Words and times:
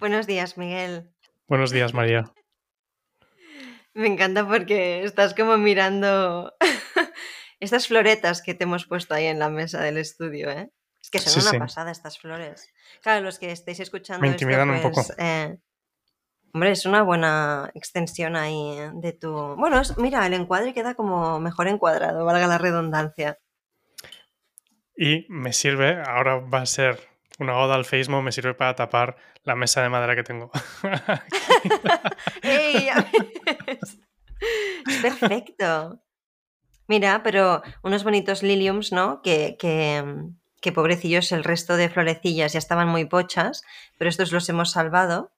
Buenos 0.00 0.26
días, 0.26 0.56
Miguel. 0.56 1.10
Buenos 1.46 1.70
días, 1.70 1.94
María. 1.94 2.32
Me 3.94 4.06
encanta 4.06 4.46
porque 4.46 5.02
estás 5.04 5.34
como 5.34 5.56
mirando 5.58 6.54
estas 7.60 7.86
floretas 7.88 8.42
que 8.42 8.54
te 8.54 8.64
hemos 8.64 8.86
puesto 8.86 9.14
ahí 9.14 9.26
en 9.26 9.38
la 9.38 9.50
mesa 9.50 9.82
del 9.82 9.98
estudio, 9.98 10.50
¿eh? 10.50 10.70
Es 11.02 11.10
que 11.10 11.18
son 11.18 11.34
Sí, 11.34 11.40
una 11.40 11.50
sí. 11.50 11.58
pasada 11.58 11.90
estas 11.90 12.18
flores. 12.18 12.72
Claro, 13.02 13.24
los 13.24 13.38
que 13.38 13.50
estéis 13.50 13.80
escuchando 13.80 14.22
Me 14.22 14.28
esto, 14.28 14.44
intimidan 14.44 14.70
un 14.70 14.80
pues, 14.82 15.08
poco. 15.08 15.14
eh, 15.18 15.58
hombre, 16.52 16.70
es 16.72 16.86
una 16.86 17.02
buena 17.02 17.70
extensión 17.74 18.36
ahí 18.36 18.78
¿eh? 18.78 18.90
de 18.94 19.12
tu... 19.12 19.32
Bueno, 19.56 19.80
es- 19.80 19.96
mira, 19.98 20.26
el 20.26 20.34
encuadre 20.34 20.72
queda 20.74 20.94
como 20.94 21.40
mejor 21.40 21.68
encuadrado, 21.68 22.24
valga 22.24 22.46
la 22.46 22.58
redundancia. 22.58 23.38
Y 24.96 25.26
me 25.30 25.52
sirve, 25.52 26.00
ahora 26.02 26.36
va 26.36 26.60
a 26.62 26.66
ser 26.66 27.09
una 27.40 27.56
oda 27.56 27.74
al 27.74 27.84
feísmo, 27.84 28.22
me 28.22 28.32
sirve 28.32 28.54
para 28.54 28.74
tapar 28.74 29.16
la 29.42 29.56
mesa 29.56 29.82
de 29.82 29.88
madera 29.88 30.14
que 30.14 30.22
tengo. 30.22 30.50
Perfecto. 35.02 36.00
Mira, 36.86 37.22
pero 37.22 37.62
unos 37.82 38.04
bonitos 38.04 38.42
liliums, 38.42 38.92
¿no? 38.92 39.22
Que, 39.22 39.56
que, 39.58 40.04
que 40.60 40.72
pobrecillos, 40.72 41.32
el 41.32 41.44
resto 41.44 41.76
de 41.76 41.88
florecillas 41.88 42.52
ya 42.52 42.58
estaban 42.58 42.88
muy 42.88 43.06
pochas, 43.06 43.62
pero 43.96 44.08
estos 44.08 44.32
los 44.32 44.48
hemos 44.48 44.72
salvado. 44.72 45.32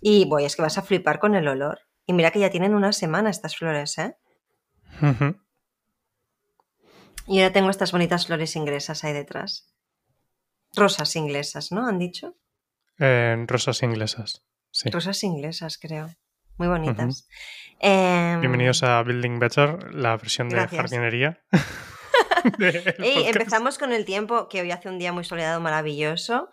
Y 0.00 0.26
voy, 0.26 0.44
es 0.44 0.56
que 0.56 0.62
vas 0.62 0.78
a 0.78 0.82
flipar 0.82 1.18
con 1.18 1.34
el 1.34 1.48
olor. 1.48 1.80
Y 2.06 2.12
mira 2.12 2.30
que 2.30 2.40
ya 2.40 2.50
tienen 2.50 2.74
una 2.74 2.92
semana 2.92 3.30
estas 3.30 3.56
flores, 3.56 3.98
¿eh? 3.98 4.16
Y 7.26 7.40
ahora 7.40 7.52
tengo 7.52 7.70
estas 7.70 7.92
bonitas 7.92 8.26
flores 8.26 8.56
inglesas 8.56 9.04
ahí 9.04 9.12
detrás. 9.12 9.68
Rosas 10.76 11.16
inglesas, 11.16 11.72
¿no? 11.72 11.86
¿Han 11.86 11.98
dicho? 11.98 12.36
Eh, 12.98 13.44
rosas 13.48 13.82
inglesas. 13.82 14.44
Sí. 14.70 14.90
Rosas 14.90 15.24
inglesas, 15.24 15.78
creo. 15.78 16.10
Muy 16.58 16.68
bonitas. 16.68 17.26
Em, 17.80 18.40
Bienvenidos 18.40 18.82
a 18.82 19.02
Building 19.02 19.38
Better, 19.38 19.94
la 19.94 20.18
versión 20.18 20.50
de 20.50 20.68
jardinería. 20.68 21.42
Ey, 22.98 23.26
empezamos 23.26 23.78
con 23.78 23.92
el 23.92 24.04
tiempo, 24.04 24.48
que 24.48 24.60
hoy 24.60 24.70
hace 24.70 24.90
un 24.90 24.98
día 24.98 25.12
muy 25.12 25.24
soleado, 25.24 25.60
maravilloso. 25.60 26.50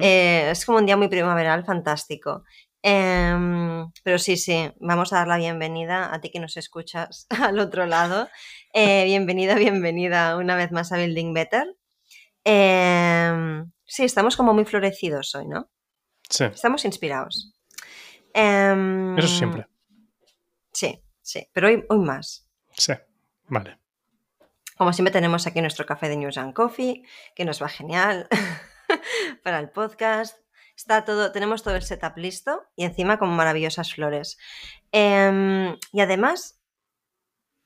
Eh, 0.00 0.48
es 0.50 0.64
como 0.64 0.78
un 0.78 0.86
día 0.86 0.96
muy 0.96 1.08
primaveral, 1.08 1.64
fantástico. 1.64 2.44
Em, 2.82 3.90
pero 4.04 4.18
sí, 4.18 4.36
sí, 4.36 4.70
vamos 4.78 5.12
a 5.12 5.16
dar 5.16 5.28
la 5.28 5.38
bienvenida 5.38 6.14
a 6.14 6.20
ti 6.20 6.30
que 6.30 6.38
nos 6.38 6.56
escuchas 6.56 7.26
al 7.50 7.58
otro 7.58 7.86
lado. 7.86 8.28
Eh, 8.72 9.04
bienvenida, 9.06 9.56
bienvenida 9.56 10.36
una 10.36 10.54
vez 10.54 10.70
más 10.70 10.92
a 10.92 10.98
Building 10.98 11.34
Better. 11.34 11.66
Em, 12.48 13.72
sí, 13.84 14.04
estamos 14.04 14.36
como 14.36 14.54
muy 14.54 14.64
florecidos 14.64 15.34
hoy, 15.34 15.46
¿no? 15.48 15.68
Sí, 16.30 16.44
Estamos 16.44 16.84
inspirados. 16.84 17.52
Em, 18.32 19.18
eso 19.18 19.26
siempre. 19.28 19.66
Sí, 20.72 21.02
sí, 21.22 21.48
pero 21.52 21.66
hoy, 21.66 21.84
hoy 21.88 21.98
más. 21.98 22.46
Sí, 22.72 22.92
vale. 23.48 23.78
Como 24.76 24.92
siempre 24.92 25.10
tenemos 25.12 25.46
aquí 25.48 25.60
nuestro 25.60 25.86
café 25.86 26.08
de 26.08 26.16
News 26.18 26.38
and 26.38 26.54
Coffee, 26.54 27.02
que 27.34 27.44
nos 27.44 27.60
va 27.60 27.68
genial 27.68 28.28
para 29.42 29.58
el 29.58 29.70
podcast. 29.70 30.38
Está 30.76 31.04
todo, 31.04 31.32
tenemos 31.32 31.62
todo 31.64 31.74
el 31.74 31.82
setup 31.82 32.16
listo 32.16 32.62
y 32.76 32.84
encima 32.84 33.18
con 33.18 33.30
maravillosas 33.30 33.92
flores. 33.94 34.38
Em, 34.92 35.76
y 35.92 36.00
además, 36.00 36.60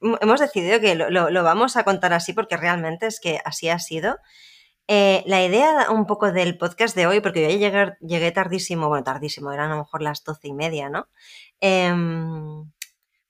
hemos 0.00 0.40
decidido 0.40 0.80
que 0.80 0.94
lo, 0.94 1.10
lo- 1.10 1.28
lo 1.30 1.42
vamos 1.42 1.76
a 1.76 1.84
contar 1.84 2.12
así 2.14 2.32
porque 2.32 2.56
realmente 2.56 3.06
es 3.08 3.20
que 3.20 3.40
así 3.44 3.68
ha 3.68 3.78
sido. 3.78 4.16
Eh, 4.92 5.22
la 5.26 5.44
idea 5.44 5.88
un 5.90 6.04
poco 6.04 6.32
del 6.32 6.58
podcast 6.58 6.96
de 6.96 7.06
hoy, 7.06 7.20
porque 7.20 7.42
yo 7.42 7.48
llegué, 7.56 7.96
llegué 8.00 8.32
tardísimo, 8.32 8.88
bueno, 8.88 9.04
tardísimo, 9.04 9.52
eran 9.52 9.70
a 9.70 9.74
lo 9.76 9.82
mejor 9.82 10.02
las 10.02 10.24
doce 10.24 10.48
y 10.48 10.52
media, 10.52 10.88
¿no? 10.88 11.08
Em, 11.60 12.68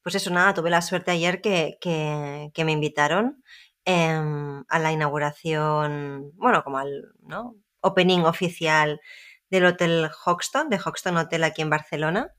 pues 0.03 0.15
eso, 0.15 0.31
nada, 0.31 0.55
tuve 0.55 0.71
la 0.71 0.81
suerte 0.83 1.11
ayer 1.11 1.41
que, 1.43 1.77
que- 1.81 2.65
me 2.65 2.73
invitaron 2.73 3.43
em, 3.85 4.65
a 4.69 4.79
la 4.79 4.93
inauguración, 4.93 6.33
bueno, 6.37 6.65
como 6.65 6.79
al 6.79 7.13
¿no? 7.23 7.57
opening 7.83 8.21
oficial 8.21 9.01
del 9.51 9.67
Hotel 9.67 10.09
Hoxton, 10.25 10.71
de 10.71 10.79
Hoxton 10.85 11.17
Hotel 11.19 11.45
aquí 11.45 11.61
en 11.63 11.71
Barcelona. 11.71 12.33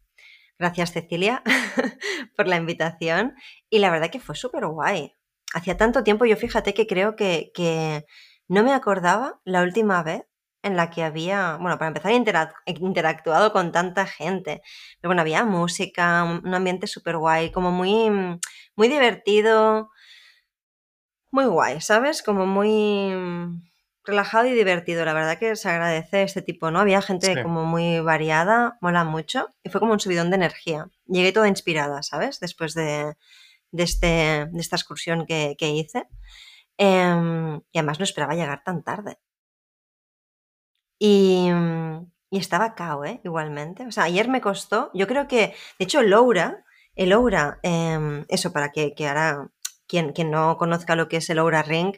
Gracias, 0.59 0.93
Cecilia, 0.93 1.43
por 2.37 2.47
la 2.47 2.57
invitación. 2.57 3.35
Y 3.69 3.79
la 3.79 3.91
verdad 3.91 4.09
que 4.11 4.19
fue 4.19 4.35
súper 4.35 4.65
guay. 4.67 5.13
Hacía 5.53 5.77
tanto 5.77 6.03
tiempo, 6.03 6.25
yo 6.25 6.37
fíjate 6.37 6.73
que 6.73 6.87
creo 6.87 7.15
que 7.15 7.51
no 8.47 8.63
me 8.63 8.73
acordaba 8.73 9.39
la 9.45 9.61
última 9.63 10.03
vez 10.03 10.23
en 10.63 10.75
la 10.77 10.89
que 10.91 11.03
había, 11.03 11.57
bueno, 11.59 11.77
para 11.79 11.87
empezar, 11.87 12.11
interac- 12.11 12.53
interactuado 12.65 13.51
con 13.51 13.71
tanta 13.71 14.05
gente. 14.05 14.61
Pero 14.99 15.09
bueno, 15.09 15.21
había 15.21 15.43
música, 15.43 16.23
un 16.23 16.53
ambiente 16.53 16.85
súper 16.87 17.17
guay, 17.17 17.51
como 17.51 17.71
muy, 17.71 18.09
muy 18.75 18.87
divertido, 18.87 19.89
muy 21.31 21.45
guay, 21.45 21.81
¿sabes? 21.81 22.21
Como 22.21 22.45
muy 22.45 23.11
relajado 24.03 24.45
y 24.47 24.51
divertido. 24.53 25.05
La 25.05 25.13
verdad 25.13 25.39
que 25.39 25.55
se 25.55 25.69
agradece 25.69 26.23
este 26.23 26.41
tipo, 26.41 26.69
¿no? 26.71 26.79
Había 26.79 27.01
gente 27.01 27.35
Sí. 27.35 27.41
como 27.41 27.65
muy 27.65 27.99
variada, 28.01 28.77
mola 28.81 29.03
mucho, 29.03 29.47
y 29.63 29.69
fue 29.69 29.79
como 29.79 29.93
un 29.93 29.99
subidón 29.99 30.29
de 30.29 30.35
energía. 30.35 30.87
Llegué 31.07 31.31
toda 31.31 31.47
inspirada, 31.47 32.03
¿sabes? 32.03 32.39
Después 32.39 32.73
de, 32.73 33.15
de, 33.71 33.83
este, 33.83 34.47
de 34.51 34.59
esta 34.59 34.75
excursión 34.75 35.25
que, 35.25 35.55
que 35.57 35.69
hice. 35.69 36.03
Em, 36.77 37.61
y 37.71 37.77
además 37.77 37.99
no 37.99 38.03
esperaba 38.05 38.35
llegar 38.35 38.63
tan 38.63 38.83
tarde. 38.83 39.19
Y, 40.99 41.49
y 42.29 42.37
estaba 42.37 42.75
cao, 42.75 43.05
¿eh? 43.05 43.21
Igualmente. 43.23 43.85
O 43.85 43.91
sea, 43.91 44.03
ayer 44.03 44.27
me 44.29 44.41
costó, 44.41 44.91
yo 44.93 45.07
creo 45.07 45.27
que, 45.27 45.53
de 45.79 45.85
hecho, 45.85 45.99
el 46.01 46.13
Oura, 46.13 46.63
el 46.95 47.13
Oura, 47.13 47.59
em, 47.63 48.25
eso 48.29 48.51
para 48.53 48.71
que, 48.71 48.93
que 48.93 49.07
ahora 49.07 49.49
quien, 49.87 50.13
quien 50.13 50.31
no 50.31 50.57
conozca 50.57 50.95
lo 50.95 51.07
que 51.07 51.17
es 51.17 51.29
el 51.29 51.39
Oura 51.39 51.63
Ring, 51.63 51.95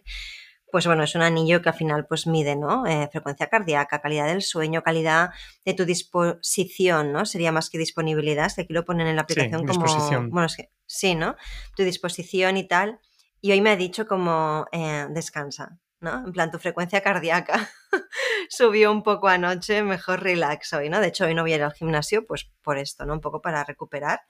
pues 0.71 0.87
bueno, 0.87 1.03
es 1.03 1.13
un 1.13 1.21
anillo 1.21 1.61
que 1.61 1.69
al 1.69 1.75
final 1.75 2.07
pues 2.07 2.25
mide, 2.25 2.55
¿no? 2.55 2.87
Eh, 2.87 3.07
frecuencia 3.11 3.47
cardíaca, 3.47 4.01
calidad 4.01 4.25
del 4.25 4.41
sueño, 4.41 4.81
calidad 4.81 5.29
de 5.65 5.75
tu 5.75 5.85
disposición, 5.85 7.11
¿no? 7.11 7.27
Sería 7.27 7.51
más 7.51 7.69
que 7.69 7.77
disponibilidad, 7.77 8.47
es 8.47 8.55
que 8.55 8.61
aquí 8.61 8.73
lo 8.73 8.83
ponen 8.83 9.05
en 9.05 9.15
la 9.17 9.25
Sí, 9.27 9.33
aplicación 9.33 9.67
como... 9.67 9.83
disposición. 9.83 10.31
Bueno, 10.31 10.47
es 10.47 10.55
que 10.55 10.71
sí, 10.87 11.13
¿no? 11.13 11.35
Tu 11.75 11.83
disposición 11.83 12.57
y 12.57 12.67
tal. 12.67 12.99
Y 13.43 13.51
hoy 13.51 13.59
me 13.59 13.71
ha 13.71 13.75
dicho 13.75 14.07
como 14.07 14.67
eh, 14.71 15.05
descansa, 15.09 15.77
¿no? 15.99 16.23
En 16.25 16.31
plan, 16.31 16.49
tu 16.49 16.59
frecuencia 16.59 17.01
cardíaca 17.01 17.69
subió 18.49 18.89
un 18.89 19.03
poco 19.03 19.27
anoche, 19.27 19.83
mejor 19.83 20.23
relax 20.23 20.71
hoy, 20.71 20.87
¿no? 20.87 21.01
De 21.01 21.07
hecho, 21.07 21.25
hoy 21.25 21.35
no 21.35 21.41
voy 21.41 21.51
a 21.51 21.55
ir 21.57 21.63
al 21.63 21.73
gimnasio, 21.73 22.25
pues 22.25 22.49
por 22.61 22.77
esto, 22.77 23.05
¿no? 23.05 23.11
Un 23.11 23.19
poco 23.19 23.41
para 23.41 23.65
recuperar. 23.65 24.21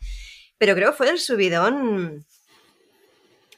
Pero 0.58 0.74
creo 0.74 0.90
que 0.90 0.98
fue 0.98 1.10
el 1.12 1.20
subidón 1.20 2.26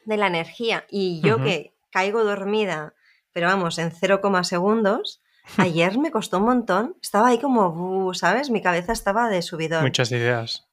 de 0.04 0.18
la 0.18 0.28
energía. 0.28 0.86
Y 0.90 1.22
yo 1.22 1.42
que 1.42 1.74
caigo 1.90 2.26
dormida, 2.26 2.94
pero 3.32 3.48
vamos, 3.48 3.80
en 3.80 3.94
0, 3.94 4.20
segundos, 4.44 5.22
ayer 5.56 5.98
me 5.98 6.12
costó 6.12 6.40
un 6.40 6.48
montón. 6.48 6.98
Estaba 7.02 7.30
ahí 7.30 7.40
como, 7.40 8.14
¿sabes? 8.14 8.50
Mi 8.50 8.62
cabeza 8.62 8.92
estaba 8.92 9.30
de 9.30 9.42
subidón. 9.42 9.84
Muchas 9.84 10.12
ideas. 10.12 10.68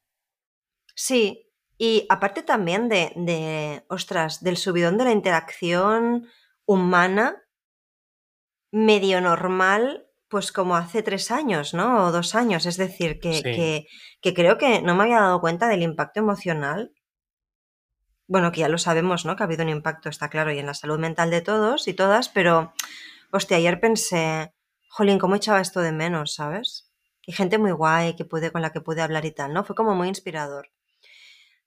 Sí, 0.96 1.51
y 1.84 2.06
aparte 2.08 2.44
también 2.44 2.88
de, 2.88 3.12
de, 3.16 3.84
ostras, 3.88 4.40
del 4.40 4.56
subidón 4.56 4.98
de 4.98 5.04
la 5.04 5.10
interacción 5.10 6.28
humana 6.64 7.42
medio 8.70 9.20
normal, 9.20 10.06
pues 10.28 10.52
como 10.52 10.76
hace 10.76 11.02
tres 11.02 11.32
años, 11.32 11.74
¿no? 11.74 12.04
O 12.06 12.12
dos 12.12 12.36
años. 12.36 12.66
Es 12.66 12.76
decir, 12.76 13.18
que, 13.18 13.32
Sí. 13.34 13.42
que, 13.42 13.86
que 14.20 14.32
creo 14.32 14.58
que 14.58 14.80
no 14.80 14.94
me 14.94 15.02
había 15.02 15.22
dado 15.22 15.40
cuenta 15.40 15.66
del 15.66 15.82
impacto 15.82 16.20
emocional. 16.20 16.92
Bueno, 18.28 18.52
que 18.52 18.60
ya 18.60 18.68
lo 18.68 18.78
sabemos, 18.78 19.26
¿no? 19.26 19.34
Que 19.34 19.42
ha 19.42 19.46
habido 19.46 19.64
un 19.64 19.70
impacto, 19.70 20.08
está 20.08 20.30
claro, 20.30 20.52
y 20.52 20.60
en 20.60 20.66
la 20.66 20.74
salud 20.74 21.00
mental 21.00 21.30
de 21.30 21.40
todos 21.40 21.88
y 21.88 21.94
todas, 21.94 22.28
pero, 22.28 22.72
hostia, 23.32 23.56
ayer 23.56 23.80
pensé, 23.80 24.54
jolín, 24.88 25.18
¿cómo 25.18 25.34
echaba 25.34 25.60
esto 25.60 25.80
de 25.80 25.90
menos, 25.90 26.34
¿sabes? 26.34 26.92
Y 27.26 27.32
gente 27.32 27.58
muy 27.58 27.72
guay 27.72 28.14
que 28.14 28.24
pude, 28.24 28.52
con 28.52 28.62
la 28.62 28.70
que 28.70 28.80
pude 28.80 29.02
hablar 29.02 29.24
y 29.24 29.32
tal, 29.32 29.52
¿no? 29.52 29.64
Fue 29.64 29.74
como 29.74 29.96
muy 29.96 30.06
inspirador. 30.06 30.70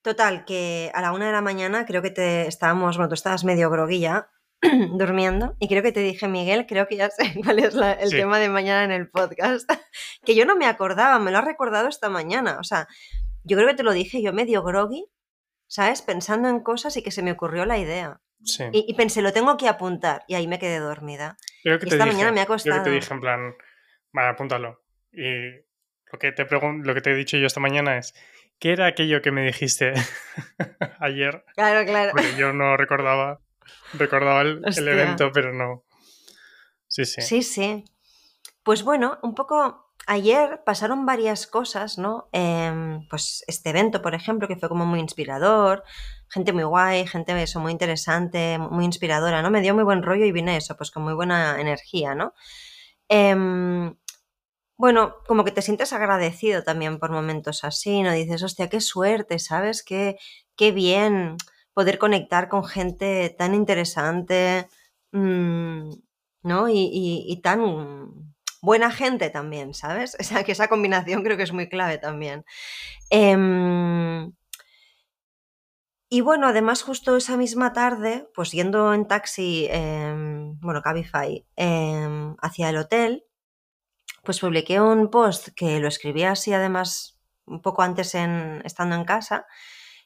Total, 0.06 0.46
que 0.46 0.92
a 0.94 1.02
la 1.02 1.12
una 1.14 1.26
de 1.26 1.32
la 1.32 1.42
mañana 1.42 1.86
creo 1.88 2.04
que 2.04 2.12
te 2.12 2.46
estábamos, 2.48 2.96
bueno, 2.96 3.10
tú 3.10 3.16
estabas 3.16 3.44
medio 3.44 3.72
groguilla 3.72 4.30
durmiendo 4.62 5.56
y 5.60 5.68
creo 5.68 5.82
que 5.82 5.92
te 5.92 6.00
dije, 6.02 6.28
Miguel, 6.28 6.68
creo 6.68 6.88
que 6.88 6.96
ya 6.96 7.10
sé 7.10 7.34
cuál 7.44 7.58
es 7.60 7.74
la- 7.74 7.94
el 7.94 8.10
Sí. 8.10 8.18
tema 8.18 8.38
de 8.40 8.50
mañana 8.50 8.84
en 8.84 8.92
el 8.92 9.10
podcast, 9.10 9.68
que 10.26 10.36
yo 10.36 10.46
no 10.46 10.56
me 10.56 10.68
acordaba, 10.68 11.18
me 11.20 11.32
lo 11.32 11.40
has 11.40 11.46
recordado 11.46 11.88
esta 11.88 12.10
mañana, 12.10 12.58
o 12.60 12.64
sea, 12.64 12.88
yo 13.44 13.58
creo 13.58 13.68
que 13.68 13.74
te 13.76 13.82
lo 13.84 13.94
dije 13.94 14.22
yo 14.22 14.32
medio 14.32 14.62
groggy, 14.64 15.06
¿sabes? 15.68 16.04
Pensando 16.04 16.50
en 16.50 16.60
cosas 16.62 16.96
y 16.98 17.02
que 17.04 17.10
se 17.12 17.24
me 17.24 17.32
ocurrió 17.32 17.66
la 17.66 17.78
idea. 17.80 18.22
Sí. 18.44 18.64
Y, 18.72 18.86
y 18.88 18.94
pensé, 18.94 19.24
lo 19.24 19.34
tengo 19.34 19.58
que 19.58 19.68
apuntar 19.68 20.24
y 20.28 20.36
ahí 20.36 20.48
me 20.48 20.60
quedé 20.60 20.78
dormida. 20.78 21.36
Creo 21.64 21.80
que 21.80 21.86
y 21.88 21.90
esta 21.90 22.04
dije, 22.06 22.16
mañana 22.16 22.32
me 22.32 22.42
ha 22.42 22.44
que 22.46 22.48
te 22.48 22.54
costado. 22.54 22.90
dije 22.92 23.12
en 23.14 23.20
plan, 23.22 23.56
vale, 24.14 24.28
apúntalo. 24.30 24.84
Y 25.12 25.50
lo 26.12 26.20
que 26.20 26.32
te 26.32 26.48
pregun- 26.48 26.84
lo 26.86 26.94
que 26.94 27.02
te 27.02 27.12
he 27.12 27.16
dicho 27.16 27.38
yo 27.38 27.48
esta 27.48 27.60
mañana 27.60 27.98
es, 27.98 28.14
¿qué 28.60 28.72
era 28.72 28.88
aquello 28.88 29.22
que 29.22 29.32
me 29.32 29.46
dijiste 29.46 29.94
ayer? 31.00 31.46
Claro, 31.56 31.86
claro. 31.86 32.12
Porque 32.12 32.36
yo 32.38 32.54
no 32.54 32.78
recordaba, 32.78 33.40
recordaba 33.94 34.42
el, 34.42 34.62
el 34.66 34.88
evento, 34.88 35.32
pero 35.34 35.54
no. 35.54 35.84
Sí, 36.88 37.06
sí. 37.06 37.22
Sí, 37.22 37.44
sí. 37.44 37.86
Pues 38.64 38.84
bueno, 38.84 39.20
un 39.22 39.36
poco 39.36 39.86
ayer 40.08 40.62
pasaron 40.66 41.06
varias 41.06 41.48
cosas, 41.48 41.98
¿no? 41.98 42.30
Em, 42.32 43.08
pues 43.10 43.44
este 43.48 43.70
evento, 43.70 44.02
por 44.02 44.16
ejemplo, 44.16 44.48
que 44.48 44.56
fue 44.56 44.70
como 44.70 44.86
muy 44.86 45.00
inspirador, 45.00 45.84
gente 46.30 46.54
muy 46.54 46.64
guay, 46.64 47.08
gente 47.08 47.42
eso, 47.42 47.60
muy 47.60 47.72
interesante, 47.72 48.58
muy 48.58 48.86
inspiradora, 48.86 49.42
¿no? 49.42 49.52
Me 49.52 49.62
dio 49.62 49.74
muy 49.74 49.84
buen 49.84 50.04
rollo 50.04 50.26
y 50.26 50.32
vine 50.32 50.58
eso, 50.58 50.76
pues 50.78 50.92
con 50.92 51.04
muy 51.04 51.14
buena 51.14 51.60
energía, 51.60 52.16
¿no? 52.16 52.34
Em, 53.08 53.96
bueno, 54.78 55.16
como 55.28 55.44
que 55.46 55.52
te 55.52 55.62
sientes 55.62 55.94
agradecido 55.94 56.64
también 56.64 57.00
por 57.00 57.12
momentos 57.12 57.64
así, 57.64 58.02
¿no? 58.02 58.12
Dices, 58.12 58.44
hostia, 58.44 58.70
qué 58.70 58.82
suerte, 58.82 59.40
¿sabes? 59.40 59.84
Qué, 59.84 60.18
qué 60.56 60.72
bien 60.72 61.38
poder 61.74 62.00
conectar 62.00 62.50
con 62.50 62.66
gente 62.66 63.36
tan 63.38 63.54
interesante, 63.56 64.68
mm, 65.12 65.92
¿no? 66.44 66.68
Y, 66.70 67.40
tan 67.44 68.34
buena 68.62 68.92
gente 68.92 69.30
también, 69.30 69.74
¿sabes? 69.74 70.18
O 70.22 70.24
sea, 70.24 70.44
que 70.44 70.54
esa 70.54 70.68
combinación 70.70 71.24
creo 71.24 71.38
que 71.38 71.44
es 71.44 71.54
muy 71.54 71.70
clave 71.70 71.98
también. 72.00 72.46
Em, 73.10 74.32
y 76.10 76.22
bueno, 76.22 76.48
además 76.48 76.82
justo 76.84 77.18
esa 77.18 77.38
misma 77.38 77.74
tarde, 77.74 78.28
pues 78.36 78.52
yendo 78.52 78.94
en 78.94 79.08
taxi, 79.08 79.68
em, 79.70 80.58
bueno, 80.60 80.82
Cabify, 80.82 81.46
em, 81.56 82.36
hacia 82.42 82.70
el 82.70 82.78
hotel, 82.78 83.26
pues 84.26 84.40
publiqué 84.40 84.82
un 84.82 85.10
post 85.10 85.50
que 85.56 85.80
lo 85.80 85.88
escribí 85.88 86.24
así 86.24 86.54
además 86.54 87.20
un 87.46 87.62
poco 87.62 87.82
antes 87.82 88.16
en, 88.16 88.62
estando 88.66 88.96
en 88.96 89.06
casa 89.06 89.46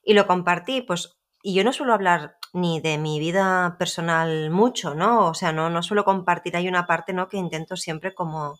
y 0.03 0.13
lo 0.13 0.27
compartí, 0.27 0.81
pues, 0.81 1.17
y 1.43 1.53
yo 1.53 1.63
no 1.63 1.73
suelo 1.73 1.93
hablar 1.93 2.37
ni 2.53 2.81
de 2.81 2.97
mi 2.97 3.19
vida 3.19 3.75
personal 3.79 4.49
mucho, 4.51 4.95
¿no? 4.95 5.27
O 5.29 5.33
sea, 5.33 5.51
no, 5.51 5.69
no 5.69 5.83
suelo 5.83 6.03
compartir, 6.05 6.55
hay 6.55 6.67
una 6.67 6.87
parte, 6.87 7.13
¿no? 7.13 7.27
Que 7.29 7.37
intento 7.37 7.75
siempre 7.77 8.13
como, 8.13 8.59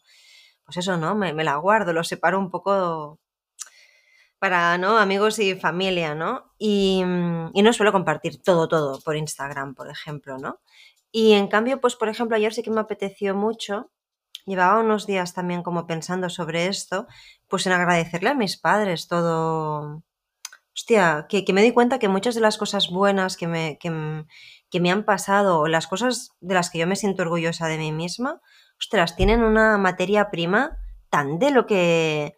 pues 0.65 0.77
eso, 0.77 0.97
¿no? 0.97 1.15
Me, 1.15 1.33
la 1.33 1.56
guardo, 1.57 1.94
lo 1.94 2.03
separo 2.03 2.39
un 2.39 2.51
poco 2.51 3.19
para, 4.39 4.77
¿no? 4.77 4.97
Amigos 4.97 5.39
y 5.39 5.56
familia, 5.56 6.15
¿no? 6.15 6.53
Y, 6.57 7.01
y 7.53 7.61
no 7.61 7.73
suelo 7.73 7.91
compartir 7.91 8.41
todo, 8.41 8.67
todo 8.67 9.00
por 9.01 9.15
Instagram, 9.15 9.75
por 9.75 9.89
ejemplo, 9.89 10.38
¿no? 10.38 10.59
Y 11.11 11.33
en 11.33 11.47
cambio, 11.47 11.81
pues 11.81 11.95
por 11.95 12.09
ejemplo, 12.09 12.38
ayer 12.38 12.53
sí 12.53 12.63
que 12.63 12.71
me 12.71 12.81
apeteció 12.81 13.35
mucho 13.35 13.91
llevaba 14.50 14.81
unos 14.81 15.07
días 15.07 15.34
también 15.34 15.63
como 15.63 15.88
pensando 15.88 16.30
sobre 16.30 16.68
esto, 16.68 17.07
pues 17.48 17.66
en 17.68 17.74
agradecerle 17.74 18.30
a 18.30 18.34
mis 18.34 18.57
padres 18.57 19.07
todo. 19.07 20.04
Hostia, 20.75 21.28
que, 21.30 21.46
me 21.54 21.62
di 21.62 21.72
cuenta 21.72 22.00
que 22.00 22.07
muchas 22.10 22.36
de 22.36 22.42
las 22.42 22.57
cosas 22.57 22.90
buenas 22.90 23.38
que 23.38 23.48
me, 23.48 23.78
que, 23.80 24.80
me 24.80 24.92
han 24.92 25.04
pasado, 25.04 25.60
o 25.60 25.68
las 25.68 25.88
cosas 25.88 26.31
de 26.40 26.54
las 26.54 26.69
que 26.69 26.80
yo 26.80 26.88
me 26.88 26.96
siento 26.96 27.22
orgullosa 27.24 27.68
de 27.68 27.78
mí 27.78 27.92
misma, 27.92 28.42
ostras, 28.80 29.16
tienen 29.16 29.44
una 29.44 29.78
materia 29.78 30.30
prima 30.31 30.78
tan 31.10 31.38
de 31.38 31.52
lo 31.52 31.66
que, 31.66 32.36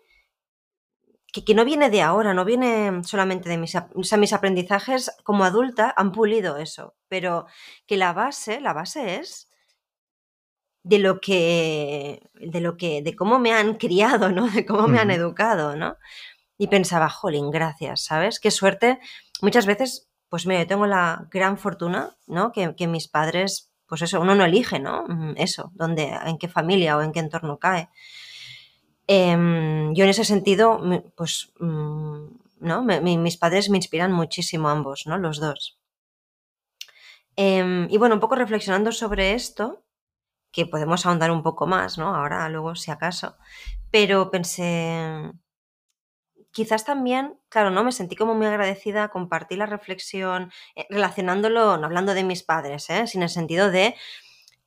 que, 1.32 1.54
no 1.54 1.66
viene 1.66 1.90
de 1.90 2.02
ahora, 2.02 2.34
no 2.34 2.44
viene 2.44 3.04
solamente 3.04 3.48
de 3.48 3.58
mis, 3.58 3.76
o 3.76 4.04
sea, 4.04 4.18
mis 4.18 4.34
aprendizajes 4.34 5.12
como 5.24 5.44
adulta 5.44 5.94
han 5.96 6.12
pulido 6.12 6.58
eso, 6.58 6.96
pero 7.08 7.46
que 7.86 7.98
la 7.98 8.12
base, 8.14 8.60
la 8.60 8.74
base 8.74 9.18
es 9.18 9.51
de 10.84 11.00
lo 11.00 11.22
que, 11.22 12.22
de 12.34 12.62
lo 12.62 12.78
que, 12.78 13.02
de 13.02 13.16
cómo 13.16 13.40
me 13.40 13.54
han 13.54 13.76
criado, 13.76 14.32
¿no? 14.32 14.50
De 14.50 14.66
cómo 14.66 14.88
me 14.88 15.00
han 15.00 15.12
educado, 15.12 15.76
¿no? 15.76 15.98
Y 16.58 16.68
pensaba, 16.68 17.10
jolín, 17.10 17.52
gracias, 17.52 18.06
¿sabes? 18.06 18.40
Qué 18.40 18.52
suerte. 18.52 19.00
Muchas 19.42 19.66
veces, 19.66 20.10
pues 20.30 20.46
mira, 20.46 20.62
yo 20.62 20.68
tengo 20.68 20.86
la 20.86 21.28
gran 21.32 21.58
fortuna, 21.58 22.16
¿no? 22.28 22.52
Que, 22.52 22.88
mis 22.88 23.08
padres, 23.08 23.72
pues 23.88 24.02
eso, 24.02 24.22
uno 24.22 24.36
no 24.36 24.46
elige, 24.46 24.80
¿no? 24.80 25.06
Mm, 25.08 25.34
eso, 25.38 25.72
dónde, 25.76 26.12
en 26.26 26.38
qué 26.38 26.48
familia 26.48 26.98
o 26.98 27.02
en 27.02 27.12
qué 27.12 27.20
entorno 27.20 27.58
cae. 27.58 27.90
Em, 29.08 29.94
yo 29.94 30.04
en 30.04 30.10
ese 30.10 30.24
sentido, 30.24 30.80
pues, 31.16 31.52
mm, 31.60 32.26
¿no? 32.62 32.84
mis 32.84 33.38
padres 33.38 33.70
me 33.70 33.78
inspiran 33.78 34.12
muchísimo 34.12 34.70
ambos, 34.70 35.06
¿no? 35.08 35.18
Los 35.18 35.40
dos. 35.40 35.78
Em, 37.36 37.88
y 37.90 37.98
bueno, 37.98 38.16
un 38.16 38.22
poco 38.22 38.36
reflexionando 38.36 38.92
sobre 38.92 39.34
esto, 39.34 39.84
que 40.52 40.66
podemos 40.66 41.06
ahondar 41.06 41.32
un 41.32 41.44
poco 41.44 41.68
más, 41.68 41.98
¿no? 41.98 42.16
Ahora, 42.16 42.48
luego, 42.50 42.76
si 42.76 42.92
acaso. 42.92 43.38
Pero 43.92 44.32
pensé, 44.32 45.32
quizás 46.52 46.86
también, 46.86 47.38
claro, 47.50 47.72
¿no? 47.72 47.84
Me 47.84 47.92
sentí 47.92 48.16
como 48.16 48.36
muy 48.36 48.48
agradecida, 48.48 49.10
compartí 49.10 49.56
la 49.56 49.66
reflexión, 49.66 50.52
eh, 50.76 50.86
relacionándolo, 50.90 51.78
no 51.78 51.86
hablando 51.86 52.14
de 52.14 52.24
mis 52.24 52.44
padres, 52.44 52.90
¿eh? 52.90 53.08
Sin 53.08 53.24
el 53.24 53.30
sentido 53.30 53.72
de, 53.72 53.96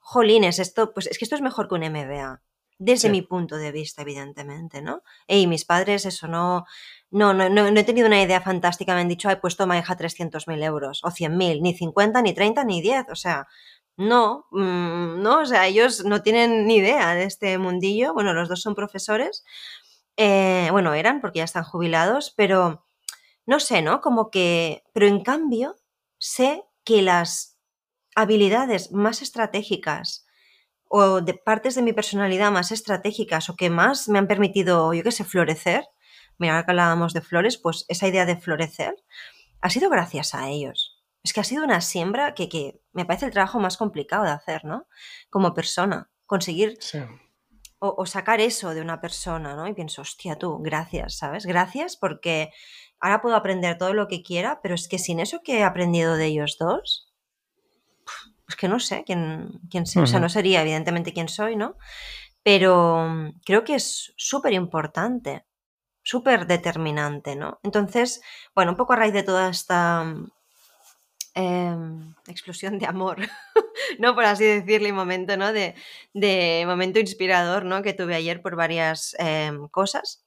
jolines, 0.05 0.59
esto, 0.59 0.93
pues 0.93 1.07
es 1.07 1.19
que 1.19 1.25
esto 1.25 1.35
es 1.35 1.41
mejor 1.43 1.67
que 1.67 1.75
un 1.75 1.81
MBA. 1.81 2.43
Desde 2.77 3.09
mi 3.09 3.23
punto 3.23 3.57
de 3.57 3.71
vista, 3.73 4.03
evidentemente, 4.03 4.83
¿no? 4.83 5.03
Y 5.29 5.47
mis 5.47 5.65
padres, 5.65 6.05
eso 6.05 6.27
no, 6.29 6.67
no, 7.11 7.33
no, 7.33 7.49
no, 7.49 7.67
he 7.67 7.85
tenido 7.85 8.09
una 8.09 8.21
idea 8.21 8.41
fantástica, 8.41 8.95
me 8.95 9.01
han 9.01 9.09
dicho, 9.09 9.29
ay, 9.29 9.37
pues 9.41 9.57
toma, 9.57 9.79
hija, 9.79 9.97
300.000 9.97 10.63
euros, 10.63 11.01
o 11.05 11.11
100.000, 11.11 11.63
ni 11.63 11.73
50, 11.73 12.21
ni 12.21 12.35
30, 12.35 12.65
ni 12.65 12.83
10, 12.83 13.07
o 13.11 13.15
sea, 13.15 13.47
no, 13.97 14.47
mm, 14.51 15.23
no, 15.23 15.41
o 15.41 15.47
sea, 15.47 15.67
ellos 15.67 16.05
no 16.05 16.23
tienen 16.23 16.67
ni 16.67 16.77
idea 16.77 17.15
de 17.15 17.25
este 17.25 17.59
mundillo. 17.59 18.15
Bueno, 18.15 18.33
los 18.35 18.49
dos 18.49 18.63
son 18.63 18.75
profesores. 18.75 19.45
Eh, 20.17 20.69
bueno, 20.73 20.95
eran 20.95 21.21
porque 21.21 21.39
ya 21.39 21.45
están 21.45 21.65
jubilados, 21.65 22.33
pero 22.37 22.85
no 23.47 23.61
sé, 23.61 23.83
¿no? 23.83 24.01
Como 24.01 24.31
que, 24.31 24.85
pero 24.93 25.07
en 25.07 25.23
cambio, 25.23 25.77
sé 26.19 26.65
que 26.85 27.03
las 27.03 27.59
habilidades 28.17 28.93
más 28.93 29.23
estratégicas 29.23 30.27
o 30.89 31.21
de 31.21 31.35
partes 31.35 31.75
de 31.75 31.83
mi 31.83 31.93
personalidad 31.93 32.53
más 32.53 32.73
estratégicas 32.73 33.51
o 33.51 33.57
que 33.57 33.71
más 33.71 34.09
me 34.09 34.19
han 34.19 34.29
permitido, 34.29 34.95
yo 34.95 35.03
qué 35.03 35.13
sé, 35.13 35.25
florecer, 35.25 35.85
mira, 36.39 36.55
ahora 36.55 36.67
que 36.67 36.73
hablábamos 36.73 37.15
de 37.15 37.23
flores, 37.23 37.59
pues 37.59 37.85
esa 37.89 38.09
idea 38.09 38.27
de 38.27 38.37
florecer 38.37 38.95
ha 39.61 39.71
sido 39.71 39.91
gracias 39.91 40.35
a 40.35 40.49
ellos 40.51 40.94
es 41.25 41.33
que 41.33 41.41
ha 41.41 41.45
sido 41.45 41.65
una 41.65 41.81
siembra 41.81 42.35
que, 42.35 42.81
me 42.93 43.07
parece 43.07 43.27
el 43.27 43.33
trabajo 43.33 43.59
más 43.59 43.79
complicado 43.79 44.25
de 44.25 44.31
hacer, 44.31 44.65
¿no? 44.65 44.87
Como 45.31 45.55
persona, 45.55 46.11
conseguir 46.27 46.79
o, 47.79 48.07
sacar 48.07 48.41
eso 48.41 48.75
de 48.75 48.83
una 48.83 49.01
persona, 49.01 49.57
¿no? 49.57 49.67
Y 49.67 49.75
pienso, 49.75 50.03
hostia, 50.03 50.37
tú, 50.39 50.59
gracias, 50.61 51.17
¿sabes? 51.17 51.47
Gracias 51.47 51.97
porque 51.97 52.51
ahora 53.01 53.23
puedo 53.23 53.37
aprender 53.37 53.79
todo 53.79 53.95
lo 53.95 54.07
que 54.07 54.23
quiera, 54.23 54.61
pero 54.63 54.75
es 54.75 54.87
que 54.87 54.99
sin 54.99 55.19
eso 55.19 55.41
que 55.43 55.59
he 55.59 55.65
aprendido 55.65 56.17
de 56.17 56.27
ellos 56.27 56.57
dos, 56.59 57.13
es 58.47 58.57
que 58.57 58.69
no 58.69 58.79
sé 58.79 59.05
quién, 59.05 59.61
quién 59.71 59.87
sé, 59.87 60.01
o 60.01 60.07
sea, 60.07 60.21
no 60.21 60.29
sería 60.29 60.61
evidentemente 60.61 61.15
quién 61.15 61.29
soy, 61.29 61.57
¿no? 61.57 61.77
Pero 62.43 63.33
creo 63.47 63.65
que 63.65 63.77
es 63.77 64.13
súper 64.17 64.53
importante, 64.53 65.47
súper 66.03 66.47
determinante, 66.47 67.35
¿no? 67.35 67.61
Entonces, 67.63 68.21
bueno, 68.55 68.73
un 68.73 68.77
poco 68.77 68.93
a 68.93 68.97
raíz 68.97 69.15
de 69.15 69.23
toda 69.23 69.49
esta 69.49 70.05
Em, 71.37 72.15
explosión 72.29 72.79
de 72.79 72.87
amor, 72.87 73.19
¿no? 73.99 74.15
Por 74.15 74.25
así 74.25 74.45
decirle, 74.45 74.93
momento, 74.93 75.37
¿no? 75.37 75.53
De, 75.53 75.75
momento 76.65 77.01
inspirador, 77.01 77.65
¿no? 77.65 77.83
Que 77.83 77.93
tuve 77.93 78.15
ayer 78.15 78.41
por 78.41 78.55
varias 78.55 79.17
em, 79.19 79.67
cosas. 79.69 80.25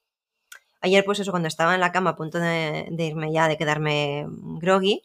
Ayer, 0.81 1.05
pues 1.05 1.19
eso, 1.19 1.31
cuando 1.31 1.47
estaba 1.47 1.75
en 1.75 1.81
la 1.81 1.93
cama 1.93 2.11
a 2.11 2.15
punto 2.17 2.39
de, 2.39 2.87
irme 2.99 3.31
ya, 3.31 3.47
de 3.47 3.57
quedarme 3.57 4.25
groggy, 4.59 5.01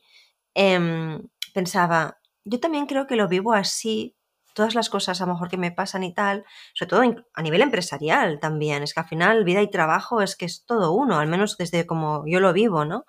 em, 0.55 1.23
pensaba, 1.55 2.19
yo 2.45 2.59
también 2.61 2.87
creo 2.87 3.07
que 3.07 3.17
lo 3.17 3.29
vivo 3.29 3.53
así, 3.55 4.17
todas 4.55 4.75
las 4.75 4.91
cosas 4.91 5.21
a 5.21 5.27
lo 5.27 5.35
mejor 5.35 5.49
que 5.49 5.57
me 5.57 5.73
pasan 5.73 6.03
y 6.03 6.13
tal, 6.13 6.45
sobre 6.75 6.91
todo 6.91 7.25
a 7.35 7.43
nivel 7.43 7.63
empresarial 7.63 8.41
también, 8.41 8.83
es 8.83 8.93
que 8.95 9.01
al 9.01 9.09
final 9.09 9.45
vida 9.45 9.63
y 9.63 9.71
trabajo 9.71 10.21
es 10.21 10.37
que 10.37 10.47
es 10.47 10.65
todo 10.67 10.93
uno, 10.93 11.21
al 11.21 11.29
menos 11.29 11.57
desde 11.59 11.87
como 11.87 12.25
yo 12.27 12.41
lo 12.41 12.53
vivo, 12.53 12.85
¿no? 12.85 13.07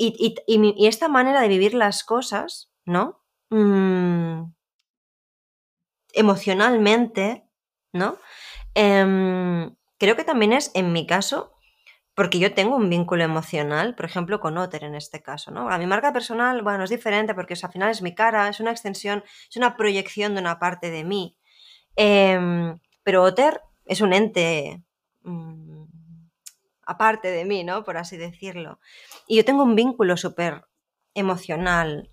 Y, 0.00 0.36
esta 0.86 1.08
manera 1.08 1.40
de 1.40 1.48
vivir 1.48 1.74
las 1.74 2.04
cosas, 2.04 2.70
¿no? 2.84 3.20
Mm, 3.50 4.52
emocionalmente, 6.12 7.44
¿no? 7.92 8.18
Em, 8.74 9.74
creo 9.98 10.16
que 10.16 10.24
también 10.24 10.52
es, 10.52 10.70
en 10.74 10.92
mi 10.92 11.04
caso, 11.06 11.52
porque 12.14 12.38
yo 12.38 12.54
tengo 12.54 12.76
un 12.76 12.90
vínculo 12.90 13.24
emocional, 13.24 13.94
por 13.96 14.06
ejemplo, 14.06 14.40
con 14.40 14.56
Otter 14.58 14.84
en 14.84 14.94
este 14.94 15.20
caso, 15.22 15.50
¿no? 15.50 15.68
A 15.68 15.78
mi 15.78 15.86
marca 15.86 16.12
personal, 16.12 16.62
bueno, 16.62 16.84
es 16.84 16.90
diferente 16.90 17.34
porque 17.34 17.54
al 17.60 17.72
final 17.72 17.90
es 17.90 18.02
mi 18.02 18.14
cara, 18.14 18.48
es 18.48 18.60
una 18.60 18.70
extensión, 18.70 19.24
es 19.50 19.56
una 19.56 19.76
proyección 19.76 20.34
de 20.34 20.40
una 20.40 20.58
parte 20.60 20.90
de 20.90 21.04
mí. 21.04 21.36
Em, 21.96 22.78
pero 23.02 23.24
Otter 23.24 23.60
es 23.86 24.00
un 24.00 24.12
ente 24.12 24.82
mm, 25.22 25.77
aparte 26.88 27.30
de 27.30 27.44
mí, 27.44 27.64
¿no? 27.64 27.84
Por 27.84 27.98
así 27.98 28.16
decirlo. 28.16 28.80
Y 29.26 29.36
yo 29.36 29.44
tengo 29.44 29.62
un 29.62 29.76
vínculo 29.76 30.16
súper 30.16 30.64
emocional, 31.14 32.10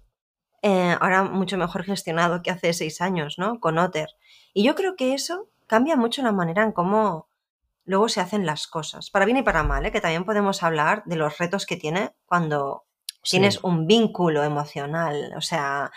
eh, 0.62 0.98
ahora 1.00 1.24
mucho 1.24 1.58
mejor 1.58 1.86
gestionado 1.86 2.44
que 2.44 2.52
hace 2.52 2.74
seis 2.74 3.00
años, 3.00 3.36
¿no? 3.38 3.60
Con 3.60 3.78
Otter. 3.78 4.10
Y 4.54 4.64
yo 4.64 4.76
creo 4.76 4.96
que 4.96 5.14
eso 5.14 5.50
cambia 5.66 5.96
mucho 5.96 6.22
la 6.24 6.34
manera 6.34 6.64
en 6.64 6.74
cómo 6.74 7.30
luego 7.86 8.10
se 8.10 8.20
hacen 8.20 8.46
las 8.46 8.68
cosas, 8.68 9.10
para 9.12 9.26
bien 9.26 9.38
y 9.38 9.44
para 9.44 9.64
mal, 9.64 9.86
¿eh? 9.86 9.92
que 9.92 10.02
también 10.02 10.26
podemos 10.26 10.62
hablar 10.62 11.04
de 11.06 11.16
los 11.16 11.38
retos 11.38 11.66
que 11.66 11.78
tiene 11.78 12.12
cuando 12.26 12.84
tienes 13.22 13.64
un 13.64 13.88
vínculo 13.88 14.44
emocional. 14.44 15.34
O 15.38 15.42
sea, 15.42 15.92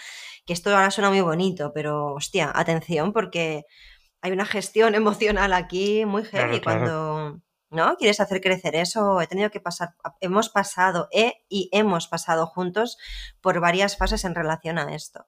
que 0.47 0.53
esto 0.53 0.71
ahora 0.71 0.91
suena 0.91 1.11
muy 1.11 1.21
bonito, 1.21 1.73
pero 1.75 2.15
hostia, 2.15 2.53
atención 2.55 3.13
porque 3.13 3.65
hay 4.21 4.33
una 4.33 4.47
gestión 4.47 4.95
emocional 4.95 5.53
aquí 5.53 6.05
muy 6.05 6.25
heavy 6.25 6.61
cuando 6.61 7.41
¿no? 7.71 7.97
Quieres 7.97 8.21
hacer 8.21 8.41
crecer 8.41 8.77
eso. 8.77 9.21
He 9.21 9.27
tenido 9.27 9.51
que 9.51 9.61
pasar, 9.61 9.95
hemos 10.21 10.49
pasado, 10.49 11.09
he 11.13 11.45
y 11.49 11.69
hemos 11.73 12.09
pasado 12.09 12.47
juntos 12.47 12.99
por 13.41 13.61
varias 13.61 13.97
fases 13.97 14.25
en 14.25 14.35
relación 14.35 14.79
a 14.79 14.95
esto. 14.95 15.27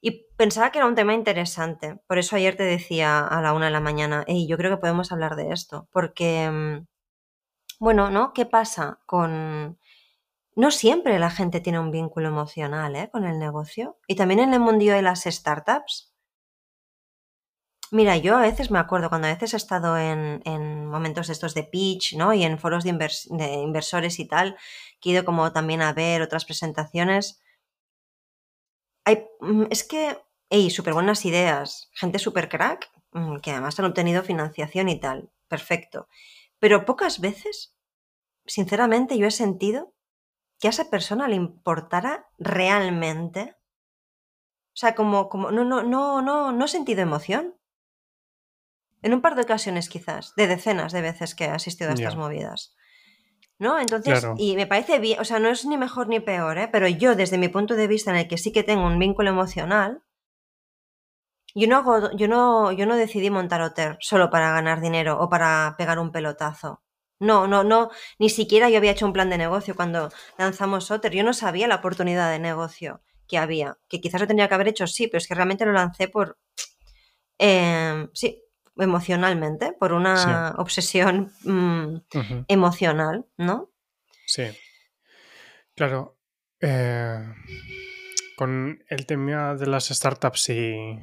Y 0.00 0.26
pensaba 0.36 0.72
que 0.72 0.78
era 0.78 0.88
un 0.88 0.96
tema 0.96 1.14
interesante. 1.14 2.00
Por 2.08 2.18
eso 2.18 2.34
ayer 2.36 2.56
te 2.56 2.64
decía 2.64 3.20
a 3.20 3.40
la 3.40 3.52
una 3.52 3.66
de 3.66 3.72
la 3.72 3.80
mañana, 3.80 4.24
hey, 4.26 4.46
yo 4.48 4.56
creo 4.56 4.70
que 4.72 4.80
podemos 4.80 5.12
hablar 5.12 5.36
de 5.36 5.52
esto. 5.52 5.88
Porque, 5.92 6.50
mm, 6.50 6.86
bueno, 7.80 8.10
¿no? 8.10 8.32
¿Qué 8.32 8.46
pasa 8.46 9.00
con... 9.06 9.78
No 10.54 10.70
siempre 10.70 11.18
la 11.18 11.30
gente 11.30 11.60
tiene 11.60 11.80
un 11.80 11.90
vínculo 11.90 12.28
emocional 12.28 12.96
¿eh? 12.96 13.10
con 13.12 13.24
el 13.24 13.38
negocio. 13.38 13.98
Y 14.08 14.16
también 14.16 14.40
en 14.40 14.54
el 14.54 14.60
mundillo 14.60 14.94
de 14.94 15.02
las 15.02 15.22
startups 15.22 16.11
Mira, 17.92 18.16
yo 18.16 18.36
a 18.38 18.40
veces 18.40 18.70
me 18.70 18.78
acuerdo, 18.78 19.10
cuando 19.10 19.28
a 19.28 19.34
veces 19.34 19.52
he 19.52 19.58
estado 19.58 19.98
en, 19.98 20.40
en 20.46 20.86
momentos 20.86 21.28
estos 21.28 21.52
de 21.52 21.62
pitch, 21.64 22.16
¿no? 22.16 22.32
Y 22.32 22.42
en 22.42 22.58
foros 22.58 22.84
de, 22.84 22.90
inversores 23.62 24.18
y 24.18 24.26
tal, 24.26 24.56
que 24.98 25.10
he 25.10 25.12
ido 25.12 25.26
como 25.26 25.52
también 25.52 25.82
a 25.82 25.92
ver 25.92 26.22
otras 26.22 26.46
presentaciones. 26.46 27.42
Hay, 29.04 29.26
mm, 29.40 29.64
es 29.70 29.84
que, 29.84 30.16
hey, 30.50 30.70
súper 30.70 30.94
buenas 30.94 31.24
ideas, 31.26 31.90
gente 31.92 32.18
súper 32.18 32.48
crack, 32.48 32.90
mm, 33.12 33.36
que 33.40 33.50
además 33.50 33.78
han 33.78 33.86
obtenido 33.86 34.22
financiación 34.22 34.88
y 34.88 34.98
tal, 34.98 35.30
perfecto. 35.48 36.08
Pero 36.58 36.86
pocas 36.86 37.20
veces, 37.20 37.76
sinceramente, 38.46 39.18
yo 39.18 39.26
he 39.26 39.30
sentido 39.30 39.92
que 40.60 40.68
a 40.68 40.70
esa 40.70 40.90
persona 40.90 41.28
le 41.28 41.36
importara 41.36 42.28
realmente. 42.38 43.56
O 44.74 44.76
sea, 44.76 44.94
como, 44.94 45.28
como 45.28 45.50
no, 45.50 45.64
no, 45.64 45.82
no, 45.82 46.22
no, 46.22 46.52
no 46.52 46.64
he 46.64 46.68
sentido 46.68 47.02
emoción. 47.02 47.54
En 49.02 49.12
un 49.12 49.20
par 49.20 49.34
de 49.34 49.42
ocasiones 49.42 49.88
quizás, 49.88 50.34
de 50.36 50.46
decenas 50.46 50.92
de 50.92 51.02
veces 51.02 51.34
que 51.34 51.44
he 51.44 51.50
asistido 51.50 51.90
a 51.90 51.94
estas 51.94 52.16
movidas. 52.16 52.74
¿No? 53.58 53.78
Entonces, 53.78 54.26
y 54.38 54.56
me 54.56 54.66
parece 54.66 54.98
bien, 54.98 55.20
o 55.20 55.24
sea, 55.24 55.38
no 55.38 55.48
es 55.48 55.64
ni 55.66 55.76
mejor 55.76 56.08
ni 56.08 56.18
peor, 56.18 56.58
¿eh? 56.58 56.68
pero 56.72 56.88
yo 56.88 57.14
desde 57.14 57.38
mi 57.38 57.48
punto 57.48 57.74
de 57.76 57.86
vista 57.86 58.10
en 58.10 58.16
el 58.16 58.28
que 58.28 58.38
sí 58.38 58.50
que 58.52 58.64
tengo 58.64 58.84
un 58.84 58.98
vínculo 58.98 59.30
emocional, 59.30 60.02
yo 61.54 61.68
no, 61.68 61.76
hago, 61.76 62.10
yo 62.16 62.28
no, 62.28 62.72
yo 62.72 62.86
no 62.86 62.96
decidí 62.96 63.30
montar 63.30 63.60
Otter 63.60 63.98
solo 64.00 64.30
para 64.30 64.50
ganar 64.52 64.80
dinero 64.80 65.18
o 65.20 65.28
para 65.28 65.74
pegar 65.76 65.98
un 65.98 66.10
pelotazo. 66.10 66.82
No, 67.18 67.46
no, 67.46 67.62
no, 67.62 67.90
ni 68.18 68.30
siquiera 68.30 68.68
yo 68.68 68.78
había 68.78 68.92
hecho 68.92 69.06
un 69.06 69.12
plan 69.12 69.30
de 69.30 69.38
negocio 69.38 69.76
cuando 69.76 70.10
lanzamos 70.38 70.90
Otter. 70.90 71.12
Yo 71.12 71.22
no 71.22 71.34
sabía 71.34 71.68
la 71.68 71.76
oportunidad 71.76 72.32
de 72.32 72.38
negocio 72.38 73.02
que 73.28 73.38
había, 73.38 73.78
que 73.88 74.00
quizás 74.00 74.20
lo 74.20 74.26
tenía 74.26 74.48
que 74.48 74.54
haber 74.54 74.68
hecho, 74.68 74.86
sí, 74.86 75.06
pero 75.06 75.18
es 75.18 75.28
que 75.28 75.34
realmente 75.34 75.64
lo 75.64 75.72
lancé 75.72 76.08
por... 76.08 76.38
Eh, 77.38 78.08
sí, 78.12 78.42
emocionalmente, 78.76 79.72
por 79.78 79.92
una 79.92 80.54
obsesión 80.58 81.32
mm, 81.44 81.96
emocional, 82.48 83.26
¿no? 83.36 83.70
Sí. 84.26 84.44
Claro. 85.74 86.18
Eh, 86.60 87.18
con 88.36 88.82
el 88.88 89.06
tema 89.06 89.54
de 89.54 89.66
las 89.66 89.88
startups 89.88 90.50
y, 90.50 90.98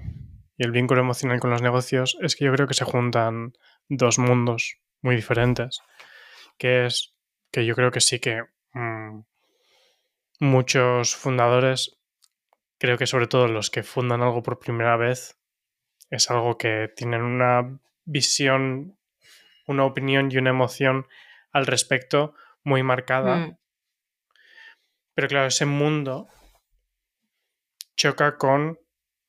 el 0.57 0.71
vínculo 0.71 0.99
emocional 0.99 1.39
con 1.39 1.51
los 1.51 1.61
negocios, 1.61 2.17
es 2.21 2.35
que 2.35 2.43
yo 2.43 2.51
creo 2.51 2.67
que 2.67 2.73
se 2.73 2.83
juntan 2.83 3.53
dos 3.87 4.19
mundos 4.19 4.77
muy 5.01 5.15
diferentes. 5.15 5.79
Que 6.57 6.85
es 6.85 7.15
que 7.51 7.65
yo 7.65 7.75
creo 7.75 7.91
que 7.91 8.01
sí 8.01 8.19
que 8.19 8.43
mm, 8.73 9.21
muchos 10.41 11.15
fundadores, 11.15 11.97
creo 12.77 12.97
que 12.97 13.07
sobre 13.07 13.27
todo 13.27 13.47
los 13.47 13.69
que 13.69 13.83
fundan 13.83 14.21
algo 14.21 14.43
por 14.43 14.59
primera 14.59 14.97
vez, 14.97 15.38
es 16.09 16.29
algo 16.31 16.57
que 16.57 16.91
tienen 16.95 17.21
una 17.21 17.79
visión, 18.05 18.97
una 19.67 19.85
opinión 19.85 20.31
y 20.31 20.37
una 20.37 20.49
emoción 20.49 21.07
al 21.51 21.65
respecto 21.65 22.33
muy 22.63 22.83
marcada. 22.83 23.35
Mm. 23.35 23.57
Pero 25.13 25.27
claro, 25.27 25.47
ese 25.47 25.65
mundo 25.65 26.27
choca 27.95 28.37
con, 28.37 28.79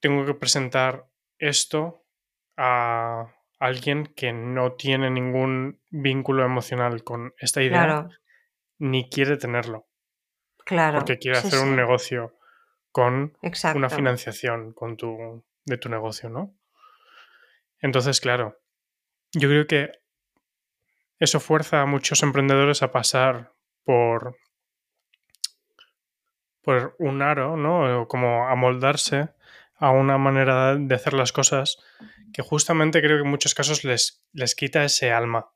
tengo 0.00 0.24
que 0.24 0.34
presentar 0.34 1.06
esto 1.38 2.04
a 2.56 3.34
alguien 3.58 4.06
que 4.06 4.32
no 4.32 4.72
tiene 4.72 5.10
ningún 5.10 5.80
vínculo 5.90 6.44
emocional 6.44 7.02
con 7.04 7.34
esta 7.38 7.62
idea, 7.62 8.08
ni 8.78 9.10
quiere 9.10 9.36
tenerlo. 9.36 9.86
Claro. 10.64 10.98
Porque 10.98 11.18
quiere 11.18 11.38
hacer 11.38 11.60
un 11.60 11.74
negocio 11.74 12.38
con 12.92 13.36
una 13.74 13.90
financiación 13.90 14.72
con 14.72 14.96
tu, 14.96 15.44
de 15.64 15.76
tu 15.76 15.88
negocio, 15.88 16.28
¿no? 16.28 16.54
Entonces, 17.80 18.20
claro, 18.20 18.58
yo 19.32 19.48
creo 19.48 19.66
que 19.66 19.92
eso 21.18 21.40
fuerza 21.40 21.82
a 21.82 21.86
muchos 21.86 22.22
emprendedores 22.22 22.82
a 22.82 22.92
pasar 22.92 23.52
por, 23.84 24.36
por 26.62 26.96
un 26.98 27.22
aro, 27.22 27.56
¿no? 27.56 28.08
Como 28.08 28.48
a 28.48 28.54
moldarse 28.54 29.28
a 29.76 29.90
una 29.90 30.18
manera 30.18 30.76
de 30.76 30.94
hacer 30.94 31.14
las 31.14 31.32
cosas 31.32 31.78
que 32.32 32.42
justamente 32.42 33.00
creo 33.00 33.16
que 33.16 33.24
en 33.24 33.30
muchos 33.30 33.54
casos 33.54 33.84
les, 33.84 34.22
les 34.32 34.54
quita 34.54 34.84
ese 34.84 35.10
alma. 35.10 35.50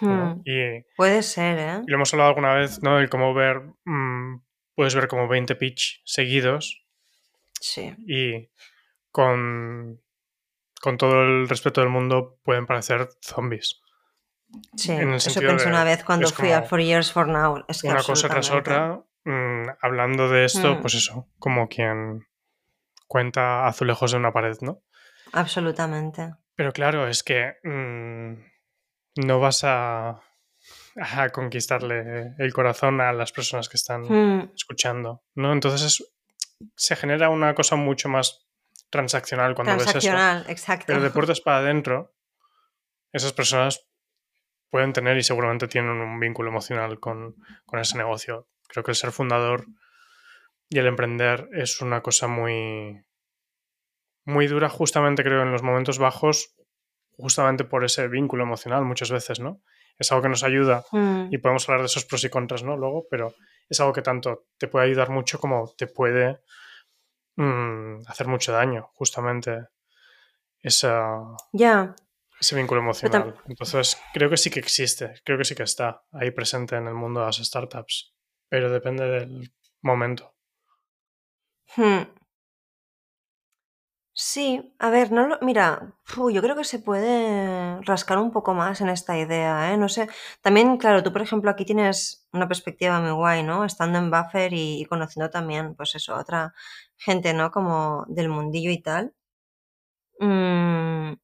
Hmm. 0.00 0.40
Y, 0.44 0.82
Puede 0.96 1.22
ser, 1.22 1.58
¿eh? 1.58 1.82
Y 1.86 1.90
lo 1.90 1.96
hemos 1.96 2.12
hablado 2.12 2.30
alguna 2.30 2.54
vez, 2.54 2.82
¿no? 2.82 2.98
El 2.98 3.10
cómo 3.10 3.34
ver, 3.34 3.62
mm, 3.84 4.40
puedes 4.74 4.94
ver 4.94 5.08
como 5.08 5.28
20 5.28 5.54
pitch 5.56 6.02
seguidos. 6.04 6.84
Sí. 7.60 7.94
Y 8.06 8.50
con 9.10 10.00
con 10.84 10.98
todo 10.98 11.22
el 11.22 11.48
respeto 11.48 11.80
del 11.80 11.88
mundo, 11.88 12.38
pueden 12.44 12.66
parecer 12.66 13.08
zombies. 13.22 13.80
Sí, 14.76 14.92
eso 14.92 15.40
pensé 15.40 15.66
una 15.66 15.82
vez 15.82 16.04
cuando 16.04 16.28
fui 16.28 16.52
a 16.52 16.60
Four 16.60 16.82
Years 16.82 17.10
for 17.10 17.26
Now. 17.26 17.64
una 17.84 18.02
cosa 18.02 18.28
tras 18.28 18.50
otra, 18.50 19.02
mm, 19.24 19.62
hablando 19.80 20.28
de 20.28 20.44
esto, 20.44 20.74
mm. 20.74 20.80
pues 20.82 20.92
eso, 20.92 21.30
como 21.38 21.68
quien 21.68 22.26
cuenta 23.08 23.66
azulejos 23.66 24.10
de 24.10 24.18
una 24.18 24.34
pared, 24.34 24.58
¿no? 24.60 24.82
Absolutamente. 25.32 26.34
Pero 26.54 26.70
claro, 26.72 27.08
es 27.08 27.22
que 27.22 27.54
mm, 27.64 29.24
no 29.24 29.40
vas 29.40 29.64
a, 29.64 30.20
a, 31.00 31.28
conquistarle 31.30 32.34
el 32.36 32.52
corazón 32.52 33.00
a 33.00 33.14
las 33.14 33.32
personas 33.32 33.70
que 33.70 33.78
están 33.78 34.50
escuchando, 34.54 35.24
¿no? 35.34 35.50
Entonces 35.54 36.04
se 36.76 36.94
genera 36.94 37.30
una 37.30 37.54
cosa 37.54 37.76
mucho 37.76 38.10
más 38.10 38.43
transaccional 38.94 39.56
cuando 39.56 39.76
ves 39.76 39.92
eso. 39.92 40.16
exacto. 40.48 40.84
Pero 40.86 41.00
de 41.00 41.10
puertas 41.10 41.40
para 41.40 41.58
adentro, 41.58 42.14
esas 43.12 43.32
personas 43.32 43.88
pueden 44.70 44.92
tener 44.92 45.16
y 45.16 45.24
seguramente 45.24 45.66
tienen 45.66 45.90
un 45.90 46.20
vínculo 46.20 46.50
emocional 46.50 47.00
con, 47.00 47.34
ese 47.72 47.98
negocio. 47.98 48.46
Creo 48.68 48.84
que 48.84 48.92
el 48.92 48.96
ser 48.96 49.10
fundador 49.10 49.66
y 50.68 50.78
el 50.78 50.86
emprender 50.86 51.48
es 51.52 51.80
una 51.80 52.02
cosa 52.02 52.28
muy, 52.28 53.04
muy 54.24 54.46
dura, 54.46 54.68
justamente 54.68 55.24
creo 55.24 55.42
en 55.42 55.50
los 55.50 55.64
momentos 55.64 55.98
bajos, 55.98 56.54
justamente 57.16 57.64
por 57.64 57.84
ese 57.84 58.06
vínculo 58.06 58.44
emocional 58.44 58.84
muchas 58.84 59.10
veces, 59.10 59.40
¿no? 59.40 59.60
Es 59.98 60.12
algo 60.12 60.22
que 60.22 60.28
nos 60.28 60.44
ayuda 60.44 60.84
mm. 60.92 61.28
y 61.32 61.38
podemos 61.38 61.68
hablar 61.68 61.80
de 61.80 61.86
esos 61.86 62.04
pros 62.04 62.22
y 62.22 62.30
contras, 62.30 62.62
¿no? 62.62 62.76
Luego, 62.76 63.06
pero 63.10 63.34
es 63.68 63.80
algo 63.80 63.92
que 63.92 64.02
tanto 64.02 64.46
te 64.56 64.68
puede 64.68 64.86
ayudar 64.86 65.10
mucho 65.10 65.40
como 65.40 65.72
te 65.76 65.88
puede 65.88 66.38
Mm, 67.36 68.02
hacer 68.06 68.28
mucho 68.28 68.52
daño, 68.52 68.90
justamente, 68.94 69.66
esa, 70.60 71.20
ese 72.40 72.56
vínculo 72.56 72.80
emocional. 72.80 73.34
Entonces, 73.46 74.00
creo 74.12 74.30
que 74.30 74.36
sí 74.36 74.50
que 74.50 74.60
existe, 74.60 75.14
creo 75.24 75.38
que 75.38 75.44
sí 75.44 75.54
que 75.54 75.64
está 75.64 76.02
ahí 76.12 76.30
presente 76.30 76.76
en 76.76 76.86
el 76.86 76.94
mundo 76.94 77.20
de 77.20 77.26
las 77.26 77.36
startups, 77.36 78.14
pero 78.48 78.70
depende 78.70 79.04
del 79.04 79.52
momento. 79.82 80.34
Hmm. 81.76 82.02
Sí, 84.16 84.72
a 84.78 84.90
ver, 84.90 85.10
no 85.10 85.26
lo, 85.26 85.38
mira, 85.42 85.92
yo 86.32 86.40
creo 86.40 86.54
que 86.54 86.62
se 86.62 86.78
puede 86.78 87.80
rascar 87.82 88.18
un 88.18 88.30
poco 88.30 88.54
más 88.54 88.80
en 88.80 88.88
esta 88.88 89.18
idea, 89.18 89.72
¿eh? 89.72 89.76
No 89.76 89.88
sé, 89.88 90.08
también, 90.40 90.76
claro, 90.76 91.02
tú 91.02 91.12
por 91.12 91.20
ejemplo 91.20 91.50
aquí 91.50 91.64
tienes 91.64 92.24
una 92.32 92.46
perspectiva 92.46 93.00
muy 93.00 93.10
guay, 93.10 93.42
¿no? 93.42 93.64
Estando 93.64 93.98
en 93.98 94.12
Buffer 94.12 94.52
y, 94.52 94.84
conociendo 94.88 95.30
también, 95.30 95.74
pues 95.74 95.96
eso, 95.96 96.14
otra 96.14 96.54
gente, 96.96 97.34
¿no? 97.34 97.50
Como 97.50 98.04
del 98.06 98.28
mundillo 98.28 98.70
y 98.70 98.80
tal. 98.80 99.14
Mm. 100.20 101.14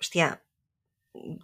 Hostia, 0.00 0.42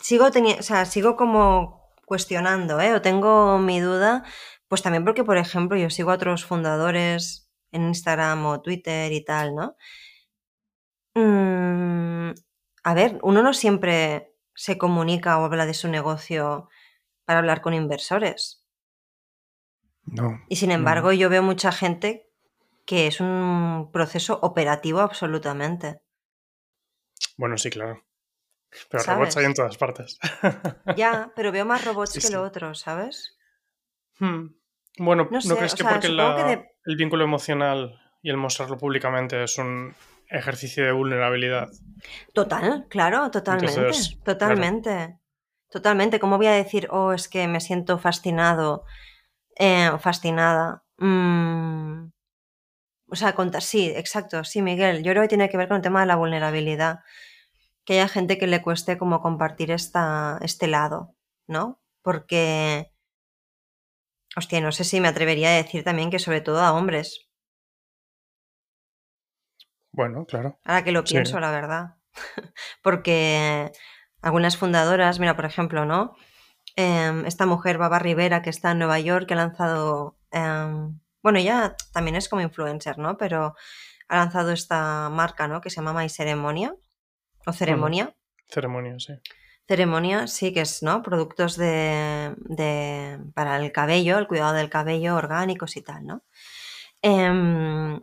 sigo 0.00 0.30
teniendo, 0.30 0.60
o 0.60 0.62
sea, 0.64 0.84
sigo 0.86 1.16
como 1.16 1.90
cuestionando, 2.06 2.80
¿eh? 2.80 2.94
O 2.94 3.02
tengo 3.02 3.58
mi 3.58 3.80
duda, 3.80 4.24
pues 4.68 4.82
también 4.82 5.04
porque, 5.04 5.24
por 5.24 5.38
ejemplo, 5.38 5.76
yo 5.78 5.90
sigo 5.90 6.10
a 6.10 6.14
otros 6.14 6.44
fundadores 6.44 7.41
en 7.72 7.88
Instagram 7.88 8.46
o 8.46 8.62
Twitter 8.62 9.12
y 9.12 9.24
tal, 9.24 9.54
¿no? 9.54 9.76
Mm, 11.14 12.32
a 12.84 12.94
ver, 12.94 13.18
uno 13.22 13.42
no 13.42 13.52
siempre 13.52 14.34
se 14.54 14.78
comunica 14.78 15.38
o 15.38 15.44
habla 15.44 15.66
de 15.66 15.74
su 15.74 15.88
negocio 15.88 16.68
para 17.24 17.40
hablar 17.40 17.60
con 17.60 17.74
inversores. 17.74 18.64
No. 20.04 20.40
Y 20.48 20.56
sin 20.56 20.70
embargo, 20.70 21.12
yo 21.12 21.28
veo 21.28 21.42
mucha 21.42 21.72
gente 21.72 22.30
que 22.84 23.06
es 23.06 23.20
un 23.20 23.90
proceso 23.92 24.38
operativo 24.42 25.00
absolutamente. 25.00 26.02
Bueno, 27.36 27.56
sí, 27.56 27.70
claro. 27.70 28.04
Pero 28.90 29.04
robots 29.04 29.36
hay 29.36 29.44
en 29.44 29.54
todas 29.54 29.76
partes. 29.76 30.18
ya, 30.96 31.32
pero 31.36 31.52
veo 31.52 31.64
más 31.64 31.84
robots 31.84 32.18
que 32.18 32.32
lo 32.32 32.42
otro, 32.42 32.74
¿sabes? 32.74 33.36
Hmm. 34.18 34.48
Bueno, 34.98 35.28
¿no, 35.30 35.56
crees 35.56 35.74
que 35.74 35.84
porque 35.84 36.08
el 36.08 36.96
vínculo 36.96 37.24
emocional 37.24 38.00
y 38.22 38.30
el 38.30 38.36
mostrarlo 38.36 38.78
públicamente 38.78 39.42
es 39.42 39.58
un 39.58 39.94
ejercicio 40.28 40.84
de 40.84 40.92
vulnerabilidad? 40.92 41.68
Total, 42.34 42.86
claro, 42.88 43.30
totalmente. 43.30 43.90
totalmente. 44.24 45.18
Totalmente. 45.70 46.20
¿Cómo 46.20 46.36
voy 46.36 46.48
a 46.48 46.52
decir, 46.52 46.86
oh, 46.90 47.14
es 47.14 47.28
que 47.28 47.48
me 47.48 47.60
siento 47.60 47.98
fascinado, 47.98 48.84
eh, 49.56 49.90
fascinada? 49.98 50.84
Mm. 50.98 52.10
O 53.08 53.16
sea, 53.16 53.34
contar, 53.34 53.62
sí, 53.62 53.90
exacto, 53.94 54.44
sí, 54.44 54.60
Miguel. 54.60 55.02
Yo 55.02 55.12
creo 55.12 55.22
que 55.22 55.28
tiene 55.28 55.48
que 55.48 55.56
ver 55.56 55.68
con 55.68 55.76
el 55.76 55.82
tema 55.82 56.00
de 56.00 56.06
la 56.06 56.16
vulnerabilidad. 56.16 57.00
Que 57.84 57.94
haya 57.94 58.08
gente 58.08 58.38
que 58.38 58.46
le 58.46 58.62
cueste 58.62 58.98
como 58.98 59.22
compartir 59.22 59.70
esta, 59.70 60.38
este 60.42 60.68
lado, 60.68 61.16
¿no? 61.46 61.80
Porque 62.02 62.92
Hostia, 64.36 64.60
no 64.60 64.72
sé 64.72 64.84
si 64.84 65.00
me 65.00 65.08
atrevería 65.08 65.50
a 65.50 65.62
decir 65.62 65.84
también 65.84 66.10
que 66.10 66.18
sobre 66.18 66.40
todo 66.40 66.60
a 66.60 66.72
hombres. 66.72 67.28
Bueno, 69.92 70.24
claro. 70.24 70.58
Ahora 70.64 70.84
que 70.84 70.92
lo 70.92 71.04
pienso, 71.04 71.38
la 71.38 71.50
verdad. 71.50 71.96
Porque 72.82 73.70
algunas 74.22 74.56
fundadoras, 74.56 75.18
mira, 75.20 75.36
por 75.36 75.44
ejemplo, 75.44 75.84
¿no? 75.84 76.16
Em, 76.76 77.26
esta 77.26 77.44
mujer, 77.44 77.76
Baba 77.76 77.98
Rivera, 77.98 78.40
que 78.40 78.50
está 78.50 78.70
en 78.70 78.78
Nueva 78.78 78.98
York, 79.00 79.26
que 79.26 79.34
ha 79.34 79.36
lanzado. 79.36 80.16
Em, 80.30 80.98
bueno, 81.22 81.38
ella 81.38 81.76
también 81.92 82.16
es 82.16 82.28
como 82.28 82.40
influencer, 82.40 82.98
¿no? 82.98 83.18
Pero 83.18 83.54
ha 84.08 84.16
lanzado 84.16 84.52
esta 84.52 85.10
marca, 85.10 85.46
¿no? 85.46 85.60
Que 85.60 85.68
se 85.68 85.76
llama 85.76 85.92
My 85.92 86.08
Ceremonia. 86.08 86.74
O 87.44 87.52
Ceremonia. 87.52 88.14
Ceremonia, 88.48 88.98
sí. 88.98 89.12
Ceremonia, 89.68 90.26
sí, 90.26 90.52
que 90.52 90.62
es, 90.62 90.82
¿no? 90.82 91.02
Productos 91.02 91.56
de, 91.56 92.34
para 93.34 93.56
el 93.58 93.72
cabello, 93.72 94.18
el 94.18 94.26
cuidado 94.28 94.54
del 94.54 94.68
cabello, 94.70 95.16
orgánicos 95.16 95.76
y 95.76 95.82
tal, 95.82 96.06
¿no? 96.06 96.22
Em, 97.02 98.00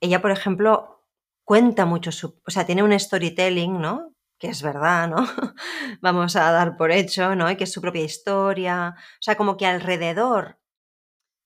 ella, 0.00 0.22
por 0.22 0.30
ejemplo, 0.30 1.04
cuenta 1.44 1.86
mucho 1.86 2.12
su, 2.12 2.40
o 2.46 2.50
sea, 2.50 2.66
tiene 2.66 2.82
un 2.82 2.98
storytelling, 2.98 3.80
¿no? 3.80 4.14
Que 4.38 4.48
es 4.48 4.62
verdad, 4.62 5.08
¿no? 5.08 5.16
Vamos 6.02 6.36
a 6.36 6.50
dar 6.52 6.76
por 6.76 6.92
hecho, 6.92 7.34
¿no? 7.36 7.50
Y 7.50 7.56
que 7.56 7.64
es 7.64 7.72
su 7.72 7.80
propia 7.82 8.04
historia. 8.04 8.94
O 8.96 9.22
sea, 9.22 9.36
como 9.36 9.56
que 9.56 9.66
alrededor 9.66 10.58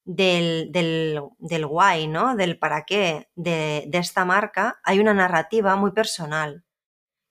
del, 0.04 0.70
del, 0.72 1.20
del 1.38 1.66
why, 1.66 2.06
¿no? 2.08 2.36
Del 2.36 2.58
para 2.58 2.84
qué 2.84 3.28
de, 3.34 3.84
de 3.88 3.98
esta 3.98 4.24
marca 4.24 4.80
hay 4.84 5.00
una 5.00 5.14
narrativa 5.14 5.76
muy 5.76 5.92
personal 5.92 6.64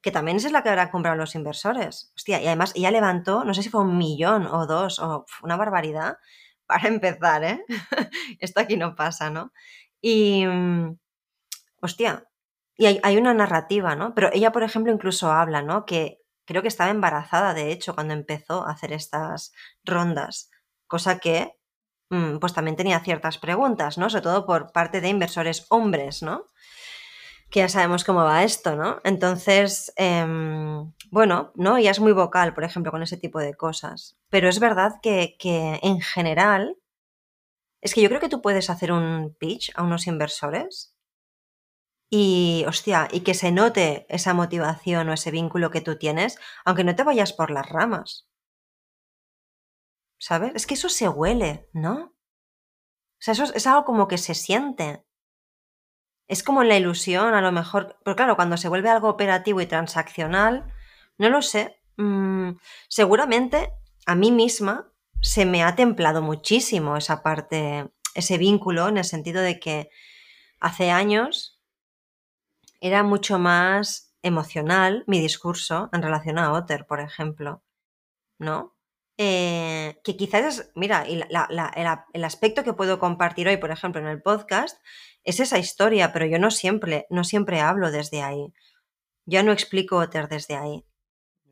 que 0.03 0.12
también 0.12 0.38
es 0.38 0.51
la 0.51 0.62
que 0.62 0.69
habrá 0.69 0.91
comprado 0.91 1.15
los 1.15 1.33
inversores. 1.33 2.12
Hostia, 2.15 2.41
y 2.41 2.48
además 2.48 2.74
ella 2.75 2.91
levantó, 2.91 3.45
no 3.45 3.53
sé 3.53 3.63
si 3.63 3.69
fue 3.69 3.81
un 3.81 3.98
millón 3.98 4.45
o 4.45 4.67
dos, 4.67 5.00
o 5.00 5.25
una 5.41 5.55
barbaridad, 5.55 6.17
para 6.67 6.88
empezar, 6.89 7.43
¿eh? 7.43 7.65
Esto 8.39 8.60
aquí 8.60 8.77
no 8.77 8.95
pasa, 8.95 9.29
¿no? 9.29 9.53
Y, 10.01 10.45
mm, 10.45 10.98
hostia, 11.81 12.27
y 12.75 12.86
hay, 12.88 13.17
una 13.17 13.33
narrativa, 13.33 13.95
¿no? 13.95 14.13
Pero 14.13 14.29
ella, 14.33 14.51
por 14.51 14.63
ejemplo, 14.63 14.91
incluso 14.91 15.31
habla, 15.31 15.62
¿no? 15.62 15.86
Que 15.86 16.19
creo 16.45 16.62
que 16.62 16.67
estaba 16.67 16.91
embarazada, 16.91 17.53
de 17.53 17.72
hecho, 17.72 17.95
cuando 17.95 18.13
empezó 18.13 18.65
a 18.65 18.72
hacer 18.72 18.91
estas 18.91 19.53
rondas, 19.86 20.50
cosa 20.88 21.19
que, 21.19 21.53
mm, 22.10 22.39
pues 22.39 22.53
también 22.53 22.75
tenía 22.75 23.00
ciertas 23.01 23.38
preguntas, 23.38 23.98
¿no? 23.98 24.10
Sobre 24.10 24.24
todo 24.24 24.45
por 24.45 24.72
parte 24.74 25.01
de 25.01 25.10
inversores 25.10 25.65
hombres, 25.69 26.24
¿no? 26.24 26.48
Que 27.53 27.60
ya 27.60 27.69
sabemos 27.69 28.03
cómo 28.03 28.24
va 28.24 28.43
esto, 28.43 28.75
¿no? 28.75 29.00
Entonces, 29.03 29.93
em, 29.95 30.91
bueno, 31.12 31.51
¿no? 31.53 31.77
Ella 31.77 31.91
es 31.91 32.00
muy 32.00 32.12
vocal, 32.12 32.55
por 32.55 32.63
ejemplo, 32.63 32.91
con 32.91 33.03
ese 33.03 33.15
tipo 33.15 33.39
de 33.39 33.53
cosas. 33.53 34.17
Pero 34.29 34.50
es 34.50 34.59
verdad 34.59 34.94
que, 35.03 35.35
que, 35.37 35.79
en 35.83 36.01
general, 36.01 36.77
es 37.79 37.94
que 37.94 38.01
yo 38.01 38.09
creo 38.09 38.20
que 38.20 38.29
tú 38.29 38.42
puedes 38.42 38.72
hacer 38.72 38.92
un 38.92 39.35
pitch 39.39 39.72
a 39.75 39.83
unos 39.83 40.07
inversores 40.07 40.96
y, 42.09 42.66
hostia, 42.68 43.07
y 43.11 43.22
que 43.22 43.35
se 43.35 43.51
note 43.51 44.07
esa 44.09 44.33
motivación 44.33 45.09
o 45.09 45.13
ese 45.13 45.29
vínculo 45.29 45.70
que 45.70 45.81
tú 45.81 45.96
tienes, 46.00 46.39
aunque 46.66 46.83
no 46.83 46.96
te 46.96 47.03
vayas 47.03 47.33
por 47.33 47.51
las 47.51 47.70
ramas. 47.70 48.27
¿Sabes? 50.18 50.53
Es 50.55 50.66
que 50.66 50.74
eso 50.74 50.89
se 50.89 51.07
huele, 51.07 51.70
¿no? 51.72 52.05
O 52.05 53.20
sea, 53.20 53.33
eso 53.33 53.44
es 53.53 53.68
algo 53.68 53.85
como 53.85 54.07
que 54.07 54.18
se 54.18 54.33
siente 54.33 55.05
es 56.27 56.44
como 56.44 56.64
la 56.64 56.77
ilusión, 56.77 57.33
a 57.33 57.42
lo 57.42 57.51
mejor, 57.51 57.98
pero 58.03 58.16
claro, 58.16 58.36
cuando 58.36 58.57
se 58.57 58.70
vuelve 58.70 58.90
algo 58.90 59.09
operativo 59.09 59.62
y 59.62 59.66
transaccional, 59.66 60.66
no 61.18 61.29
lo 61.29 61.42
sé, 61.42 61.79
mm, 61.98 62.51
seguramente 62.88 63.72
a 64.05 64.16
mí 64.16 64.31
misma 64.31 64.92
se 65.22 65.46
me 65.46 65.64
ha 65.64 65.75
templado 65.75 66.22
muchísimo 66.22 66.98
esa 66.98 67.24
parte, 67.24 67.90
ese 68.16 68.38
vínculo, 68.38 68.88
en 68.88 68.98
el 68.98 69.05
sentido 69.05 69.42
de 69.42 69.59
que 69.59 69.90
hace 70.59 70.92
años 70.92 71.62
era 72.81 73.03
mucho 73.03 73.40
más 73.40 74.14
emocional 74.22 75.03
mi 75.07 75.20
discurso 75.20 75.90
en 75.94 76.01
relación 76.01 76.38
a 76.40 76.51
Otter, 76.53 76.86
por 76.86 77.00
ejemplo, 77.00 77.64
¿no? 78.40 78.75
Eh, 79.17 79.99
que 80.03 80.17
quizás 80.17 80.59
es, 80.59 80.71
mira, 80.75 81.03
el, 81.03 81.25
el 82.13 82.23
aspecto 82.23 82.63
que 82.63 82.73
puedo 82.73 82.99
compartir 82.99 83.47
hoy, 83.47 83.57
por 83.57 83.71
ejemplo, 83.71 84.01
en 84.01 84.07
el 84.07 84.21
podcast, 84.21 84.81
es 85.23 85.39
esa 85.39 85.59
historia, 85.59 86.11
pero 86.11 86.25
yo 86.25 86.39
no 86.39 86.51
siempre, 86.51 87.05
no 87.09 87.23
siempre 87.23 87.61
hablo 87.61 87.91
desde 87.91 88.21
ahí. 88.21 88.53
Yo 89.25 89.43
no 89.43 89.51
explico 89.51 89.97
Otter 89.97 90.27
desde 90.27 90.55
ahí. 90.55 90.85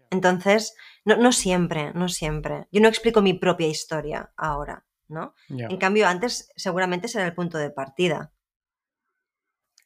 Entonces, 0.09 0.75
no, 1.05 1.15
no, 1.15 1.31
siempre, 1.31 1.93
no 1.93 2.09
siempre. 2.09 2.67
Yo 2.71 2.81
no 2.81 2.89
explico 2.89 3.21
mi 3.21 3.33
propia 3.33 3.67
historia 3.67 4.33
ahora, 4.35 4.85
¿no? 5.07 5.33
En 5.47 5.77
cambio, 5.77 6.07
antes 6.07 6.51
seguramente 6.55 7.07
será 7.07 7.25
el 7.25 7.33
punto 7.33 7.57
de 7.57 7.69
partida. 7.69 8.33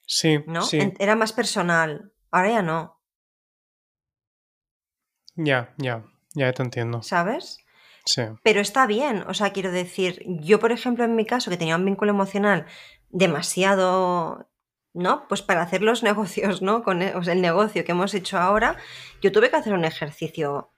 Sí, 0.07 0.39
¿no? 0.47 0.63
Sí. 0.63 0.93
Era 0.99 1.15
más 1.15 1.33
personal. 1.33 2.11
Ahora 2.31 2.49
ya 2.49 2.61
no. 2.61 3.01
Ya, 5.35 5.73
ya, 5.77 6.05
ya 6.33 6.53
te 6.53 6.63
entiendo. 6.63 7.03
¿Sabes? 7.03 7.57
Pero 8.43 8.61
está 8.61 8.85
bien, 8.85 9.23
o 9.27 9.33
sea, 9.33 9.51
quiero 9.51 9.71
decir, 9.71 10.23
yo 10.25 10.59
por 10.59 10.71
ejemplo 10.71 11.03
en 11.03 11.15
mi 11.15 11.25
caso, 11.25 11.49
que 11.49 11.57
tenía 11.57 11.75
un 11.75 11.85
vínculo 11.85 12.11
emocional 12.11 12.65
demasiado, 13.09 14.47
¿no? 14.93 15.27
Pues 15.27 15.41
para 15.41 15.61
hacer 15.61 15.81
los 15.81 16.03
negocios, 16.09 16.61
¿no? 16.61 16.83
Con 16.83 17.01
el, 17.01 17.41
negocio 17.41 17.83
que 17.83 17.91
hemos 17.91 18.13
hecho 18.13 18.37
ahora, 18.37 18.77
yo 19.21 19.31
tuve 19.31 19.49
que 19.49 19.55
hacer 19.55 19.73
un 19.73 19.85
ejercicio 19.85 20.71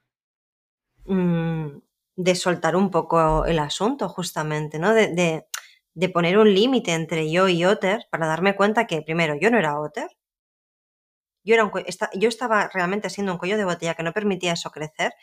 mm, 1.06 1.68
de 2.16 2.36
soltar 2.36 2.76
un 2.76 2.92
poco 2.92 3.46
el 3.46 3.60
asunto, 3.60 4.10
justamente, 4.10 4.80
¿no? 4.80 4.94
De, 4.94 5.46
de 5.94 6.10
poner 6.10 6.38
un 6.38 6.54
límite 6.54 6.94
entre 6.94 7.32
yo 7.32 7.48
y 7.48 7.66
Otter 7.66 8.08
para 8.12 8.28
darme 8.28 8.56
cuenta 8.56 8.88
que, 8.88 9.02
primero, 9.02 9.36
yo 9.36 9.50
no 9.50 9.58
era 9.58 9.80
Otter. 9.80 10.10
Yo, 11.48 11.56
era 11.56 11.64
un, 11.64 11.72
yo 12.14 12.30
estaba 12.30 12.68
realmente 12.68 13.10
siendo 13.10 13.32
un 13.32 13.40
cuello 13.40 13.58
de 13.58 13.66
botella 13.66 13.96
que 13.96 14.04
no 14.04 14.14
permitía 14.14 14.54
eso 14.54 14.70
crecer. 14.70 15.14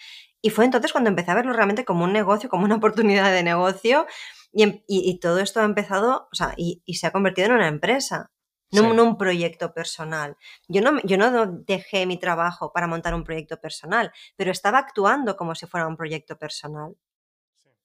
Y 0.43 0.51
fue 0.51 0.65
entonces 0.65 0.91
cuando 0.91 1.11
empecé 1.11 1.31
a 1.31 1.35
verlo 1.35 1.53
realmente 1.53 1.85
como 1.85 2.05
un 2.05 2.13
negocio, 2.13 2.49
como 2.49 2.65
una 2.65 2.77
oportunidad 2.83 3.31
de 3.31 3.43
negocio 3.43 4.07
Em, 4.55 4.83
y, 4.87 5.19
todo 5.19 5.41
esto 5.41 5.61
ha 5.61 5.65
empezado, 5.65 6.29
o 6.33 6.35
sea, 6.35 6.55
y, 6.57 6.83
se 6.95 7.07
ha 7.07 7.13
convertido 7.13 7.49
en 7.49 7.55
una 7.55 7.69
empresa, 7.69 8.31
no, 8.71 8.93
en 8.93 9.01
un 9.01 9.19
proyecto 9.19 9.73
personal. 9.73 10.37
Yo 10.69 10.81
no, 10.81 11.01
yo 11.03 11.17
no 11.17 11.47
dejé 11.47 12.07
mi 12.07 12.19
trabajo 12.19 12.73
para 12.73 12.87
montar 12.87 13.15
un 13.15 13.25
proyecto 13.25 13.61
personal, 13.61 14.13
pero 14.37 14.51
estaba 14.51 14.79
actuando 14.79 15.37
como 15.37 15.55
si 15.55 15.67
fuera 15.67 15.87
un 15.87 15.97
proyecto 15.97 16.39
personal. 16.39 16.97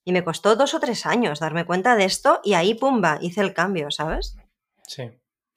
Y 0.03 0.11
me 0.11 0.23
costó 0.23 0.55
dos 0.55 0.73
o 0.73 0.79
tres 0.79 1.05
años 1.05 1.39
darme 1.39 1.65
cuenta 1.65 1.95
de 1.95 2.05
esto 2.05 2.39
y 2.43 2.53
ahí, 2.53 2.73
pumba, 2.73 3.19
hice 3.21 3.41
el 3.41 3.53
cambio, 3.53 3.91
¿sabes? 3.91 4.35
Sí, 4.87 5.11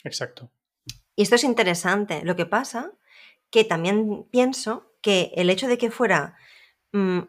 exacto. 0.04 0.50
Y 1.16 1.22
esto 1.22 1.36
es 1.36 1.44
interesante. 1.44 2.22
Lo 2.24 2.36
que 2.36 2.46
pasa 2.46 2.92
que 3.50 3.64
también 3.64 4.24
pienso 4.30 4.92
que 5.02 5.32
el 5.36 5.50
hecho 5.50 5.68
de 5.68 5.78
que 5.78 5.90
fuera 5.90 6.36
mm, 6.92 7.20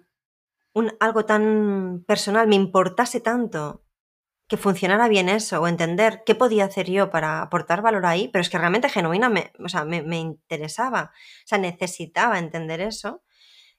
un, 0.73 0.93
algo 0.99 1.25
tan 1.25 2.03
personal 2.07 2.47
me 2.47 2.55
importase 2.55 3.19
tanto 3.19 3.83
que 4.47 4.57
funcionara 4.57 5.07
bien 5.07 5.29
eso 5.29 5.61
o 5.61 5.67
entender 5.67 6.23
qué 6.25 6.35
podía 6.35 6.65
hacer 6.65 6.89
yo 6.89 7.09
para 7.09 7.41
aportar 7.41 7.81
valor 7.81 8.05
ahí, 8.05 8.27
pero 8.27 8.41
es 8.41 8.49
que 8.49 8.57
realmente 8.57 8.89
genuina 8.89 9.29
me, 9.29 9.51
o 9.63 9.69
sea, 9.69 9.85
me, 9.85 9.97
interesaba, 10.19 11.11
o 11.13 11.47
sea, 11.47 11.57
necesitaba 11.57 12.39
entender 12.39 12.81
eso. 12.81 13.23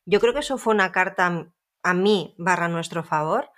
Yo 0.07 0.21
creo 0.21 0.33
que 0.33 0.41
eso 0.41 0.59
fue 0.59 0.75
una 0.75 0.93
carta 0.93 1.53
a 1.83 1.95
mí 1.95 2.35
barra 2.39 2.69
nuestro 2.69 3.05
favor, 3.05 3.51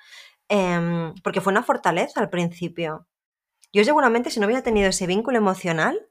em, 0.48 1.14
porque 1.22 1.40
fue 1.40 1.52
una 1.52 1.62
fortaleza 1.62 2.20
al 2.20 2.30
principio. 2.30 3.08
Yo 3.72 3.84
seguramente 3.84 4.30
si 4.30 4.40
no 4.40 4.46
hubiera 4.46 4.62
tenido 4.62 4.88
ese 4.90 5.06
vínculo 5.06 5.38
emocional, 5.38 6.08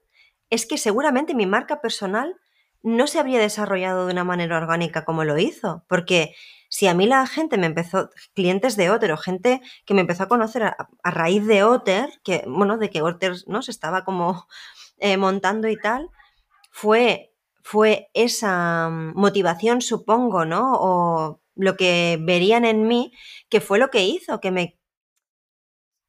es 0.50 0.66
que 0.66 0.78
seguramente 0.78 1.34
mi 1.34 1.46
marca 1.46 1.80
personal 1.80 2.36
no 2.82 3.06
se 3.06 3.18
habría 3.18 3.40
desarrollado 3.40 4.06
de 4.06 4.12
una 4.12 4.24
manera 4.24 4.56
orgánica 4.56 5.04
como 5.04 5.24
lo 5.24 5.38
hizo, 5.38 5.84
porque 5.88 6.34
si 6.68 6.86
a 6.86 6.94
mí 6.94 7.06
la 7.06 7.26
gente 7.26 7.58
me 7.58 7.66
empezó, 7.66 8.10
clientes 8.34 8.76
de 8.76 8.90
Otter 8.90 9.12
o 9.12 9.16
gente 9.16 9.60
que 9.84 9.94
me 9.94 10.02
empezó 10.02 10.24
a 10.24 10.28
conocer 10.28 10.62
a, 10.62 10.76
raíz 11.02 11.46
de 11.46 11.64
Otter, 11.64 12.10
que, 12.22 12.44
bueno, 12.46 12.78
de 12.78 12.90
que 12.90 13.02
Otter 13.02 13.34
¿no? 13.46 13.62
se 13.62 13.70
estaba 13.70 14.04
como 14.04 14.46
eh, 14.98 15.16
montando 15.16 15.68
y 15.68 15.76
tal, 15.76 16.10
fue, 16.70 17.32
fue 17.62 18.08
esa 18.14 18.88
mm, 18.88 19.14
motivación, 19.16 19.80
supongo, 19.80 20.44
¿no? 20.44 20.74
O 20.74 21.40
lo 21.54 21.76
que 21.76 22.18
verían 22.20 22.64
en 22.64 22.86
mí, 22.86 23.12
que 23.48 23.60
fue 23.60 23.78
lo 23.78 23.90
que 23.90 24.04
hizo 24.04 24.40
que 24.40 24.50
me, 24.50 24.78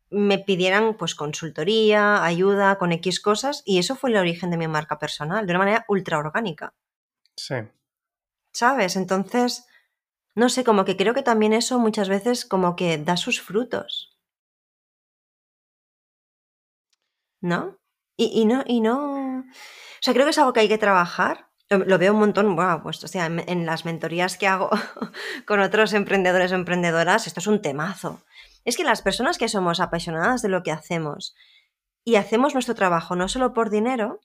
me 0.10 0.40
pidieran 0.40 0.96
pues 0.96 1.16
consultoría, 1.16 2.24
ayuda 2.24 2.78
con 2.78 2.92
X 2.92 3.20
cosas, 3.20 3.64
y 3.66 3.80
eso 3.80 3.96
fue 3.96 4.10
el 4.10 4.18
origen 4.18 4.50
de 4.52 4.58
mi 4.58 4.68
marca 4.68 5.00
personal, 5.00 5.46
de 5.46 5.52
una 5.52 5.60
manera 5.60 5.86
ultra 5.88 6.18
orgánica. 6.18 6.74
Sí. 7.36 7.56
¿Sabes? 8.52 8.96
Entonces, 8.96 9.68
no 10.36 10.50
sé, 10.50 10.64
como 10.64 10.86
que 10.86 10.98
creo 10.98 11.14
que 11.14 11.24
también 11.24 11.54
eso 11.54 11.80
muchas 11.80 12.10
veces 12.10 12.46
como 12.46 12.76
que 12.76 12.98
da 12.98 13.18
sus 13.18 13.42
frutos. 13.42 14.18
¿No? 17.42 17.78
Y, 18.18 18.42
y 18.42 18.46
no, 18.46 18.64
y 18.66 18.82
no. 18.82 19.40
O 19.40 19.44
sea, 20.02 20.14
creo 20.14 20.26
que 20.26 20.32
es 20.32 20.38
algo 20.38 20.54
que 20.54 20.62
hay 20.62 20.68
que 20.68 20.78
trabajar. 20.78 21.50
Lo, 21.70 21.80
lo 21.80 21.98
veo 21.98 22.14
un 22.14 22.20
montón, 22.20 22.56
bueno, 22.56 22.82
pues, 22.82 23.04
o 23.04 23.08
sea, 23.08 23.26
en, 23.26 23.44
en 23.48 23.66
las 23.66 23.86
mentorías 23.86 24.38
que 24.38 24.48
hago 24.48 24.70
con 25.46 25.60
otros 25.60 25.94
emprendedores 25.94 26.52
o 26.52 26.56
emprendedoras, 26.56 27.28
esto 27.28 27.40
es 27.40 27.48
un 27.48 27.62
temazo. 27.62 28.24
Es 28.68 28.76
que 28.76 28.84
las 28.84 29.02
personas 29.02 29.38
que 29.38 29.48
somos 29.48 29.80
apasionadas 29.80 30.42
de 30.42 30.50
lo 30.50 30.62
que 30.62 30.74
hacemos 30.74 31.34
y 32.04 32.18
hacemos 32.18 32.54
nuestro 32.54 32.76
trabajo 32.76 33.16
no 33.16 33.30
solo 33.30 33.54
por 33.54 33.70
dinero, 33.70 34.20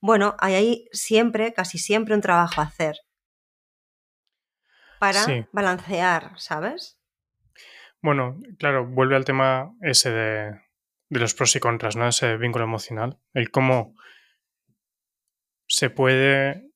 bueno, 0.00 0.34
hay 0.40 0.54
ahí 0.54 0.88
siempre, 0.90 1.52
casi 1.54 1.78
siempre 1.78 2.12
un 2.12 2.20
trabajo 2.20 2.60
a 2.60 2.64
hacer 2.64 2.96
para 4.98 5.20
Sí. 5.24 5.46
balancear, 5.52 6.32
¿sabes? 6.36 6.98
Bueno, 8.02 8.40
claro, 8.58 8.86
vuelve 8.88 9.14
al 9.14 9.24
tema 9.24 9.72
ese 9.80 10.10
de, 10.10 10.60
de 11.08 11.20
los 11.20 11.34
pros 11.34 11.54
y 11.54 11.60
contras, 11.60 11.94
¿no? 11.94 12.08
Ese 12.08 12.36
vínculo 12.38 12.64
emocional. 12.64 13.20
El 13.34 13.52
cómo 13.52 13.94
se 15.68 15.90
puede. 15.90 16.72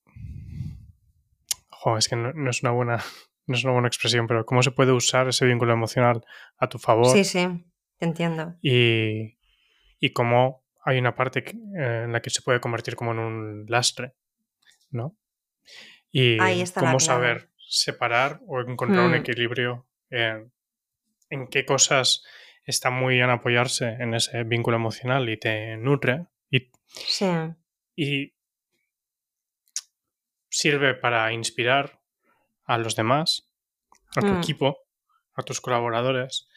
Jo, 1.69 1.97
es 1.97 2.07
que 2.07 2.15
no, 2.15 2.31
no 2.31 2.49
es 2.51 2.63
una 2.63 2.71
buena. 2.71 3.03
No 3.47 3.55
es 3.55 3.63
una 3.63 3.73
buena 3.73 3.87
expresión, 3.87 4.27
pero 4.27 4.45
cómo 4.45 4.61
se 4.63 4.71
puede 4.71 4.91
usar 4.91 5.27
ese 5.27 5.45
vínculo 5.45 5.73
emocional 5.73 6.23
a 6.57 6.69
tu 6.69 6.77
favor 6.77 7.07
Sí, 7.15 7.23
sí, 7.23 7.47
te 7.97 8.05
entiendo. 8.05 8.55
y, 8.61 9.37
y 9.99 10.09
cómo 10.13 10.63
hay 10.83 10.99
una 10.99 11.15
parte 11.15 11.43
que- 11.43 11.51
eh, 11.51 12.03
en 12.05 12.11
la 12.13 12.21
que 12.21 12.29
se 12.29 12.41
puede 12.41 12.59
convertir 12.59 12.95
como 12.95 13.11
en 13.11 13.19
un 13.19 13.65
lastre, 13.67 14.13
¿no? 14.91 15.17
Y 16.11 16.39
Ahí 16.39 16.61
está 16.61 16.79
cómo 16.81 16.99
saber 16.99 17.49
separar 17.67 18.41
o 18.47 18.59
encontrar 18.61 19.05
un 19.05 19.11
Hmm. 19.13 19.15
equilibrio 19.15 19.87
en, 20.09 20.51
en 21.29 21.47
qué 21.47 21.65
cosas 21.65 22.23
está 22.65 22.89
muy 22.89 23.15
bien 23.15 23.29
apoyarse 23.29 23.85
en 23.99 24.13
ese 24.13 24.43
vínculo 24.43 24.75
emocional 24.77 25.29
y 25.29 25.37
te 25.37 25.77
nutre 25.77 26.25
y, 26.49 26.69
Sí. 26.85 27.25
y 27.95 28.33
sirve 30.49 30.93
para 30.95 31.31
inspirar 31.31 32.00
a 32.71 32.77
los 32.77 32.95
demás, 32.95 33.51
a 34.15 34.21
tu 34.21 34.33
Mm. 34.33 34.37
equipo, 34.37 34.77
a 35.33 35.43
tus 35.43 35.59
colaboradores, 35.59 36.47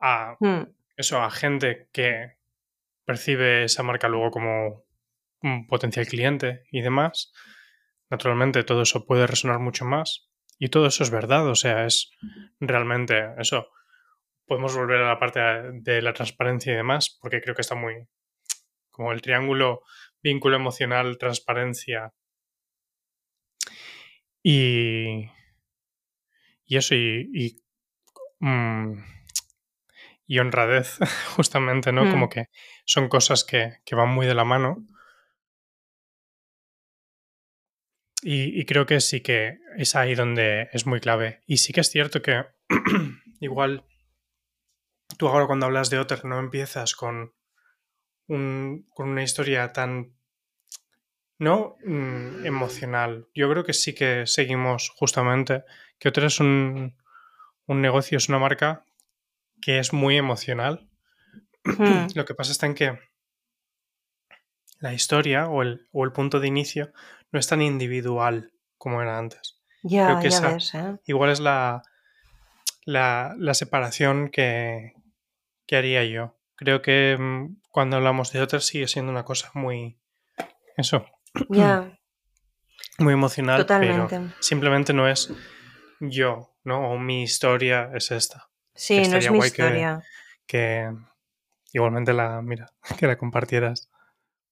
a 0.00 0.36
Mm, 0.38 0.62
eso, 0.96 1.20
a 1.20 1.30
gente 1.30 1.88
que 1.92 2.36
percibe 3.04 3.64
esa 3.64 3.82
marca 3.82 4.08
luego 4.08 4.30
como 4.30 4.84
un 5.42 5.66
potencial 5.66 6.06
cliente 6.06 6.62
y 6.70 6.82
demás. 6.82 7.32
Naturalmente 8.10 8.62
todo 8.62 8.82
eso 8.82 9.06
puede 9.06 9.26
resonar 9.26 9.58
mucho 9.58 9.84
más 9.84 10.30
y 10.58 10.68
todo 10.68 10.86
eso 10.86 11.02
es 11.02 11.10
verdad, 11.10 11.46
o 11.48 11.54
sea, 11.56 11.84
es 11.84 12.10
realmente 12.60 13.14
eso. 13.38 13.66
Podemos 14.46 14.76
volver 14.76 15.00
a 15.02 15.08
la 15.08 15.18
parte 15.18 15.40
de 15.40 16.00
la 16.00 16.12
transparencia 16.12 16.72
y 16.72 16.76
demás, 16.76 17.18
porque 17.20 17.40
creo 17.40 17.56
que 17.56 17.62
está 17.62 17.74
muy 17.74 18.06
como 18.90 19.10
el 19.12 19.20
triángulo 19.20 19.82
vínculo 20.22 20.56
emocional, 20.56 21.18
transparencia 21.18 22.12
y 24.42 25.28
y 26.66 26.76
eso 26.76 26.94
y, 26.94 27.30
y, 27.32 27.62
mm, 28.40 29.04
y 30.26 30.38
honradez 30.38 30.98
justamente, 31.36 31.92
¿no? 31.92 32.04
Mm. 32.04 32.10
Como 32.10 32.28
que 32.28 32.46
son 32.84 33.08
cosas 33.08 33.44
que, 33.44 33.78
que 33.84 33.94
van 33.94 34.08
muy 34.08 34.26
de 34.26 34.34
la 34.34 34.44
mano. 34.44 34.86
Y, 38.22 38.60
y 38.60 38.64
creo 38.64 38.86
que 38.86 39.00
sí 39.00 39.20
que 39.20 39.58
es 39.76 39.94
ahí 39.94 40.14
donde 40.14 40.68
es 40.72 40.86
muy 40.86 41.00
clave. 41.00 41.42
Y 41.46 41.58
sí 41.58 41.72
que 41.72 41.80
es 41.80 41.90
cierto 41.90 42.22
que 42.22 42.44
igual 43.40 43.84
tú 45.16 45.28
ahora 45.28 45.46
cuando 45.46 45.66
hablas 45.66 45.90
de 45.90 45.98
Otter 45.98 46.24
no 46.24 46.38
empiezas 46.38 46.94
con, 46.94 47.32
un, 48.26 48.86
con 48.90 49.08
una 49.08 49.22
historia 49.22 49.72
tan, 49.72 50.16
no 51.38 51.76
mm, 51.84 52.44
emocional. 52.46 53.26
Yo 53.34 53.50
creo 53.50 53.64
que 53.64 53.72
sí 53.72 53.94
que 53.94 54.26
seguimos 54.26 54.90
justamente 54.90 55.64
que 55.98 56.08
Otter 56.08 56.24
es 56.24 56.40
un, 56.40 56.96
un 57.66 57.80
negocio, 57.80 58.18
es 58.18 58.28
una 58.28 58.38
marca 58.38 58.84
que 59.60 59.78
es 59.78 59.92
muy 59.92 60.16
emocional. 60.16 60.88
mm, 61.64 62.06
Lo 62.14 62.24
que 62.24 62.34
pasa 62.34 62.52
está 62.52 62.66
en 62.66 62.74
que 62.74 62.98
la 64.80 64.92
historia 64.92 65.48
o 65.48 65.62
el, 65.62 65.88
o 65.92 66.04
el 66.04 66.12
punto 66.12 66.38
de 66.40 66.48
inicio 66.48 66.92
no 67.32 67.38
es 67.38 67.46
tan 67.48 67.62
individual 67.62 68.52
como 68.78 69.00
era 69.02 69.18
antes. 69.18 69.60
Ya, 69.82 70.06
Creo 70.06 70.20
que 70.20 70.30
ya 70.30 70.36
esa- 70.36 70.52
ves, 70.52 70.74
¿eh? 70.74 70.96
Igual 71.06 71.30
es 71.30 71.40
la, 71.40 71.82
la, 72.84 73.34
la 73.38 73.54
separación 73.54 74.28
que, 74.30 74.92
que 75.66 75.76
haría 75.76 76.04
yo. 76.04 76.36
Creo 76.56 76.82
que 76.82 77.16
mm, 77.18 77.60
cuando 77.70 77.96
hablamos 77.96 78.32
de 78.32 78.42
Otter 78.42 78.60
sigue 78.62 78.88
siendo 78.88 79.12
una 79.12 79.24
cosa 79.24 79.50
muy... 79.54 79.98
Eso, 80.76 81.06
Ya, 81.50 81.98
muy 82.98 83.12
emocional, 83.12 83.64
pero 83.66 84.06
totalmente. 84.06 84.34
simplemente 84.40 84.92
no 84.92 85.08
es 85.08 85.32
yo, 86.00 86.54
¿no? 86.64 86.90
O 86.92 86.98
mi 86.98 87.22
historia 87.22 87.90
es 87.94 88.10
esta. 88.10 88.48
Sí, 88.74 89.02
no 89.08 89.16
es 89.18 89.30
mi 89.30 89.40
que- 89.40 89.46
historia. 89.46 90.02
Que 90.46 90.90
igualmente 91.72 92.12
la, 92.12 92.40
mira, 92.42 92.66
que 92.98 93.06
la 93.06 93.16
compartieras. 93.18 93.90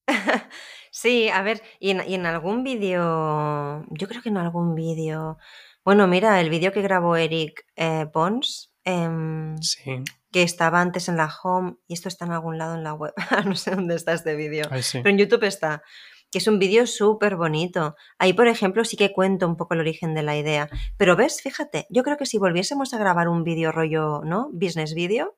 Sí, 0.96 1.28
a 1.28 1.42
ver, 1.42 1.60
y 1.80 1.90
en, 1.90 2.08
y 2.08 2.14
en 2.14 2.24
algún 2.24 2.62
vídeo, 2.62 3.84
yo 3.90 4.06
creo 4.06 4.22
que 4.22 4.28
en 4.28 4.36
algún 4.36 4.76
vídeo, 4.76 5.38
bueno, 5.84 6.06
mira, 6.06 6.40
el 6.40 6.50
vídeo 6.50 6.72
que 6.72 6.82
grabó 6.82 7.16
Eric 7.16 7.66
eh, 7.74 8.06
Pons, 8.12 8.72
em, 8.84 9.56
Sí, 9.60 10.04
que 10.30 10.44
estaba 10.44 10.80
antes 10.80 11.08
en 11.08 11.16
la 11.16 11.28
home, 11.42 11.74
y 11.88 11.94
esto 11.94 12.08
está 12.08 12.26
en 12.26 12.30
algún 12.30 12.58
lado 12.58 12.76
en 12.76 12.84
la 12.84 12.94
web, 12.94 13.12
no 13.44 13.56
sé 13.56 13.72
dónde 13.72 13.96
está 13.96 14.12
este 14.12 14.36
vídeo, 14.36 14.66
sí. 14.82 14.98
pero 15.02 15.10
en 15.10 15.18
YouTube 15.18 15.42
está, 15.42 15.82
que 16.34 16.38
es 16.38 16.48
un 16.48 16.58
vídeo 16.58 16.84
súper 16.88 17.36
bonito. 17.36 17.94
Ahí, 18.18 18.32
por 18.32 18.48
ejemplo, 18.48 18.84
sí 18.84 18.96
que 18.96 19.12
cuento 19.12 19.46
un 19.46 19.56
poco 19.56 19.74
el 19.74 19.80
origen 19.80 20.16
de 20.16 20.24
la 20.24 20.36
idea. 20.36 20.68
Pero 20.96 21.14
ves, 21.14 21.40
fíjate, 21.40 21.86
yo 21.90 22.02
creo 22.02 22.16
que 22.16 22.26
si 22.26 22.38
volviésemos 22.38 22.92
a 22.92 22.98
grabar 22.98 23.28
un 23.28 23.44
vídeo 23.44 23.70
rollo, 23.70 24.22
¿no? 24.24 24.50
Business 24.52 24.94
video, 24.94 25.36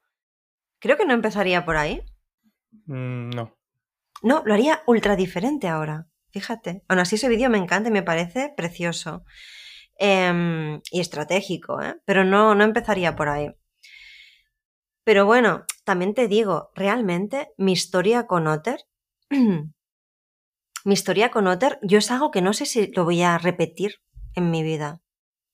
creo 0.79 0.97
que 0.97 1.05
no 1.05 1.13
empezaría 1.13 1.67
por 1.67 1.77
ahí. 1.77 2.01
Mm, 2.87 3.29
no. 3.29 3.55
No, 4.23 4.43
lo 4.47 4.55
haría 4.55 4.85
ultra 4.87 5.17
diferente 5.17 5.69
ahora. 5.69 6.07
Fíjate. 6.31 6.83
Aún 6.89 7.01
así, 7.01 7.17
ese 7.17 7.29
vídeo 7.29 7.51
me 7.51 7.59
encanta 7.59 7.91
y 7.91 7.93
me 7.93 8.03
parece 8.03 8.55
precioso. 8.57 9.23
Em, 9.99 10.81
y 10.91 11.01
estratégico, 11.01 11.83
¿eh? 11.83 11.97
Pero 12.07 12.25
no, 12.25 12.55
no 12.55 12.65
empezaría 12.65 13.17
por 13.17 13.29
ahí. 13.29 13.51
Pero 15.05 15.27
bueno, 15.27 15.67
también 15.85 16.15
te 16.15 16.27
digo, 16.27 16.71
realmente 16.75 17.49
mi 17.59 17.73
historia 17.73 18.27
con 18.27 18.47
Otter, 18.47 18.81
mi 20.87 20.95
historia 20.95 21.31
con 21.31 21.47
Otter, 21.49 21.79
yo 21.83 21.99
es 21.99 22.11
algo 22.11 22.31
que 22.31 22.43
no 22.43 22.53
sé 22.55 22.67
si 22.67 22.89
lo 22.93 23.05
voy 23.05 23.23
a 23.23 23.39
repetir 23.39 23.97
en 24.35 24.51
mi 24.51 24.63
vida. 24.63 25.01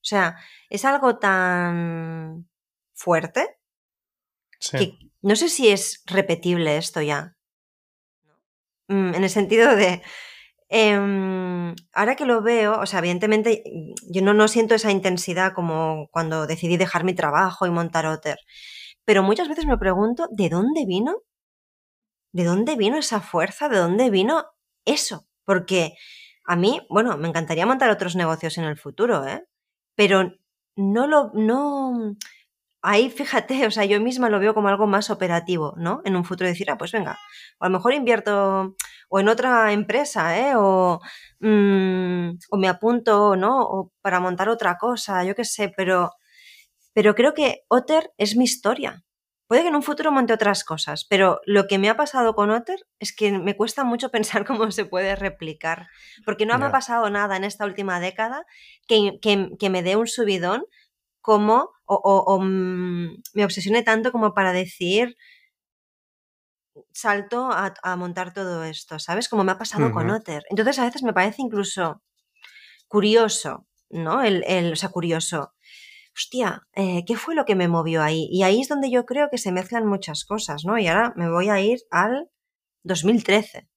O 0.01 0.05
sea, 0.05 0.37
es 0.69 0.85
algo 0.85 1.17
tan 1.19 2.49
fuerte 2.93 3.57
Sí. 4.59 4.77
que 4.77 5.09
no 5.21 5.35
sé 5.35 5.47
si 5.49 5.69
es 5.69 6.03
repetible 6.07 6.77
esto 6.77 7.01
ya. 7.01 7.35
Mm, 8.89 9.15
En 9.15 9.23
el 9.23 9.29
sentido 9.29 9.75
de. 9.75 10.01
em, 10.69 11.75
ahora 11.93 12.15
que 12.15 12.25
lo 12.25 12.41
veo, 12.41 12.79
o 12.81 12.85
sea, 12.87 12.99
evidentemente 12.99 13.63
yo 14.09 14.21
no, 14.23 14.33
no 14.33 14.47
siento 14.47 14.75
esa 14.75 14.91
intensidad 14.91 15.53
como 15.53 16.07
cuando 16.11 16.47
decidí 16.47 16.77
dejar 16.77 17.03
mi 17.03 17.13
trabajo 17.15 17.65
y 17.67 17.71
montar 17.71 18.05
Otter. 18.07 18.37
Pero 19.05 19.23
muchas 19.23 19.49
veces 19.49 19.65
me 19.67 19.77
pregunto, 19.77 20.27
¿de 20.31 20.49
dónde 20.49 20.85
vino? 20.87 21.17
¿De 22.33 22.43
dónde 22.43 22.75
vino 22.75 22.97
esa 22.97 23.21
fuerza? 23.21 23.69
¿De 23.69 23.77
dónde 23.77 24.09
vino 24.09 24.45
eso? 24.85 25.25
Porque 25.45 25.93
a 26.45 26.55
mí, 26.55 26.81
bueno, 26.89 27.17
me 27.17 27.27
encantaría 27.29 27.65
montar 27.65 27.89
otros 27.89 28.15
negocios 28.15 28.57
en 28.57 28.65
el 28.65 28.77
futuro, 28.77 29.25
¿eh? 29.27 29.45
Pero 29.95 30.33
no 30.75 31.07
lo. 31.07 31.31
No, 31.33 32.15
ahí 32.81 33.09
fíjate, 33.09 33.65
o 33.67 33.71
sea, 33.71 33.85
yo 33.85 33.99
misma 34.01 34.29
lo 34.29 34.39
veo 34.39 34.53
como 34.53 34.67
algo 34.69 34.87
más 34.87 35.09
operativo, 35.09 35.73
¿no? 35.77 36.01
En 36.05 36.15
un 36.15 36.25
futuro 36.25 36.49
decir, 36.49 36.69
ah, 36.71 36.77
pues 36.77 36.91
venga, 36.91 37.17
o 37.59 37.65
a 37.65 37.69
lo 37.69 37.77
mejor 37.77 37.93
invierto 37.93 38.75
o 39.09 39.19
en 39.19 39.29
otra 39.29 39.71
empresa, 39.73 40.37
¿eh? 40.39 40.53
O, 40.57 40.99
mm, 41.39 42.31
o 42.51 42.57
me 42.57 42.67
apunto, 42.69 43.35
¿no? 43.35 43.61
O 43.61 43.91
para 44.01 44.19
montar 44.19 44.49
otra 44.49 44.77
cosa, 44.77 45.23
yo 45.23 45.35
qué 45.35 45.45
sé, 45.45 45.71
pero, 45.75 46.11
pero 46.93 47.15
creo 47.15 47.33
que 47.33 47.63
Otter 47.69 48.11
es 48.17 48.35
mi 48.37 48.45
historia. 48.45 49.03
Puede 49.53 49.61
que 49.65 49.69
en 49.69 49.75
un 49.75 49.83
futuro 49.83 50.11
monte 50.11 50.33
otras 50.33 50.63
cosas, 50.63 51.05
pero 51.07 51.39
lo 51.45 51.67
que 51.67 51.77
me 51.77 51.87
ha 51.87 51.95
pasado 51.95 52.33
con 52.33 52.49
Otter 52.49 52.79
es 52.97 53.15
que 53.15 53.31
me 53.37 53.55
cuesta 53.55 53.83
mucho 53.83 54.09
pensar 54.11 54.45
cómo 54.45 54.71
se 54.71 54.85
puede 54.85 55.15
replicar, 55.15 55.85
porque 56.25 56.47
no 56.47 56.57
me 56.57 56.65
ha 56.65 56.71
pasado 56.71 57.07
nada 57.11 57.37
en 57.37 57.43
esta 57.43 57.63
última 57.65 57.99
década 57.99 58.45
que, 58.87 59.19
que- 59.21 59.49
que 59.59 59.69
me 59.69 59.83
dé 59.83 59.95
un 59.95 60.07
subidón 60.07 60.65
como, 61.21 61.69
o, 61.85 61.93
o- 61.95 62.23
o, 62.33 62.39
mm, 62.41 63.21
me 63.35 63.45
obsesione 63.45 63.83
tanto 63.83 64.11
como 64.11 64.33
para 64.33 64.53
decir, 64.53 65.15
salto 66.91 67.51
a, 67.51 67.75
a 67.83 67.95
montar 67.95 68.33
todo 68.33 68.63
esto, 68.63 68.97
¿sabes? 68.97 69.29
Como 69.29 69.43
me 69.43 69.51
ha 69.51 69.57
pasado 69.59 69.91
con. 69.91 70.09
Otter. 70.09 70.43
Entonces 70.49 70.79
a 70.79 70.85
veces 70.85 71.03
me 71.03 71.13
parece 71.13 71.43
incluso 71.43 72.01
curioso, 72.87 73.67
¿no? 73.91 74.23
El, 74.23 74.43
el- 74.47 74.73
o 74.73 74.75
sea, 74.75 74.89
curioso. 74.89 75.53
Hostia, 76.15 76.67
eh, 76.73 77.03
¿qué 77.05 77.15
fue 77.15 77.35
lo 77.35 77.45
que 77.45 77.55
me 77.55 77.67
movió 77.67 78.03
ahí? 78.03 78.27
Y 78.31 78.43
ahí 78.43 78.61
es 78.61 78.67
donde 78.67 78.91
yo 78.91 79.05
creo 79.05 79.29
que 79.29 79.37
se 79.37 79.51
mezclan 79.51 79.87
muchas 79.87 80.25
cosas, 80.25 80.63
¿no? 80.63 80.77
Y 80.77 80.87
ahora 80.87 81.13
me 81.15 81.29
voy 81.29 81.49
a 81.49 81.59
ir 81.59 81.79
al 81.89 82.29
2013. 82.83 83.67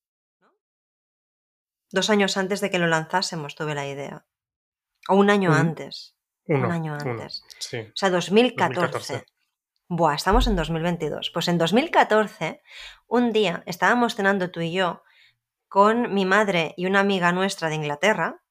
Dos 1.90 2.11
años 2.11 2.37
antes 2.37 2.61
de 2.61 2.70
que 2.70 2.79
lo 2.79 2.87
lanzásemos 2.87 3.55
tuve 3.55 3.75
la 3.75 3.87
idea. 3.88 4.27
O 5.09 5.16
un 5.16 5.31
año 5.31 5.53
antes. 5.53 6.14
Uno. 6.46 6.66
un 6.66 6.72
año 6.72 6.96
uno, 7.01 7.11
antes. 7.11 7.42
Sí. 7.59 7.79
O 7.79 7.96
sea, 7.96 8.11
2014. 8.11 8.81
2014. 8.81 9.27
Buah, 9.88 10.14
estamos 10.14 10.46
en 10.49 10.57
2022. 10.57 11.31
Pues 11.33 11.49
en 11.49 11.59
2014, 11.59 12.61
un 13.07 13.33
día 13.33 13.62
estábamos 13.66 14.16
cenando 14.16 14.51
tú 14.51 14.61
y 14.61 14.72
yo 14.72 15.03
con 15.68 16.12
mi 16.12 16.25
madre 16.25 16.75
y 16.77 16.87
una 16.87 17.01
amiga 17.01 17.33
nuestra 17.33 17.68
de 17.68 17.77
Inglaterra. 17.77 18.42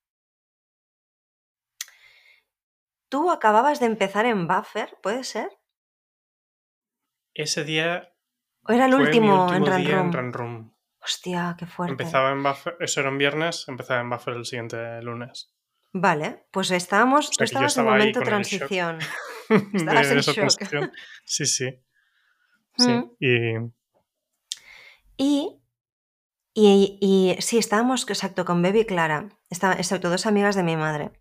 Tú 3.15 3.31
acababas 3.31 3.79
de 3.79 3.85
empezar 3.85 4.25
en 4.25 4.45
Buffer, 4.45 4.97
¿puede 5.01 5.23
ser? 5.23 5.47
Ese 7.33 7.63
día 7.63 8.11
¿O 8.67 8.73
era 8.73 8.87
el 8.87 8.91
fue 8.91 8.99
mi 9.03 9.05
último, 9.07 9.53
en 9.53 9.65
Run 9.65 9.77
día 9.77 9.95
Room? 9.95 10.07
en 10.07 10.11
Run 10.13 10.33
Room. 10.33 10.75
Hostia, 11.01 11.55
qué 11.57 11.65
fuerte. 11.65 11.93
Empezaba 11.93 12.31
en 12.31 12.43
Buffer, 12.43 12.75
eso 12.81 12.99
era 12.99 13.09
un 13.09 13.17
viernes, 13.17 13.69
empezaba 13.69 14.01
en 14.01 14.09
Buffer 14.09 14.33
el 14.33 14.43
siguiente 14.43 15.01
lunes. 15.01 15.49
Vale, 15.93 16.45
pues 16.51 16.71
estábamos, 16.71 17.29
O 17.29 17.33
sea 17.33 17.45
estabas 17.45 17.77
en 17.77 17.85
momento 17.85 18.19
transición. 18.19 18.99
Estabas 19.73 20.11
en 20.11 20.19
shock. 20.19 20.35
transición. 20.35 20.91
Sí, 21.23 21.45
sí. 21.45 21.69
Sí. 22.77 22.91
Mm. 22.91 23.11
Y 23.17 23.55
Y, 25.15 25.61
y, 26.53 26.97
y 26.99 27.41
sí, 27.41 27.59
estábamos, 27.59 28.05
exacto, 28.09 28.43
con 28.43 28.61
Baby 28.61 28.81
y 28.81 28.85
Clara, 28.85 29.29
estaba, 29.49 29.75
exacto, 29.75 30.09
dos 30.09 30.25
amigas 30.25 30.55
de 30.57 30.63
mi 30.63 30.75
madre. 30.75 31.13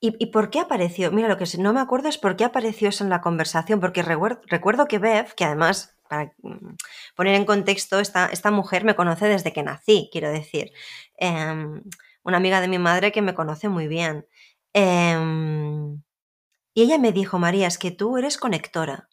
¿Y, 0.00 0.16
y 0.18 0.26
por 0.26 0.48
qué 0.48 0.60
apareció? 0.60 1.12
Mira, 1.12 1.28
lo 1.28 1.36
que 1.36 1.44
no 1.58 1.74
me 1.74 1.80
acuerdo 1.80 2.08
es 2.08 2.16
por 2.16 2.34
qué 2.34 2.44
apareció 2.44 2.88
eso 2.88 3.04
en 3.04 3.10
la 3.10 3.20
conversación, 3.20 3.80
porque 3.80 4.02
recuerdo, 4.02 4.88
que 4.88 4.98
Bev, 4.98 5.34
que 5.34 5.44
además, 5.44 5.98
para 6.08 6.32
mm, 6.42 6.76
poner 7.14 7.34
en 7.34 7.44
contexto, 7.44 8.00
esta, 8.00 8.26
esta 8.26 8.50
mujer 8.50 8.84
me 8.84 8.96
conoce 8.96 9.26
desde 9.26 9.52
que 9.52 9.62
nací, 9.62 10.08
quiero 10.10 10.30
decir. 10.30 10.72
Em, 11.18 11.82
una 12.22 12.38
amiga 12.38 12.62
de 12.62 12.68
mi 12.68 12.78
madre 12.78 13.12
que 13.12 13.20
me 13.20 13.34
conoce 13.34 13.68
muy 13.68 13.88
bien. 13.88 14.26
Em, 14.72 16.02
y 16.72 16.82
ella 16.82 16.98
me 16.98 17.12
dijo, 17.12 17.38
María, 17.38 17.66
es 17.66 17.76
que 17.76 17.90
tú 17.90 18.16
eres 18.16 18.38
conectora. 18.38 19.08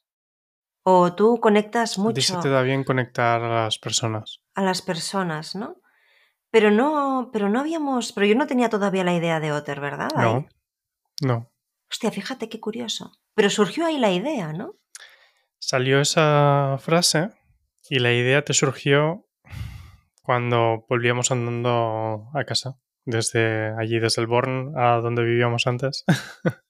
O 0.84 1.14
tú 1.14 1.42
conectas 1.42 1.98
mucho 1.98 2.40
te 2.40 2.48
da 2.48 2.62
bien 2.62 2.86
conectar 2.86 3.44
a 3.44 3.64
las 3.66 3.78
personas. 3.78 4.40
a 4.56 4.62
las 4.62 4.82
personas, 4.82 5.54
¿no? 5.54 5.82
Pero 6.50 6.72
no, 6.72 7.30
pero 7.34 7.50
no 7.50 7.60
habíamos, 7.60 8.14
pero 8.14 8.26
yo 8.26 8.36
no 8.36 8.48
tenía 8.48 8.70
todavía 8.70 9.04
la 9.04 9.14
idea 9.14 9.42
de 9.42 9.52
Otter, 9.52 9.82
¿verdad? 9.82 10.08
No, 10.16 10.48
no. 11.22 11.52
Hostia, 11.90 12.12
fíjate 12.12 12.50
qué 12.50 12.60
curioso. 12.60 13.12
Pero 13.34 13.50
surgió 13.50 13.86
ahí 13.86 13.98
la 13.98 14.12
idea, 14.12 14.54
¿no? 14.54 14.76
Salió 15.60 16.02
esa 16.02 16.78
frase 16.80 17.30
y 17.90 18.00
la 18.00 18.14
idea 18.14 18.44
te 18.44 18.54
surgió 18.54 19.28
cuando 20.22 20.86
volvíamos 20.90 21.32
andando 21.32 22.30
a 22.34 22.44
casa, 22.44 22.78
desde 23.06 23.74
allí, 23.80 24.00
desde 24.00 24.22
el 24.22 24.28
Born 24.28 24.74
a 24.78 24.98
donde 24.98 25.24
vivíamos 25.24 25.68
antes. 25.68 26.04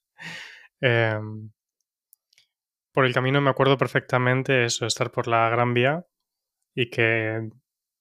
Em, 0.80 1.50
por 2.92 3.04
el 3.04 3.12
camino 3.12 3.40
me 3.40 3.50
acuerdo 3.50 3.76
perfectamente 3.76 4.64
eso, 4.64 4.86
estar 4.86 5.10
por 5.10 5.26
la 5.26 5.48
Gran 5.48 5.74
Vía 5.74 6.06
y 6.72 6.88
que 6.88 7.50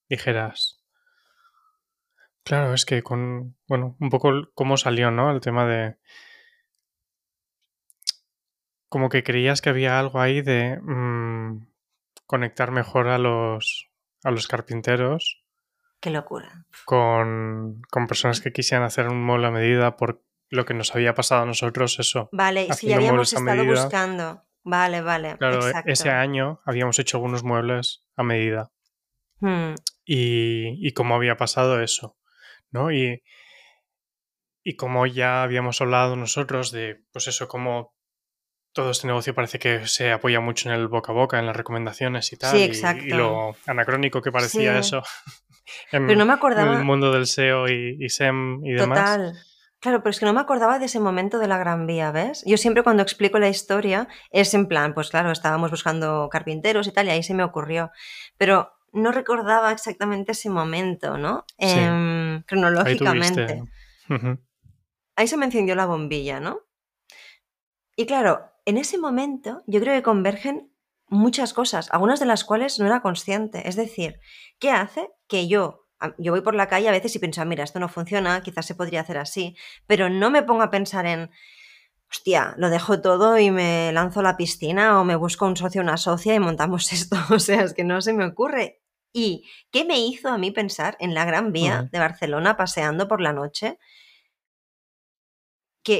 dijeras, 0.07 0.83
claro, 2.43 2.75
es 2.75 2.85
que 2.85 3.01
con, 3.01 3.57
bueno, 3.67 3.97
un 3.99 4.11
poco 4.11 4.31
cómo 4.53 4.77
salió, 4.77 5.09
¿no? 5.09 5.31
El 5.31 5.41
tema 5.41 5.65
de... 5.65 5.97
Como 8.89 9.09
que 9.09 9.23
creías 9.23 9.61
que 9.61 9.69
había 9.69 9.99
algo 9.99 10.19
ahí 10.21 10.41
de 10.41 10.79
mm, 10.81 11.67
conectar 12.25 12.71
mejor 12.71 13.07
a 13.07 13.17
los, 13.17 13.89
a 14.23 14.31
los 14.31 14.47
carpinteros 14.47 15.43
Qué 15.99 16.09
locura. 16.09 16.65
con, 16.85 17.81
con 17.89 18.07
personas 18.07 18.39
que 18.41 18.51
quisieran 18.51 18.85
hacer 18.85 19.07
un 19.07 19.21
mueble 19.23 19.47
a 19.47 19.51
medida 19.51 19.97
por 19.97 20.23
lo 20.49 20.65
que 20.65 20.73
nos 20.73 20.95
había 20.95 21.13
pasado 21.13 21.43
a 21.43 21.45
nosotros, 21.45 21.99
eso. 21.99 22.29
Vale, 22.31 22.65
y 22.65 22.73
si 22.73 22.87
ya 22.87 22.95
habíamos 22.95 23.33
estado 23.33 23.55
medida. 23.57 23.83
buscando. 23.83 24.43
Vale, 24.63 25.01
vale. 25.01 25.37
Claro, 25.37 25.65
e- 25.65 25.69
exacto. 25.69 25.91
ese 25.91 26.09
año 26.09 26.61
habíamos 26.65 26.99
hecho 26.99 27.17
algunos 27.17 27.43
muebles 27.43 28.05
a 28.15 28.23
medida. 28.23 28.71
Hmm, 29.39 29.75
y, 30.05 30.87
y 30.87 30.93
cómo 30.93 31.15
había 31.15 31.35
pasado 31.35 31.81
eso, 31.81 32.17
¿no? 32.71 32.91
Y, 32.91 33.21
y 34.63 34.75
cómo 34.75 35.05
ya 35.05 35.43
habíamos 35.43 35.81
hablado 35.81 36.15
nosotros 36.15 36.71
de, 36.71 37.03
pues 37.11 37.27
eso, 37.27 37.47
cómo 37.47 37.96
todo 38.77 38.91
este 38.91 39.07
negocio 39.07 39.33
parece 39.33 39.59
que 39.59 39.87
se 39.87 40.11
apoya 40.11 40.39
mucho 40.39 40.69
en 40.69 40.75
el 40.75 40.87
boca 40.87 41.11
a 41.11 41.15
boca, 41.15 41.39
en 41.39 41.45
las 41.47 41.55
recomendaciones 41.55 42.31
y 42.31 42.37
tal. 42.37 42.55
Sí, 42.55 42.63
exacto. 42.63 43.03
Y, 43.03 43.09
lo 43.09 43.55
anacrónico 43.65 44.21
que 44.21 44.31
parecía 44.31 44.73
Sí. 44.73 44.79
eso 44.79 45.01
en, 45.91 46.07
Pero 46.07 46.19
no 46.19 46.25
me 46.25 46.33
en 46.33 46.37
acordaba. 46.37 46.77
el 46.77 46.83
mundo 46.83 47.11
del 47.11 47.25
SEO 47.27 47.67
y, 47.67 47.97
y 47.99 48.09
SEM 48.09 48.63
y 48.65 48.73
demás. 48.73 48.99
Total. 48.99 49.33
Claro, 49.79 49.99
pero 50.01 50.09
es 50.11 50.19
que 50.19 50.25
no 50.25 50.33
me 50.33 50.41
acordaba 50.41 50.79
de 50.79 50.85
ese 50.85 50.99
momento 50.99 51.37
de 51.39 51.47
la 51.47 51.57
Gran 51.57 51.85
Vía, 51.87 52.11
¿ves? 52.11 52.43
Yo 52.45 52.57
siempre 52.57 52.83
cuando 52.83 53.03
explico 53.03 53.37
la 53.39 53.47
historia 53.49 54.07
es 54.31 54.53
en 54.53 54.67
plan, 54.67 54.93
pues 54.93 55.09
claro, 55.09 55.31
estábamos 55.31 55.69
buscando 55.71 56.29
carpinteros 56.31 56.87
y 56.87 56.91
tal, 56.91 57.07
y 57.07 57.09
ahí 57.11 57.23
se 57.23 57.33
me 57.33 57.43
ocurrió. 57.43 57.91
Pero 58.37 58.73
no 58.93 59.11
recordaba 59.11 59.71
exactamente 59.71 60.31
ese 60.31 60.49
momento, 60.49 61.17
¿no? 61.17 61.45
Sí. 61.59 61.67
Em, 61.79 62.35
Ahí 62.37 62.43
cronológicamente. 62.47 63.63
Ujú. 64.09 64.39
ahí 65.15 65.27
se 65.27 65.37
me 65.37 65.45
encendió 65.45 65.75
la 65.75 65.85
bombilla, 65.85 66.39
¿no? 66.39 66.61
Y 67.95 68.05
claro, 68.05 68.51
en 68.67 68.77
ese 68.77 68.97
momento 68.99 69.63
yo 69.67 69.79
creo 69.79 69.95
que 69.95 70.03
convergen 70.03 70.71
muchas 71.09 71.53
cosas, 71.53 71.89
algunas 71.91 72.19
de 72.19 72.25
las 72.27 72.43
cuales 72.43 72.79
no 72.79 72.85
era 72.85 73.01
consciente. 73.01 73.67
Es 73.67 73.75
decir, 73.75 74.19
¿qué 74.59 74.71
hace 74.71 75.09
que 75.27 75.47
yo, 75.47 75.87
yo 76.17 76.33
voy 76.33 76.41
por 76.41 76.55
la 76.55 76.67
calle 76.67 76.89
a 76.89 76.91
veces 76.91 77.15
y 77.15 77.19
pienso, 77.19 77.41
"Ah, 77.41 77.45
mira, 77.45 77.63
esto 77.63 77.79
no 77.79 77.89
funciona, 77.89 78.43
quizás 78.43 78.65
se 78.65 78.75
podría 78.75 79.01
hacer 79.01 79.17
así, 79.17 79.55
pero 79.87 80.09
no 80.09 80.29
me 80.29 80.43
pongo 80.43 80.63
a 80.63 80.69
pensar 80.71 81.05
en, 81.05 81.31
hostia, 82.11 82.55
lo 82.57 82.69
dejo 82.69 83.01
todo 83.01 83.37
y 83.37 83.51
me 83.51 83.91
lanzo 83.93 84.21
a 84.21 84.23
la 84.23 84.37
piscina 84.37 84.99
o 84.99 85.05
me 85.05 85.15
busco 85.15 85.45
un 85.45 85.57
socio 85.57 85.81
o 85.81 85.83
una 85.83 85.97
socia 85.97 86.35
y 86.35 86.39
montamos 86.39 86.91
esto. 86.93 87.17
O 87.31 87.39
sea, 87.39 87.61
es 87.63 87.73
que 87.73 87.83
no 87.83 88.01
se 88.01 88.13
me 88.13 88.25
ocurre. 88.25 88.81
¿Y 89.13 89.45
qué 89.71 89.85
me 89.85 89.99
hizo 89.99 90.29
a 90.29 90.37
mí 90.37 90.51
pensar 90.51 90.97
en 90.99 91.13
la 91.13 91.25
Gran 91.25 91.51
Vía 91.53 91.89
de 91.91 91.99
Barcelona 91.99 92.57
paseando 92.57 93.07
por 93.07 93.21
la 93.21 93.33
noche? 93.33 93.79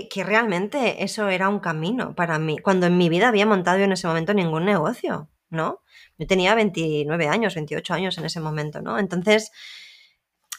Que, 0.09 0.23
realmente 0.23 1.03
eso 1.03 1.29
era 1.29 1.47
un 1.49 1.59
camino 1.59 2.13
para 2.15 2.39
mí, 2.39 2.57
cuando 2.59 2.87
en 2.87 2.97
mi 2.97 3.09
vida 3.09 3.29
había 3.29 3.45
montado 3.45 3.79
en 3.79 3.91
ese 3.93 4.07
momento 4.07 4.33
ningún 4.33 4.65
negocio, 4.65 5.29
¿no? 5.49 5.81
Yo 6.17 6.27
tenía 6.27 6.55
29 6.55 7.27
años, 7.27 7.55
28 7.55 7.93
años 7.93 8.17
en 8.17 8.25
ese 8.25 8.39
momento, 8.41 8.81
¿no? 8.81 8.99
Entonces, 8.99 9.51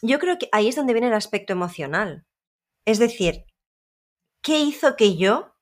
yo 0.02 0.18
creo 0.18 0.38
que 0.38 0.48
ahí 0.52 0.68
es 0.68 0.76
donde 0.76 0.92
viene 0.92 1.08
el 1.08 1.14
aspecto 1.14 1.52
emocional. 1.52 2.24
Es 2.86 2.98
decir, 2.98 3.44
¿qué 4.42 4.60
hizo 4.60 4.96
que 4.96 5.16
yo, 5.16 5.54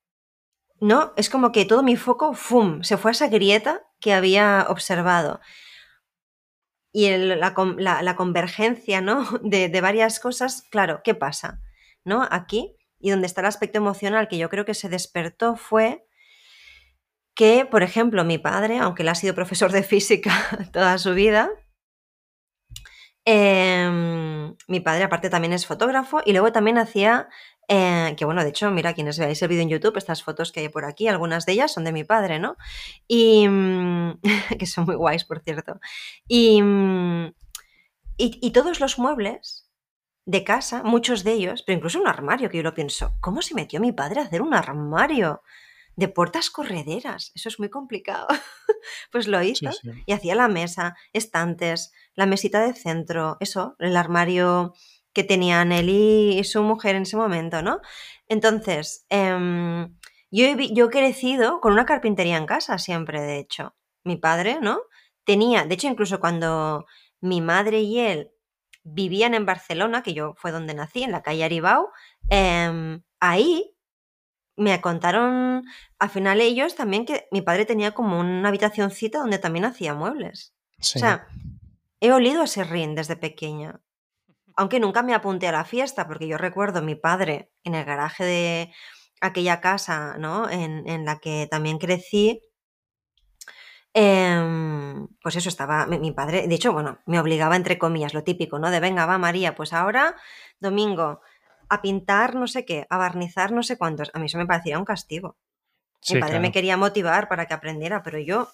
no? 0.80 1.14
Es 1.16 1.30
como 1.30 1.52
que 1.52 1.64
todo 1.66 1.82
mi 1.84 1.96
foco, 1.96 2.34
¡fum!, 2.34 2.82
se 2.84 2.96
fue 2.98 3.12
a 3.12 3.14
esa 3.14 3.28
grieta 3.28 3.82
que 4.00 4.14
había 4.14 4.66
observado. 4.70 5.40
Y 6.92 7.10
la, 7.16 7.54
la- 8.02 8.16
convergencia, 8.16 9.00
¿no? 9.00 9.24
De 9.42 9.80
varias 9.80 10.18
cosas, 10.20 10.62
claro, 10.70 11.00
¿qué 11.04 11.14
pasa? 11.14 11.60
¿No? 12.04 12.26
Aquí, 12.30 12.76
y 13.06 13.10
donde 13.10 13.28
está 13.28 13.40
el 13.40 13.46
aspecto 13.46 13.78
emocional 13.78 14.26
que 14.26 14.36
yo 14.36 14.48
creo 14.50 14.64
que 14.64 14.74
se 14.74 14.88
despertó 14.88 15.54
fue 15.54 16.04
que, 17.36 17.64
por 17.64 17.84
ejemplo, 17.84 18.24
mi 18.24 18.36
padre, 18.36 18.78
aunque 18.78 19.04
él 19.04 19.08
ha 19.08 19.14
sido 19.14 19.32
profesor 19.32 19.70
de 19.70 19.84
física 19.84 20.32
toda 20.72 20.98
su 20.98 21.14
vida, 21.14 21.48
em, 23.24 24.56
mi 24.66 24.80
padre 24.80 25.04
aparte 25.04 25.30
también 25.30 25.52
es 25.52 25.66
fotógrafo 25.66 26.20
y 26.24 26.32
luego 26.32 26.50
también 26.50 26.78
hacía, 26.78 27.28
eh, 27.68 28.16
que 28.16 28.24
bueno, 28.24 28.42
de 28.42 28.48
hecho, 28.48 28.72
mira, 28.72 28.92
quienes 28.92 29.20
veáis 29.20 29.40
el 29.40 29.50
vídeo 29.50 29.62
en 29.62 29.68
YouTube, 29.68 29.98
estas 29.98 30.24
fotos 30.24 30.50
que 30.50 30.58
hay 30.58 30.68
por 30.68 30.84
aquí, 30.84 31.06
algunas 31.06 31.46
de 31.46 31.52
ellas 31.52 31.72
son 31.72 31.84
de 31.84 31.92
mi 31.92 32.02
padre, 32.02 32.40
¿no? 32.40 32.56
Y 33.06 33.46
mm, 33.48 34.18
que 34.58 34.66
son 34.66 34.84
muy 34.84 34.96
guays, 34.96 35.24
por 35.24 35.44
cierto. 35.44 35.78
Y, 36.26 36.60
mm, 36.60 37.26
y, 38.16 38.38
y 38.42 38.50
todos 38.50 38.80
los 38.80 38.98
muebles 38.98 39.65
de 40.26 40.44
casa, 40.44 40.82
muchos 40.82 41.24
de 41.24 41.32
ellos, 41.32 41.62
pero 41.64 41.76
incluso 41.76 42.00
un 42.00 42.08
armario, 42.08 42.50
que 42.50 42.58
yo 42.58 42.62
lo 42.62 42.74
pienso, 42.74 43.12
¿cómo 43.20 43.40
se 43.42 43.54
metió 43.54 43.80
mi 43.80 43.92
padre 43.92 44.20
a 44.20 44.24
hacer 44.24 44.42
un 44.42 44.54
armario? 44.54 45.42
de 45.96 46.08
puertas 46.08 46.50
correderas. 46.50 47.32
Eso 47.34 47.48
es 47.48 47.58
muy 47.58 47.70
complicado. 47.70 48.26
pues 49.10 49.26
lo 49.26 49.42
hizo 49.42 49.72
Sí, 49.72 49.78
sí. 49.82 50.02
y 50.04 50.12
hacía 50.12 50.34
la 50.34 50.48
mesa, 50.48 50.94
estantes, 51.12 51.92
la 52.14 52.26
mesita 52.26 52.60
de 52.60 52.74
centro, 52.74 53.38
eso, 53.40 53.76
el 53.78 53.96
armario 53.96 54.74
que 55.12 55.24
tenían 55.24 55.72
él 55.72 55.88
y 55.88 56.44
su 56.44 56.62
mujer 56.62 56.96
en 56.96 57.02
ese 57.02 57.16
momento, 57.16 57.62
¿no? 57.62 57.80
Entonces, 58.28 59.06
em, 59.08 59.96
yo, 60.30 60.44
he, 60.44 60.74
yo 60.74 60.86
he 60.86 60.90
crecido 60.90 61.60
con 61.62 61.72
una 61.72 61.86
carpintería 61.86 62.36
en 62.36 62.44
casa 62.46 62.78
siempre, 62.78 63.22
de 63.22 63.38
hecho. 63.38 63.74
Mi 64.04 64.16
padre, 64.16 64.58
¿no? 64.60 64.80
Tenía, 65.24 65.64
de 65.64 65.74
hecho, 65.74 65.88
incluso 65.88 66.20
cuando 66.20 66.84
mi 67.22 67.40
madre 67.40 67.80
y 67.80 68.00
él 68.00 68.30
vivían 68.86 69.34
en 69.34 69.46
Barcelona, 69.46 70.02
que 70.02 70.14
yo 70.14 70.34
fue 70.36 70.52
donde 70.52 70.74
nací, 70.74 71.02
en 71.02 71.12
la 71.12 71.22
calle 71.22 71.44
Aribau, 71.44 71.88
em, 72.28 73.02
ahí 73.20 73.74
me 74.56 74.80
contaron 74.80 75.64
al 75.98 76.10
final 76.10 76.40
ellos 76.40 76.76
también 76.76 77.04
que 77.04 77.28
mi 77.30 77.42
padre 77.42 77.66
tenía 77.66 77.92
como 77.92 78.18
una 78.18 78.48
habitacioncita 78.48 79.18
donde 79.18 79.38
también 79.38 79.66
hacía 79.66 79.94
muebles. 79.94 80.54
Sí. 80.80 80.98
O 80.98 81.00
sea, 81.00 81.26
he 82.00 82.12
olido 82.12 82.42
ese 82.44 82.64
ring 82.64 82.94
desde 82.94 83.16
pequeña. 83.16 83.80
Aunque 84.56 84.80
nunca 84.80 85.02
me 85.02 85.14
apunté 85.14 85.48
a 85.48 85.52
la 85.52 85.64
fiesta, 85.64 86.06
porque 86.06 86.28
yo 86.28 86.38
recuerdo 86.38 86.78
a 86.78 86.82
mi 86.82 86.94
padre 86.94 87.50
en 87.64 87.74
el 87.74 87.84
garaje 87.84 88.24
de 88.24 88.72
aquella 89.20 89.60
casa, 89.60 90.16
¿no? 90.18 90.48
En, 90.48 90.88
en 90.88 91.04
la 91.04 91.18
que 91.18 91.46
también 91.50 91.78
crecí. 91.78 92.40
Em, 93.96 95.08
pues 95.22 95.36
eso 95.36 95.48
estaba 95.48 95.86
mi, 95.86 95.98
mi 95.98 96.12
padre, 96.12 96.46
de 96.46 96.54
hecho, 96.54 96.72
bueno, 96.72 96.98
me 97.06 97.18
obligaba 97.18 97.56
entre 97.56 97.78
comillas, 97.78 98.14
lo 98.14 98.24
típico, 98.24 98.58
¿no? 98.58 98.70
De 98.70 98.80
venga, 98.80 99.06
va 99.06 99.18
María, 99.18 99.54
pues 99.54 99.72
ahora, 99.72 100.14
domingo, 100.60 101.20
a 101.68 101.82
pintar 101.82 102.34
no 102.34 102.46
sé 102.46 102.64
qué, 102.64 102.86
a 102.90 102.98
barnizar 102.98 103.52
no 103.52 103.62
sé 103.62 103.78
cuántos. 103.78 104.10
A 104.14 104.18
mí 104.18 104.26
eso 104.26 104.38
me 104.38 104.46
parecía 104.46 104.78
un 104.78 104.84
castigo. 104.84 105.36
Sí, 106.00 106.14
Mi 106.14 106.20
padre 106.20 106.40
me 106.40 106.52
quería 106.52 106.76
motivar 106.76 107.28
para 107.28 107.46
que 107.46 107.54
aprendiera, 107.54 108.02
pero 108.02 108.18
yo, 108.20 108.48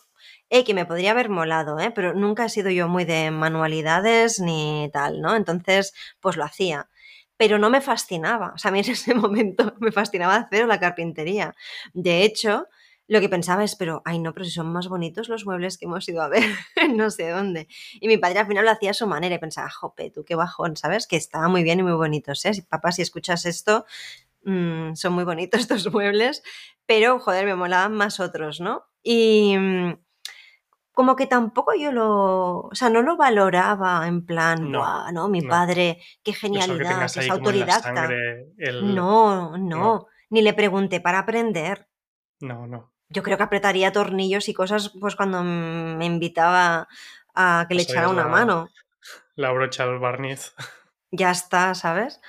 eh, 0.49 0.65
que 0.65 0.75
me 0.75 0.87
podría 0.87 1.11
haber 1.11 1.29
molado, 1.29 1.79
¿eh? 1.81 1.91
pero 1.91 2.15
nunca 2.15 2.47
he 2.47 2.49
sido 2.49 2.71
yo 2.71 2.89
muy 2.89 3.05
de 3.05 3.31
manualidades 3.31 4.41
ni 4.41 4.89
tal, 4.93 5.21
¿no? 5.21 5.37
Entonces, 5.37 5.93
pues 6.21 6.37
lo 6.37 6.45
hacía. 6.45 6.89
Pero 7.37 7.59
no 7.59 7.69
me 7.71 7.81
fascinaba. 7.81 8.53
O 8.55 8.59
sea, 8.59 8.71
a 8.71 8.73
mí 8.73 8.81
en 8.81 8.91
ese 8.93 9.15
momento 9.15 9.75
me 9.81 9.93
fascinaba 9.93 10.37
hacer 10.37 10.67
la 10.67 10.81
carpintería. 10.81 11.55
De 11.93 12.23
hecho, 12.23 12.69
lo 13.09 13.21
que 13.21 13.29
pensaba 13.29 13.65
es, 13.65 13.77
pero, 13.77 14.01
ay, 14.05 14.19
no, 14.19 14.33
pero 14.33 14.45
si 14.45 14.53
son 14.53 14.73
más 14.73 14.89
bonitos 14.89 15.29
los 15.29 15.45
muebles 15.45 15.77
que 15.77 15.85
hemos 15.87 16.09
ido 16.09 16.23
a 16.23 16.29
ver, 16.29 16.45
no 16.97 17.11
sé 17.11 17.31
dónde. 17.31 17.69
Y 18.01 18.09
mi 18.09 18.17
padre 18.17 18.39
al 18.41 18.47
final 18.47 18.65
lo 18.65 18.71
hacía 18.71 18.91
a 18.93 18.95
su 18.95 19.07
manera 19.07 19.35
y 19.35 19.39
pensaba, 19.39 19.69
jope, 19.71 20.11
tú 20.11 20.25
qué 20.25 20.35
bajón, 20.35 20.77
¿sabes? 20.77 21.07
Que 21.07 21.17
estaba 21.17 21.49
muy 21.49 21.63
bien 21.63 21.81
y 21.81 21.83
muy 21.83 21.93
bonitos, 21.93 22.45
¿eh? 22.45 22.55
Si, 22.55 22.63
papá, 22.63 22.93
si 22.93 23.03
escuchas 23.03 23.45
esto, 23.47 23.85
mm, 24.45 24.95
son 24.95 25.13
muy 25.15 25.25
bonitos 25.25 25.61
estos 25.69 25.93
muebles, 25.93 26.43
pero 26.87 27.19
joder, 27.19 27.45
me 27.47 27.55
molaban 27.57 27.93
más 27.93 28.21
otros, 28.21 28.61
¿no? 28.61 28.85
Y 29.03 29.57
mm, 29.59 29.95
como 30.93 31.17
que 31.17 31.27
tampoco 31.27 31.75
yo 31.75 31.91
lo, 31.91 32.61
o 32.61 32.75
sea, 32.75 32.91
no 32.91 33.03
lo 33.03 33.17
valoraba 33.17 34.07
en 34.07 34.25
plan, 34.27 34.71
No, 34.71 34.81
"Buah, 34.81 35.11
¿no? 35.13 35.29
Mi 35.29 35.41
no. 35.41 35.49
padre, 35.49 36.01
qué 36.23 36.33
genialidad, 36.35 37.11
que 37.13 37.21
es 37.21 37.31
autodidacta. 37.31 37.83
sangre 37.83 38.53
el... 38.59 38.95
No, 38.95 39.57
no, 39.57 39.59
no. 39.59 40.07
ni 40.31 40.43
le 40.43 40.53
pregunté 40.55 41.01
para 41.01 41.19
aprender. 41.21 41.89
No, 42.41 42.67
no. 42.67 42.92
Yo 43.13 43.23
creo 43.23 43.37
que 43.37 43.43
apretaría 43.45 43.93
tornillos 43.93 44.49
y 44.49 44.55
cosas, 44.55 44.93
pues 45.01 45.17
cuando 45.17 45.43
me 45.43 46.05
invitaba 46.05 46.89
a 47.35 47.67
que 47.69 47.75
le 47.75 47.83
echara 47.83 48.09
una 48.09 48.25
la, 48.25 48.29
mano. 48.29 48.69
la 49.37 49.53
brocha 49.53 49.85
al 49.85 49.99
barniz. 49.99 50.55
Ya 51.15 51.31
está, 51.31 51.75
¿sabes? 51.75 52.23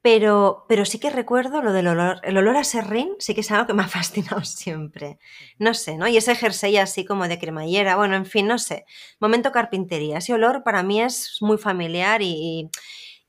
Pero, 0.00 0.64
pero 0.70 0.86
sí 0.86 0.98
que 0.98 1.10
recuerdo 1.10 1.60
lo 1.60 1.74
del 1.74 1.88
olor. 1.88 2.18
El 2.22 2.38
olor 2.38 2.56
a 2.56 2.64
serrín 2.64 3.10
sí 3.18 3.34
que 3.34 3.42
es 3.42 3.50
algo 3.50 3.66
que 3.66 3.74
me 3.74 3.82
ha 3.82 3.88
fascinado 3.88 4.42
siempre. 4.42 5.18
No 5.58 5.74
sé, 5.74 5.98
¿no? 5.98 6.08
Y 6.08 6.16
ese 6.16 6.34
jersey 6.34 6.78
así 6.78 7.04
como 7.04 7.28
de 7.28 7.38
cremallera, 7.38 7.96
bueno, 7.96 8.16
en 8.16 8.24
fin, 8.24 8.46
no 8.46 8.58
sé. 8.58 8.86
Momento 9.20 9.52
carpintería. 9.52 10.16
Ese 10.16 10.32
olor 10.32 10.62
para 10.62 10.82
mí 10.82 11.02
es 11.02 11.36
muy 11.42 11.58
familiar 11.58 12.22
y, 12.22 12.70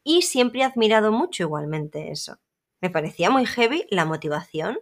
y 0.04 0.22
siempre 0.22 0.62
he 0.62 0.64
admirado 0.64 1.12
mucho 1.12 1.44
igualmente 1.44 2.12
eso. 2.12 2.38
Me 2.80 2.90
parecía 2.90 3.30
muy 3.30 3.46
heavy 3.46 3.86
la 3.90 4.06
motivación 4.06 4.80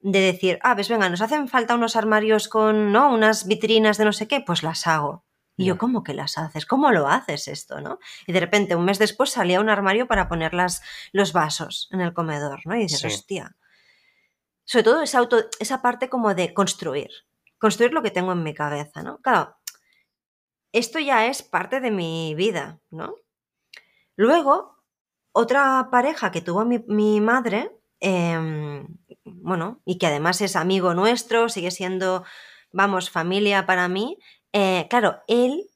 de 0.00 0.20
decir, 0.20 0.58
ah, 0.62 0.74
ves, 0.74 0.88
venga, 0.88 1.08
nos 1.08 1.20
hacen 1.20 1.48
falta 1.48 1.74
unos 1.74 1.96
armarios 1.96 2.48
con, 2.48 2.92
¿no? 2.92 3.12
Unas 3.12 3.46
vitrinas 3.46 3.98
de 3.98 4.04
no 4.04 4.12
sé 4.12 4.28
qué, 4.28 4.40
pues 4.40 4.62
las 4.62 4.86
hago. 4.86 5.24
Y 5.56 5.66
yo. 5.66 5.78
¿cómo 5.78 6.04
que 6.04 6.14
las 6.14 6.38
haces? 6.38 6.66
¿Cómo 6.66 6.92
lo 6.92 7.08
haces 7.08 7.48
esto, 7.48 7.80
no? 7.80 7.98
Y 8.28 8.32
de 8.32 8.38
repente, 8.38 8.76
un 8.76 8.84
mes 8.84 9.00
después, 9.00 9.30
salía 9.30 9.60
un 9.60 9.68
armario 9.68 10.06
para 10.06 10.28
poner 10.28 10.54
las, 10.54 10.82
los 11.12 11.32
vasos 11.32 11.88
en 11.90 12.00
el 12.00 12.14
comedor, 12.14 12.60
¿no? 12.64 12.76
Y 12.76 12.80
dices, 12.82 13.00
Sí. 13.00 13.06
hostia. 13.08 13.56
Sobre 14.64 14.84
todo 14.84 15.02
esa, 15.02 15.18
auto, 15.18 15.38
esa 15.58 15.82
parte 15.82 16.08
como 16.08 16.32
de 16.34 16.54
construir. 16.54 17.10
Construir 17.58 17.92
lo 17.92 18.02
que 18.02 18.12
tengo 18.12 18.30
en 18.32 18.44
mi 18.44 18.54
cabeza, 18.54 19.02
¿no? 19.02 19.18
Claro, 19.18 19.56
esto 20.72 21.00
ya 21.00 21.26
es 21.26 21.42
parte 21.42 21.80
de 21.80 21.90
mi 21.90 22.34
vida, 22.36 22.78
¿no? 22.90 23.14
Luego, 24.16 24.76
otra 25.32 25.88
pareja 25.90 26.30
que 26.30 26.40
tuvo 26.42 26.64
mi, 26.64 26.84
mi 26.86 27.20
madre, 27.20 27.72
em, 28.00 28.86
bueno, 29.36 29.80
y 29.84 29.98
que 29.98 30.06
además 30.06 30.40
es 30.40 30.56
amigo 30.56 30.94
nuestro, 30.94 31.48
sigue 31.48 31.70
siendo, 31.70 32.24
vamos, 32.72 33.10
familia 33.10 33.66
para 33.66 33.88
mí, 33.88 34.18
eh, 34.52 34.86
claro, 34.90 35.20
él 35.28 35.68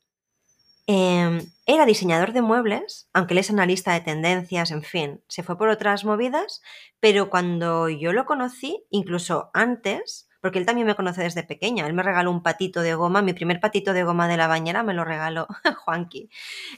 em, 0.87 1.41
era 1.67 1.87
diseñador 1.87 2.33
de 2.33 2.43
muebles, 2.43 3.09
aunque 3.13 3.35
él 3.35 3.39
es 3.39 3.51
analista 3.51 3.93
de 3.93 4.01
tendencias, 4.01 4.71
en 4.71 4.83
fin, 4.83 5.23
se 5.29 5.43
fue 5.43 5.57
por 5.57 5.69
otras 5.69 6.05
movidas, 6.05 6.63
pero 7.01 7.31
cuando 7.31 7.89
yo 7.89 8.13
lo 8.13 8.27
conocí, 8.27 8.85
incluso 8.91 9.51
antes, 9.55 10.29
porque 10.41 10.59
él 10.59 10.67
también 10.67 10.87
me 10.89 10.97
conoce 10.97 11.23
desde 11.23 11.45
pequeña, 11.45 11.87
él 11.87 11.95
me 11.95 12.03
regaló 12.03 12.31
un 12.31 12.43
patito 12.43 12.81
de 12.83 12.95
goma, 12.95 13.23
mi 13.23 13.33
primer 13.33 13.61
patito 13.61 13.93
de 13.93 14.03
goma 14.05 14.27
de 14.29 14.37
la 14.37 14.49
bañera 14.49 14.83
me 14.83 14.95
lo 14.95 15.05
regaló 15.05 15.47
Juanqui. 15.85 16.31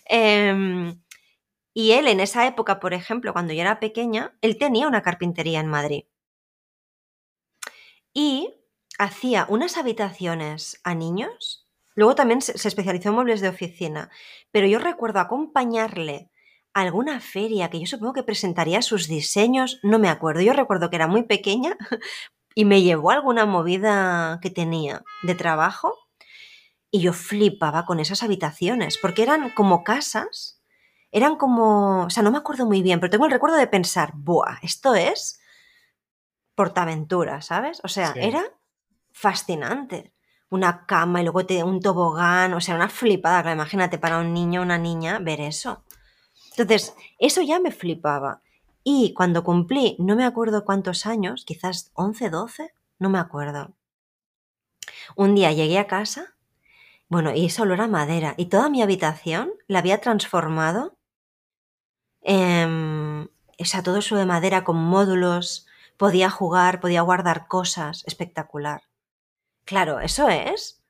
Em, 0.04 1.00
y 1.74 1.92
él 1.92 2.08
en 2.08 2.20
esa 2.20 2.46
época, 2.46 2.80
por 2.80 2.94
ejemplo, 2.94 3.32
cuando 3.32 3.52
yo 3.52 3.60
era 3.62 3.80
pequeña, 3.80 4.37
él 4.42 4.58
tenía 4.58 4.87
una 4.88 5.02
carpintería 5.02 5.60
en 5.60 5.68
Madrid. 5.68 6.04
Y 8.14 8.55
hacía 8.98 9.46
unas 9.48 9.77
habitaciones 9.77 10.81
a 10.85 10.94
niños. 10.94 11.68
Luego 11.94 12.14
también 12.14 12.40
se, 12.40 12.53
especializó 12.66 13.11
en 13.11 13.16
muebles 13.16 13.40
de 13.40 13.48
oficina. 13.48 14.11
Pero 14.50 14.66
yo 14.66 14.79
recuerdo 14.79 15.20
acompañarle 15.20 16.31
a 16.72 16.81
alguna 16.81 17.20
feria 17.20 17.68
que 17.68 17.81
yo 17.81 17.87
supongo 17.87 18.14
que 18.14 18.22
presentaría 18.22 18.81
sus 18.81 19.09
diseños. 19.09 19.81
No 19.83 19.98
me 19.98 20.09
acuerdo. 20.09 20.40
Yo 20.40 20.53
recuerdo 20.53 20.88
que 20.88 20.96
era 20.96 21.09
muy 21.09 21.24
pequeña 21.24 21.77
y 22.55 22.64
me 22.64 22.83
llevó 22.83 23.11
alguna 23.11 23.44
movida 23.44 24.38
que 24.40 24.50
tenía 24.50 25.03
de 25.22 25.35
trabajo. 25.35 25.98
Y 26.90 27.00
yo 27.00 27.12
flipaba 27.12 27.85
con 27.85 27.98
esas 27.98 28.22
habitaciones, 28.22 28.98
porque 28.98 29.24
eran 29.24 29.50
como 29.50 29.83
casas 29.83 30.55
eran 31.14 31.37
como, 31.37 32.07
o 32.07 32.11
sea, 32.11 32.24
no 32.24 32.33
me 32.33 32.38
acuerdo 32.38 32.66
muy 32.66 32.83
bien, 32.83 32.98
pero 32.98 33.09
tengo 33.09 33.24
el 33.27 33.31
recuerdo 33.31 33.57
de 33.57 33.68
pensar, 33.68 34.11
buah, 34.16 34.59
esto 34.62 34.96
es 34.96 35.38
Portaventura, 36.55 37.40
¿sabes? 37.43 37.81
O 37.85 37.88
sea, 37.88 38.12
Sí. 38.12 38.21
era 38.23 38.43
fascinante. 39.12 40.12
Una 40.51 40.87
cama 40.87 41.21
y 41.21 41.25
luego 41.25 41.47
te, 41.47 41.64
un 41.64 41.81
tobogán, 41.81 42.55
o 42.55 42.61
sea, 42.61 42.77
una 42.77 42.88
flipada, 42.88 43.43
claro, 43.43 43.57
imagínate 43.57 43.99
para 43.99 44.19
un 44.19 44.33
niño 44.33 44.61
o 44.61 44.64
una 44.64 44.79
niña 44.79 45.19
ver 45.19 45.40
eso. 45.40 45.83
Entonces, 46.57 46.95
eso 47.19 47.43
ya 47.43 47.59
me 47.61 47.73
flipaba. 47.73 48.43
Y 48.85 49.14
cuando 49.14 49.43
cumplí, 49.45 49.97
no 49.99 50.14
me 50.17 50.25
acuerdo 50.25 50.64
cuántos 50.64 51.07
años, 51.07 51.45
quizás 51.45 51.90
11, 51.95 52.31
12, 52.31 52.73
no 52.99 53.11
me 53.11 53.19
acuerdo. 53.19 53.75
Un 55.17 55.35
día 55.35 55.53
llegué 55.53 55.79
a 55.79 55.87
casa, 55.87 56.35
bueno, 57.09 57.35
y 57.35 57.47
ese 57.47 57.62
olor 57.62 57.81
a 57.81 57.88
madera, 57.88 58.35
y 58.37 58.47
toda 58.47 58.69
mi 58.69 58.83
habitación 58.83 59.53
la 59.67 59.81
había 59.81 60.01
transformado 60.01 60.97
Em, 62.23 63.25
o 63.25 63.64
sea, 63.64 63.83
todo 63.83 63.99
eso 63.99 64.17
de 64.17 64.27
madera 64.27 64.64
con 64.64 64.77
módulos, 64.77 65.67
podía 65.96 66.30
jugar, 66.30 66.80
podía 66.80 67.02
guardar 67.02 67.46
cosas, 67.46 68.02
espectacular. 68.07 68.83
Claro, 69.64 70.00
eso 70.00 70.28
es 70.28 70.83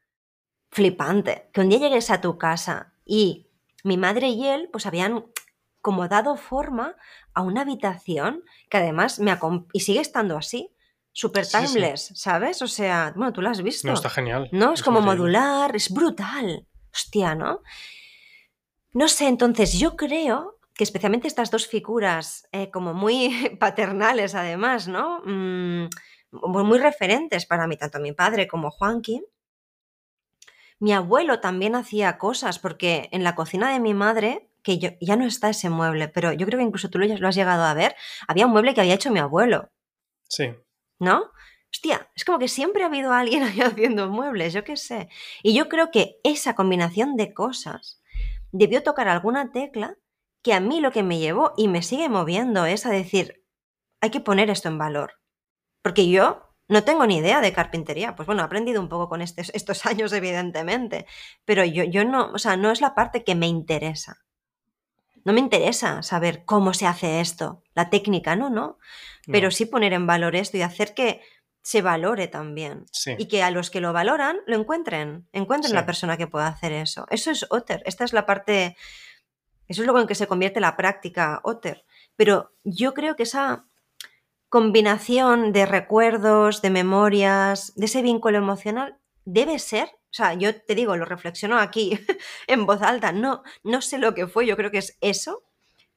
flipante. 0.71 1.49
Que 1.53 1.61
un 1.61 1.69
día 1.69 1.79
llegues 1.79 2.11
a 2.11 2.21
tu 2.21 2.39
casa 2.39 2.93
y 3.05 3.49
mi 3.85 3.97
madre 3.97 4.29
y 4.29 4.47
él 4.47 4.69
pues 4.73 4.87
habían 4.87 5.27
como 5.81 6.09
dado 6.09 6.37
forma 6.37 6.97
a 7.35 7.43
una 7.43 7.61
habitación 7.61 8.43
que 8.71 8.79
además 8.79 9.19
me 9.19 9.37
y 9.73 9.81
sigue 9.81 10.01
estando 10.01 10.37
así, 10.37 10.75
super 11.13 11.45
Sí, 11.45 11.59
sí, 11.59 11.67
sí. 11.67 11.75
timeless, 11.75 12.13
¿sabes? 12.15 12.63
O 12.63 12.67
sea, 12.67 13.13
bueno, 13.15 13.33
tú 13.33 13.43
lo 13.43 13.51
has 13.51 13.63
visto. 13.63 13.87
No, 13.87 13.95
está 13.95 14.09
genial. 14.09 14.49
No, 14.51 14.73
es 14.73 14.83
como 14.83 15.01
modular, 15.01 15.77
es 15.77 15.91
brutal. 15.93 16.67
Hostia, 16.93 17.35
¿no? 17.35 17.63
No 18.93 19.09
sé, 19.09 19.27
entonces 19.29 19.79
yo 19.79 19.97
creo 19.97 20.54
que 20.75 20.85
especialmente 20.85 21.29
estas 21.29 21.51
dos 21.51 21.67
figuras 21.67 22.49
eh, 22.53 22.71
como 22.71 22.95
muy 22.95 23.31
paternales 23.61 24.35
además, 24.35 24.89
¿no? 24.89 25.21
Mm, 25.25 25.89
muy, 26.33 26.79
referentes 26.79 27.47
para 27.47 27.67
mí, 27.67 27.77
tanto 27.77 28.01
mi 28.01 28.13
padre 28.13 28.49
como 28.49 28.71
Juanqui. 28.71 29.25
Mi 30.81 30.93
abuelo 30.93 31.39
también 31.39 31.77
hacía 31.77 32.19
cosas, 32.19 32.59
porque 32.59 33.09
en 33.13 33.23
la 33.23 33.37
cocina 33.37 33.73
de 33.73 33.79
mi 33.79 33.95
madre, 33.95 34.51
que 34.63 34.79
yo, 34.79 34.91
ya 35.01 35.15
no 35.17 35.25
está 35.25 35.49
ese 35.51 35.71
mueble, 35.71 36.09
pero 36.09 36.33
yo 36.33 36.45
creo 36.47 36.59
que 36.59 36.65
incluso 36.65 36.91
tú 36.91 36.99
lo, 36.99 37.29
has 37.29 37.35
llegado 37.37 37.63
a 37.63 37.75
ver, 37.75 37.95
había 38.27 38.47
un 38.47 38.53
mueble 38.53 38.75
que 38.75 38.81
había 38.81 38.95
hecho 38.95 39.13
mi 39.13 39.21
abuelo. 39.21 39.71
Sí. 40.29 40.53
¿no? 40.99 41.31
Hostia, 41.73 42.11
es 42.15 42.25
como 42.25 42.39
que 42.39 42.49
siempre 42.49 42.83
ha 42.83 42.87
habido 42.87 43.13
alguien 43.13 43.43
ahí 43.45 43.61
haciendo 43.61 44.09
muebles, 44.09 44.53
yo 44.53 44.65
qué 44.65 44.77
sé. 44.77 45.09
Y 45.43 45.55
yo 45.55 45.69
creo 45.69 45.91
que 45.91 46.17
esa 46.25 46.55
combinación 46.55 47.17
de 47.17 47.33
cosas 47.35 48.01
debió 48.53 48.83
tocar 48.83 49.09
alguna 49.09 49.53
tecla 49.53 49.97
que 50.45 50.55
a 50.55 50.61
mí 50.61 50.81
lo 50.81 50.93
que 50.93 51.03
me 51.03 51.19
llevó 51.19 51.55
y 51.57 51.67
me 51.67 51.83
sigue 51.83 52.09
moviendo 52.09 52.67
es 52.67 52.87
a 52.87 52.91
decir, 52.91 53.45
hay 54.01 54.11
que 54.11 54.21
poner 54.21 54.51
esto 54.51 54.69
en 54.69 54.79
valor. 54.79 55.15
Porque 55.83 56.09
yo 56.09 56.55
no 56.69 56.85
tengo 56.85 57.07
ni 57.07 57.17
idea 57.17 57.41
de 57.41 57.53
carpintería. 57.53 58.15
Pues 58.15 58.27
bueno, 58.27 58.43
he 58.43 58.45
aprendido 58.45 58.81
un 58.81 58.89
poco 58.89 59.09
con 59.09 59.23
estos 59.23 59.87
años, 59.87 60.13
evidentemente. 60.13 61.07
Pero 61.45 61.65
yo, 61.65 61.83
yo 61.83 62.05
no, 62.05 62.31
o 62.33 62.39
sea, 62.39 62.57
no 62.57 62.71
es 62.71 62.81
la 62.81 62.95
parte 62.95 63.25
que 63.25 63.35
me 63.35 63.49
interesa. 63.49 64.19
No 65.25 65.33
me 65.33 65.41
interesa 65.41 66.03
saber 66.03 66.45
cómo 66.45 66.75
se 66.75 66.87
hace 66.87 67.21
esto, 67.21 67.63
la 67.75 67.89
técnica, 67.89 68.37
no, 68.37 68.51
no. 68.51 68.79
Pero 69.27 69.51
sí 69.51 69.65
poner 69.65 69.95
en 69.95 70.07
valor 70.07 70.37
esto 70.37 70.59
y 70.59 70.63
hacer 70.63 70.93
que 70.93 71.23
se 71.63 71.81
valore 71.81 72.29
también. 72.29 72.85
Y 73.17 73.27
que 73.27 73.43
a 73.43 73.51
los 73.51 73.71
que 73.71 73.81
lo 73.81 73.95
valoran 73.95 74.37
lo 74.47 74.57
encuentren, 74.57 75.27
encuentren 75.33 75.75
la 75.75 75.87
persona 75.87 76.19
que 76.19 76.27
pueda 76.27 76.47
hacer 76.47 76.73
eso. 76.73 77.07
Eso 77.09 77.31
es 77.31 77.47
Otter. 77.49 77.83
Esta 77.87 78.05
es 78.05 78.13
la 78.13 78.27
parte, 78.27 78.77
eso 79.69 79.83
es 79.83 79.87
lo 79.87 79.99
en 79.99 80.07
que 80.07 80.15
se 80.15 80.27
convierte 80.27 80.61
la 80.61 80.77
práctica 80.77 81.41
Otter. 81.45 81.85
Pero 82.17 82.53
yo 82.65 82.95
creo 82.95 83.17
que 83.17 83.23
esa 83.25 83.67
combinación 84.49 85.53
de 85.53 85.67
recuerdos, 85.67 86.63
de 86.63 86.71
memorias, 86.71 87.75
de 87.75 87.87
ese 87.87 88.03
vínculo 88.03 88.39
emocional, 88.39 88.99
debe 89.25 89.59
ser, 89.59 89.89
o 89.89 90.13
sea, 90.13 90.35
yo 90.35 90.55
te 90.61 90.75
digo, 90.75 90.97
lo 90.97 91.05
reflexiono 91.05 91.59
aquí 91.59 91.99
en 92.47 92.67
voz 92.67 92.83
alta, 92.83 93.11
no, 93.11 93.43
no 93.63 93.83
sé 93.83 93.99
lo 93.99 94.15
que 94.15 94.29
fue, 94.29 94.47
yo 94.47 94.57
creo 94.57 94.71
que 94.71 94.79
es 94.79 94.97
eso 95.01 95.43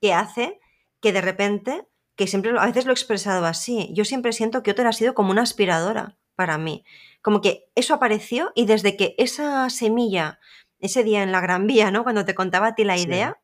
que 0.02 0.14
hace 0.14 0.60
que 1.02 1.14
de 1.14 1.22
repente, 1.22 1.88
que 2.16 2.26
siempre 2.26 2.52
a 2.58 2.66
veces 2.66 2.86
lo 2.86 2.92
he 2.92 2.96
expresado 2.96 3.46
así, 3.46 3.92
yo 3.94 4.06
siempre 4.06 4.34
siento 4.34 4.64
que 4.64 4.72
Otter 4.72 4.88
ha 4.88 4.94
sido 4.94 5.14
como 5.14 5.32
una 5.32 5.44
aspiradora 5.44 6.18
para 6.36 6.58
mí, 6.58 6.84
como 7.22 7.42
que 7.42 7.70
eso 7.76 7.94
apareció 7.94 8.52
y 8.56 8.66
desde 8.66 8.98
que 8.98 9.14
esa 9.20 9.70
semilla, 9.70 10.40
ese 10.80 11.04
día 11.04 11.22
en 11.22 11.32
la 11.32 11.42
Gran 11.42 11.68
Vía, 11.68 11.92
¿no? 11.92 12.04
Cuando 12.04 12.26
te 12.26 12.36
contaba 12.36 12.68
a 12.68 12.76
ti 12.76 12.84
la 12.84 12.98
idea, 12.98 13.40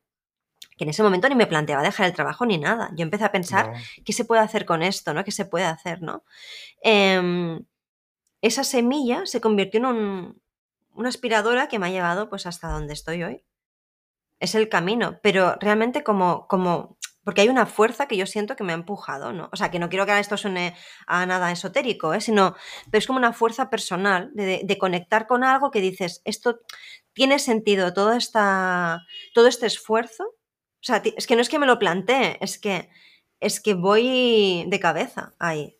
que 0.76 0.84
en 0.84 0.90
ese 0.90 1.02
momento 1.02 1.28
ni 1.28 1.34
me 1.34 1.46
planteaba 1.46 1.82
dejar 1.82 2.06
el 2.06 2.12
trabajo 2.12 2.46
ni 2.46 2.58
nada. 2.58 2.90
Yo 2.96 3.02
empecé 3.02 3.24
a 3.24 3.32
pensar 3.32 3.72
qué 4.04 4.12
se 4.12 4.24
puede 4.24 4.42
hacer 4.42 4.64
con 4.64 4.82
esto, 4.82 5.14
¿no? 5.14 5.24
¿Qué 5.24 5.32
se 5.32 5.44
puede 5.44 5.64
hacer, 5.64 6.02
¿no? 6.02 6.24
Em, 6.82 7.64
esa 8.40 8.64
semilla 8.64 9.24
se 9.26 9.40
convirtió 9.40 9.80
en 9.80 10.34
una 10.92 11.08
aspiradora 11.08 11.68
que 11.68 11.78
me 11.78 11.86
ha 11.86 11.90
llevado 11.90 12.28
pues 12.28 12.46
hasta 12.46 12.68
donde 12.68 12.92
estoy 12.92 13.22
hoy. 13.22 13.44
Es 14.40 14.54
el 14.54 14.68
camino, 14.68 15.20
pero 15.22 15.56
realmente 15.60 16.02
como, 16.02 16.46
como, 16.48 16.98
porque 17.22 17.40
hay 17.40 17.48
una 17.48 17.66
fuerza 17.66 18.06
que 18.06 18.16
yo 18.16 18.26
siento 18.26 18.56
que 18.56 18.64
me 18.64 18.72
ha 18.72 18.76
empujado, 18.76 19.32
¿no? 19.32 19.48
O 19.52 19.56
sea, 19.56 19.70
que 19.70 19.78
no 19.78 19.88
quiero 19.88 20.04
que 20.06 20.18
esto 20.18 20.36
suene 20.36 20.76
a 21.06 21.24
nada 21.24 21.52
esotérico, 21.52 22.12
¿eh? 22.12 22.20
Sino, 22.20 22.54
pero 22.90 22.98
es 22.98 23.06
como 23.06 23.18
una 23.18 23.32
fuerza 23.32 23.70
personal 23.70 24.30
de, 24.34 24.62
de 24.64 24.78
conectar 24.78 25.26
con 25.26 25.44
algo 25.44 25.70
que 25.70 25.80
dices, 25.80 26.20
esto 26.24 26.60
tiene 27.14 27.38
sentido, 27.38 27.94
todo, 27.94 28.12
esta, 28.12 29.06
todo 29.32 29.46
este 29.46 29.66
esfuerzo 29.66 30.33
o 30.84 30.86
sea, 30.86 31.02
es 31.16 31.26
que 31.26 31.34
no 31.34 31.40
es 31.40 31.48
que 31.48 31.58
me 31.58 31.64
lo 31.64 31.78
plantee, 31.78 32.36
es 32.42 32.58
que, 32.58 32.90
es 33.40 33.58
que 33.58 33.72
voy 33.72 34.66
de 34.68 34.80
cabeza 34.80 35.32
ahí. 35.38 35.78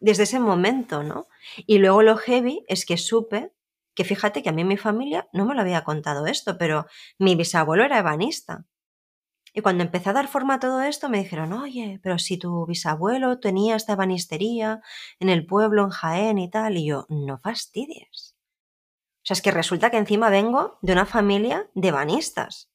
Desde 0.00 0.24
ese 0.24 0.38
momento, 0.38 1.02
¿no? 1.02 1.28
Y 1.66 1.78
luego 1.78 2.02
lo 2.02 2.18
heavy 2.18 2.62
es 2.68 2.84
que 2.84 2.98
supe 2.98 3.52
que 3.94 4.04
fíjate 4.04 4.42
que 4.42 4.50
a 4.50 4.52
mí 4.52 4.64
mi 4.64 4.76
familia 4.76 5.30
no 5.32 5.46
me 5.46 5.54
lo 5.54 5.62
había 5.62 5.82
contado 5.82 6.26
esto, 6.26 6.58
pero 6.58 6.84
mi 7.18 7.36
bisabuelo 7.36 7.84
era 7.84 8.00
ebanista. 8.00 8.66
Y 9.54 9.62
cuando 9.62 9.82
empecé 9.82 10.10
a 10.10 10.14
dar 10.14 10.28
forma 10.28 10.54
a 10.54 10.60
todo 10.60 10.82
esto, 10.82 11.08
me 11.08 11.18
dijeron, 11.18 11.54
oye, 11.54 11.98
pero 12.02 12.18
si 12.18 12.36
tu 12.36 12.66
bisabuelo 12.66 13.40
tenía 13.40 13.76
esta 13.76 13.94
ebanistería 13.94 14.82
en 15.20 15.30
el 15.30 15.46
pueblo, 15.46 15.84
en 15.84 15.90
Jaén 15.90 16.38
y 16.38 16.50
tal, 16.50 16.76
y 16.76 16.84
yo, 16.84 17.06
no 17.08 17.38
fastidies. 17.38 18.36
O 19.22 19.24
sea, 19.24 19.34
es 19.34 19.42
que 19.42 19.52
resulta 19.52 19.90
que 19.90 19.96
encima 19.96 20.28
vengo 20.28 20.78
de 20.82 20.92
una 20.92 21.06
familia 21.06 21.70
de 21.74 21.88
ebanistas. 21.88 22.71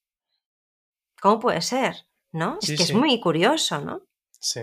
¿Cómo 1.21 1.39
puede 1.39 1.61
ser? 1.61 2.07
¿No? 2.31 2.59
es 2.61 2.75
que 2.75 2.83
es 2.83 2.93
muy 2.93 3.19
curioso, 3.19 3.79
¿no? 3.81 4.01
Sí. 4.39 4.61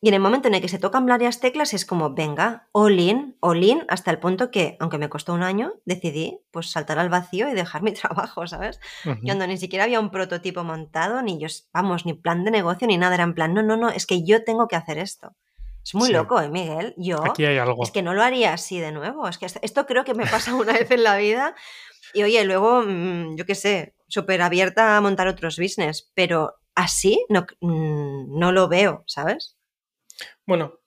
Y 0.00 0.08
en 0.08 0.14
el 0.14 0.20
momento 0.20 0.48
en 0.48 0.54
el 0.54 0.60
que 0.60 0.68
se 0.68 0.78
tocan 0.78 1.06
varias 1.06 1.40
teclas 1.40 1.72
es 1.74 1.86
como, 1.86 2.14
venga, 2.14 2.68
all 2.72 3.00
in, 3.00 3.36
all 3.40 3.62
in, 3.62 3.84
hasta 3.88 4.10
el 4.10 4.18
punto 4.18 4.50
que, 4.50 4.76
aunque 4.78 4.98
me 4.98 5.08
costó 5.08 5.32
un 5.32 5.42
año, 5.42 5.74
decidí 5.84 6.38
pues 6.50 6.70
saltar 6.70 6.98
al 6.98 7.08
vacío 7.08 7.48
y 7.48 7.54
dejar 7.54 7.82
mi 7.82 7.92
trabajo, 7.92 8.46
¿sabes? 8.46 8.78
Cuando 9.24 9.46
ni 9.46 9.56
siquiera 9.56 9.84
había 9.84 10.00
un 10.00 10.10
prototipo 10.10 10.64
montado, 10.64 11.22
ni 11.22 11.40
yo, 11.40 11.48
vamos, 11.72 12.04
ni 12.06 12.14
plan 12.14 12.44
de 12.44 12.50
negocio, 12.50 12.86
ni 12.86 12.98
nada, 12.98 13.14
era 13.14 13.24
en 13.24 13.34
plan, 13.34 13.54
no, 13.54 13.62
no, 13.62 13.76
no, 13.76 13.88
es 13.88 14.06
que 14.06 14.24
yo 14.24 14.44
tengo 14.44 14.68
que 14.68 14.76
hacer 14.76 14.98
esto. 14.98 15.34
Es 15.82 15.94
muy 15.94 16.10
loco, 16.10 16.40
¿eh, 16.40 16.50
Miguel? 16.50 16.94
Yo 16.96 17.24
Aquí 17.24 17.44
hay 17.44 17.58
algo. 17.58 17.82
es 17.82 17.92
que 17.92 18.02
no 18.02 18.12
lo 18.12 18.22
haría 18.22 18.52
así 18.52 18.80
de 18.80 18.92
nuevo. 18.92 19.28
Es 19.28 19.38
que 19.38 19.46
esto 19.46 19.86
creo 19.86 20.04
que 20.04 20.14
me 20.14 20.26
pasa 20.26 20.54
una 20.54 20.72
vez 20.72 20.90
en 20.90 21.04
la 21.04 21.16
vida. 21.16 21.54
Y 22.12 22.22
oye, 22.22 22.44
luego, 22.44 22.82
mm, 22.82 23.36
yo 23.36 23.46
qué 23.46 23.54
sé, 23.54 23.95
súper 24.08 24.42
abierta 24.42 24.96
a 24.96 25.00
montar 25.00 25.28
otros 25.28 25.58
business, 25.58 26.10
pero 26.14 26.56
así 26.74 27.24
no, 27.28 27.46
mm, 27.60 28.38
no 28.38 28.52
lo 28.52 28.68
veo, 28.68 29.04
¿sabes? 29.06 29.56
Bueno, 30.46 30.80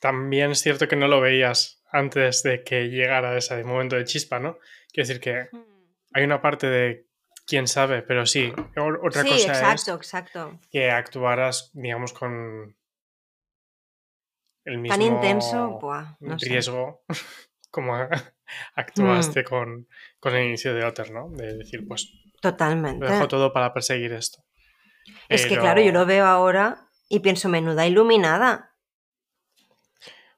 también 0.00 0.50
es 0.50 0.60
cierto 0.60 0.88
que 0.88 0.96
no 0.96 1.08
lo 1.08 1.20
veías 1.20 1.82
antes 1.90 2.42
de 2.42 2.64
que 2.64 2.88
llegara 2.88 3.36
ese 3.36 3.62
momento 3.64 3.96
de 3.96 4.04
chispa, 4.04 4.38
¿no? 4.38 4.58
Quiero 4.92 5.08
decir 5.08 5.20
que 5.20 5.48
hmm. 5.50 5.64
hay 6.12 6.24
una 6.24 6.42
parte 6.42 6.66
de 6.66 7.06
quién 7.46 7.66
sabe, 7.68 8.02
pero 8.02 8.26
sí, 8.26 8.52
otra 9.02 9.22
cosa 9.24 9.52
exacto, 9.52 9.94
exacto. 9.94 10.60
que 10.70 10.90
actuaras, 10.90 11.70
digamos, 11.74 12.12
con 12.12 12.76
el 14.64 14.78
mismo 14.78 14.96
Tan 14.96 15.02
intenso, 15.02 15.80
riesgo 16.40 17.04
como 17.70 17.96
actuaste 18.74 19.42
mm. 19.42 19.44
con, 19.44 19.88
con, 20.20 20.34
el 20.34 20.46
inicio 20.46 20.74
de 20.74 20.84
Otter, 20.84 21.10
¿no? 21.10 21.28
De 21.30 21.56
decir, 21.56 21.86
pues. 21.86 22.12
Totalmente. 22.40 23.04
Lo 23.04 23.12
dejo 23.12 23.28
todo 23.28 23.52
para 23.52 23.72
perseguir 23.72 24.12
esto. 24.12 24.42
Es 25.28 25.46
que, 25.46 25.58
claro, 25.58 25.80
yo 25.80 25.92
lo 25.92 26.06
veo 26.06 26.26
ahora 26.26 26.88
y 27.08 27.20
pienso, 27.20 27.48
menuda 27.48 27.86
iluminada. 27.86 28.74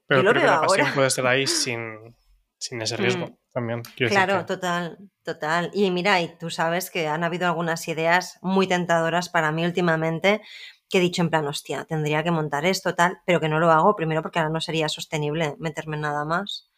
Pero 0.06 0.20
creo 0.20 0.34
que 0.34 0.46
la 0.46 0.60
pasión 0.60 0.88
puede 0.94 1.08
estar 1.08 1.26
ahí 1.26 1.46
sin, 1.46 2.14
sin 2.58 2.82
ese 2.82 2.96
riesgo 2.96 3.26
mm. 3.26 3.36
también. 3.52 3.82
Claro, 3.96 4.44
total, 4.44 4.98
total. 5.22 5.70
Y 5.72 5.90
mira, 5.90 6.20
y 6.20 6.36
tú 6.36 6.50
sabes 6.50 6.90
que 6.90 7.08
han 7.08 7.24
habido 7.24 7.46
algunas 7.46 7.86
ideas 7.88 8.38
muy 8.42 8.66
tentadoras 8.66 9.28
para 9.28 9.52
mí 9.52 9.64
últimamente 9.64 10.42
que 10.88 10.98
he 10.98 11.00
dicho 11.00 11.22
en 11.22 11.30
plan, 11.30 11.46
hostia, 11.46 11.84
tendría 11.86 12.22
que 12.22 12.30
montar 12.30 12.64
esto, 12.64 12.94
tal, 12.94 13.18
pero 13.26 13.40
que 13.40 13.48
no 13.48 13.58
lo 13.58 13.70
hago, 13.70 13.96
primero 13.96 14.22
porque 14.22 14.38
ahora 14.38 14.50
no 14.50 14.60
sería 14.60 14.88
sostenible 14.88 15.56
meterme 15.58 15.96
en 15.96 16.02
nada 16.02 16.24
más. 16.24 16.70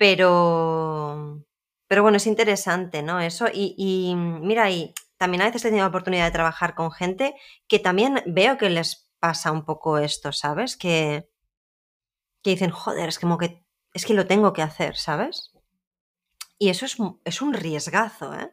Pero, 0.00 1.44
pero 1.86 2.02
bueno, 2.02 2.16
es 2.16 2.26
interesante, 2.26 3.02
¿no? 3.02 3.20
Eso. 3.20 3.48
Y, 3.52 4.14
mira, 4.16 4.70
y 4.70 4.94
también 5.18 5.42
a 5.42 5.44
veces 5.44 5.62
he 5.62 5.68
tenido 5.68 5.84
la 5.84 5.90
oportunidad 5.90 6.24
de 6.24 6.30
trabajar 6.30 6.74
con 6.74 6.90
gente 6.90 7.34
que 7.68 7.80
también 7.80 8.22
veo 8.24 8.56
que 8.56 8.70
les 8.70 9.12
pasa 9.18 9.52
un 9.52 9.66
poco 9.66 9.98
esto, 9.98 10.32
¿sabes? 10.32 10.78
Que, 10.78 11.28
que 12.42 12.48
dicen, 12.48 12.70
joder, 12.70 13.10
es 13.10 13.18
como 13.18 13.36
que 13.36 13.62
es 13.92 14.06
que 14.06 14.14
lo 14.14 14.26
tengo 14.26 14.54
que 14.54 14.62
hacer, 14.62 14.96
¿sabes? 14.96 15.52
Y 16.58 16.70
eso 16.70 16.86
es, 16.86 16.96
es 17.26 17.42
un 17.42 17.52
riesgazo, 17.52 18.34
¿eh? 18.34 18.50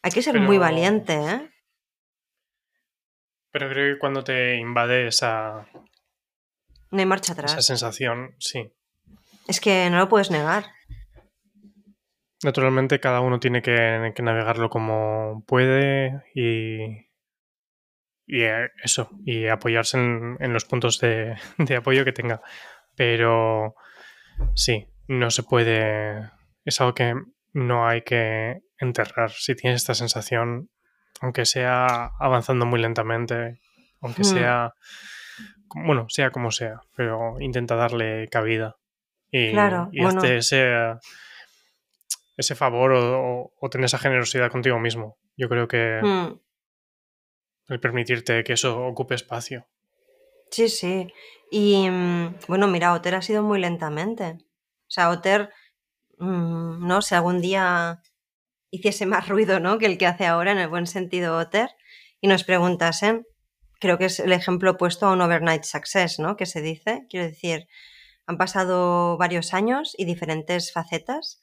Hay 0.00 0.10
que 0.10 0.22
ser 0.22 0.40
muy 0.40 0.56
valiente, 0.56 1.12
¿eh? 1.16 1.50
Pero 3.50 3.68
creo 3.68 3.94
que 3.94 3.98
cuando 3.98 4.24
te 4.24 4.56
invade 4.56 5.08
esa. 5.08 5.68
No 6.90 6.98
hay 6.98 7.04
marcha 7.04 7.34
atrás. 7.34 7.52
Esa 7.52 7.60
sensación, 7.60 8.36
sí. 8.38 8.72
Es 9.46 9.60
que 9.60 9.90
no 9.90 9.98
lo 9.98 10.08
puedes 10.08 10.30
negar. 10.30 10.66
Naturalmente 12.42 13.00
cada 13.00 13.20
uno 13.20 13.40
tiene 13.40 13.62
que, 13.62 14.12
navegarlo 14.22 14.68
como 14.68 15.44
puede 15.46 16.22
y, 16.34 17.08
y 18.26 18.42
eh, 18.42 18.70
eso, 18.82 19.10
y 19.24 19.46
apoyarse 19.46 19.98
en, 19.98 20.52
los 20.52 20.64
puntos 20.64 20.98
de, 21.00 21.36
apoyo 21.76 22.04
que 22.04 22.12
tenga. 22.12 22.42
Pero 22.96 23.74
sí, 24.54 24.86
no 25.08 25.30
se 25.30 25.42
puede, 25.42 26.30
es 26.64 26.80
algo 26.80 26.94
que 26.94 27.14
no 27.52 27.86
hay 27.86 28.02
que 28.02 28.60
enterrar. 28.78 29.30
Si 29.30 29.54
tienes 29.54 29.82
esta 29.82 29.94
sensación, 29.94 30.70
aunque 31.20 31.46
sea 31.46 32.10
avanzando 32.18 32.66
muy 32.66 32.80
lentamente, 32.80 33.60
aunque 34.00 34.22
hmm. 34.22 34.24
sea, 34.24 34.74
bueno, 35.74 36.06
sea 36.08 36.30
como 36.30 36.50
sea, 36.50 36.80
pero 36.94 37.40
intenta 37.40 37.74
darle 37.74 38.28
cabida 38.28 38.76
y, 39.36 39.50
claro, 39.50 39.90
ese, 40.22 40.94
ese 42.36 42.54
favor 42.54 42.92
o, 42.92 43.68
tener 43.68 43.86
esa 43.86 43.98
generosidad 43.98 44.48
contigo 44.48 44.78
mismo. 44.78 45.18
Yo 45.36 45.48
creo 45.48 45.66
que 45.66 45.98
hmm. 46.00 46.38
el 47.72 47.80
permitirte 47.80 48.44
que 48.44 48.52
eso 48.52 48.86
ocupe 48.86 49.16
espacio. 49.16 49.66
Sí, 50.52 50.68
sí. 50.68 51.12
Y 51.50 51.90
mm, 51.90 52.36
bueno, 52.46 52.68
mira, 52.68 52.92
Oter 52.92 53.16
ha 53.16 53.22
sido 53.22 53.42
muy 53.42 53.58
lentamente. 53.58 54.38
O 54.86 54.90
sea, 54.90 55.10
Oter, 55.10 55.50
mm, 56.18 56.86
no 56.86 57.02
si 57.02 57.16
algún 57.16 57.40
día 57.40 58.02
hiciese 58.70 59.04
más 59.04 59.28
ruido 59.28 59.58
¿no? 59.58 59.78
que 59.78 59.86
el 59.86 59.98
que 59.98 60.06
hace 60.06 60.26
ahora, 60.26 60.52
en 60.52 60.58
el 60.58 60.68
buen 60.68 60.86
sentido 60.86 61.36
Oter, 61.36 61.70
y 62.20 62.28
nos 62.28 62.44
preguntasen, 62.44 63.26
creo 63.80 63.98
que 63.98 64.04
es 64.04 64.20
el 64.20 64.30
ejemplo 64.30 64.70
opuesto 64.70 65.06
a 65.06 65.12
un 65.12 65.22
overnight 65.22 65.64
success, 65.64 66.20
¿no? 66.20 66.36
Que 66.36 66.46
se 66.46 66.62
dice. 66.62 67.02
Quiero 67.10 67.26
decir, 67.26 67.66
han 68.26 68.38
pasado 68.38 69.16
varios 69.18 69.54
años 69.54 69.94
y 69.98 70.04
diferentes 70.04 70.72
facetas. 70.72 71.42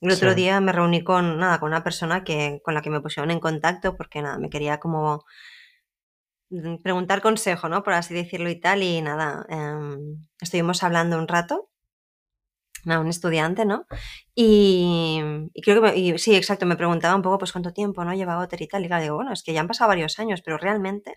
El 0.00 0.10
otro 0.12 0.30
Sí. 0.30 0.36
día 0.36 0.60
me 0.60 0.72
reuní 0.72 1.02
con, 1.04 1.38
nada, 1.38 1.60
con 1.60 1.68
una 1.68 1.84
persona 1.84 2.24
que, 2.24 2.60
con 2.64 2.74
la 2.74 2.82
que 2.82 2.90
me 2.90 3.00
pusieron 3.00 3.30
en 3.30 3.40
contacto 3.40 3.96
porque 3.96 4.22
nada, 4.22 4.38
me 4.38 4.48
quería 4.50 4.78
como 4.80 5.24
mm, 6.50 6.76
preguntar 6.82 7.20
consejo, 7.22 7.68
¿no? 7.68 7.82
Por 7.82 7.92
así 7.94 8.14
decirlo 8.14 8.48
y 8.50 8.60
tal. 8.60 8.82
Y 8.82 9.00
nada, 9.02 9.44
em, 9.48 10.26
estuvimos 10.40 10.82
hablando 10.82 11.18
un 11.18 11.28
rato. 11.28 11.68
Nada, 12.84 13.00
un 13.02 13.08
estudiante, 13.08 13.66
¿no? 13.66 13.84
Y, 14.34 15.20
y 15.52 15.60
creo 15.62 15.82
que 15.82 15.88
me- 15.92 15.96
y 15.98 16.18
sí, 16.18 16.34
exacto, 16.34 16.64
me 16.64 16.76
preguntaba 16.76 17.14
un 17.14 17.20
poco 17.22 17.36
pues 17.38 17.52
cuánto 17.52 17.72
tiempo, 17.74 18.04
¿no? 18.04 18.14
Lleva 18.14 18.38
Otter 18.38 18.62
y 18.62 18.68
tal. 18.68 18.84
Y 18.84 18.88
claro, 18.88 19.02
digo, 19.02 19.16
bueno, 19.16 19.32
es 19.34 19.42
que 19.42 19.52
ya 19.52 19.60
han 19.60 19.68
pasado 19.68 19.88
varios 19.88 20.18
años, 20.18 20.40
pero 20.42 20.56
realmente 20.56 21.16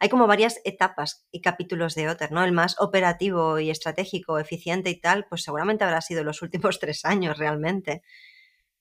hay 0.00 0.08
como 0.08 0.26
varias 0.26 0.60
etapas 0.64 1.26
y 1.30 1.40
capítulos 1.40 1.94
de 1.94 2.08
Otter, 2.08 2.32
¿no? 2.32 2.44
El 2.44 2.52
más 2.52 2.76
operativo 2.80 3.58
y 3.58 3.70
estratégico, 3.70 4.38
eficiente 4.38 4.90
y 4.90 5.00
tal, 5.00 5.26
pues 5.28 5.42
seguramente 5.44 5.84
habrá 5.84 6.00
sido 6.00 6.24
los 6.24 6.42
últimos 6.42 6.78
tres 6.80 7.04
años 7.04 7.38
realmente, 7.38 8.02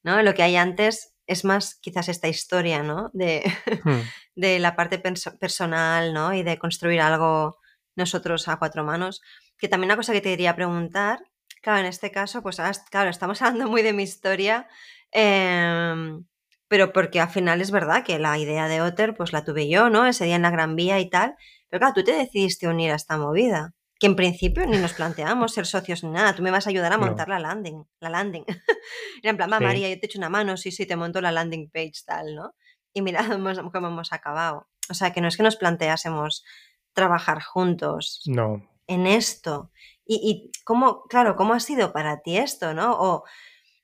¿no? 0.03 0.22
Lo 0.24 0.34
que 0.34 0.43
hay 0.43 0.55
antes 0.55 1.14
es 1.28 1.45
más 1.45 1.76
quizás 1.76 2.09
esta 2.09 2.28
historia, 2.28 2.84
¿no? 2.84 3.09
De, 3.14 3.43
Hmm. 3.84 4.01
de 4.36 4.59
la 4.59 4.76
parte 4.76 5.01
perso- 5.01 5.38
personal, 5.39 6.14
¿no? 6.14 6.34
Y 6.34 6.43
de 6.43 6.57
construir 6.59 7.01
algo 7.01 7.57
nosotros 7.95 8.47
a 8.47 8.57
cuatro 8.57 8.84
manos. 8.84 9.22
Que 9.57 9.68
también 9.70 9.89
una 9.89 9.97
cosa 9.97 10.14
que 10.14 10.22
te 10.22 10.30
quería 10.30 10.55
preguntar, 10.55 11.20
claro, 11.61 11.80
en 11.80 11.86
este 11.86 12.11
caso, 12.11 12.41
pues 12.41 12.59
es- 12.59 12.80
claro, 12.91 13.09
estamos 13.09 13.41
hablando 13.41 13.70
muy 13.70 13.82
de 13.84 13.93
mi 13.93 14.03
historia, 14.03 14.68
em, 15.11 16.26
pero 16.74 16.91
porque 16.91 17.19
al 17.19 17.30
final 17.30 17.61
es 17.61 17.69
verdad 17.69 18.03
que 18.03 18.17
la 18.17 18.36
idea 18.39 18.67
de 18.67 18.82
Otter, 18.82 19.13
pues 19.13 19.32
la 19.32 19.43
tuve 19.43 19.69
yo, 19.69 19.91
¿no? 19.91 20.07
Ese 20.07 20.26
día 20.26 20.38
en 20.38 20.41
la 20.41 20.49
Gran 20.49 20.76
Vía 20.76 20.99
y 20.99 21.07
tal. 21.07 21.36
Pero 21.69 21.82
claro, 21.82 21.93
tú 21.93 22.03
te 22.03 22.13
decidiste 22.13 22.67
unir 22.67 22.89
a 22.91 22.95
esta 22.95 23.15
movida. 23.15 23.76
Que 23.99 24.07
en 24.07 24.15
principio 24.15 24.65
ni 24.65 24.80
nos 24.80 24.93
planteamos 24.93 25.53
ser 25.53 25.67
socios 25.67 26.03
ni 26.03 26.09
nada. 26.09 26.34
Tú 26.34 26.41
me 26.41 26.49
vas 26.49 26.65
a 26.65 26.71
ayudar 26.71 26.91
a 26.91 26.97
No. 26.97 27.05
montar 27.05 27.30
la 27.30 27.38
landing. 27.38 27.86
La 27.99 28.09
landing. 28.09 28.43
Era 29.21 29.30
en 29.30 29.38
plan, 29.38 29.51
Sí. 29.55 29.63
María, 29.63 29.88
yo 29.88 29.99
te 29.99 30.07
echo 30.07 30.17
una 30.17 30.30
mano, 30.30 30.57
sí, 30.57 30.71
sí, 30.71 30.88
te 30.88 30.95
monto 30.95 31.21
la 31.21 31.32
landing 31.32 31.69
page, 31.69 31.93
tal, 32.07 32.34
¿no? 32.34 32.55
Y 32.91 33.03
mira 33.03 33.19
cómo 33.71 33.88
hemos 33.88 34.11
acabado. 34.11 34.67
O 34.89 34.95
sea, 34.95 35.13
que 35.13 35.21
no 35.21 35.28
es 35.28 35.38
que 35.38 35.43
nos 35.43 35.57
planteásemos 35.57 36.43
trabajar 36.93 37.43
juntos 37.43 38.24
No. 38.26 38.67
en 38.88 39.05
esto. 39.05 39.69
Y, 40.07 40.15
y 40.28 40.51
cómo, 40.63 41.03
claro, 41.03 41.36
¿cómo 41.36 41.53
ha 41.53 41.59
sido 41.59 41.93
para 41.93 42.21
ti 42.21 42.36
esto, 42.38 42.74
no? 42.74 42.93
O 42.99 43.24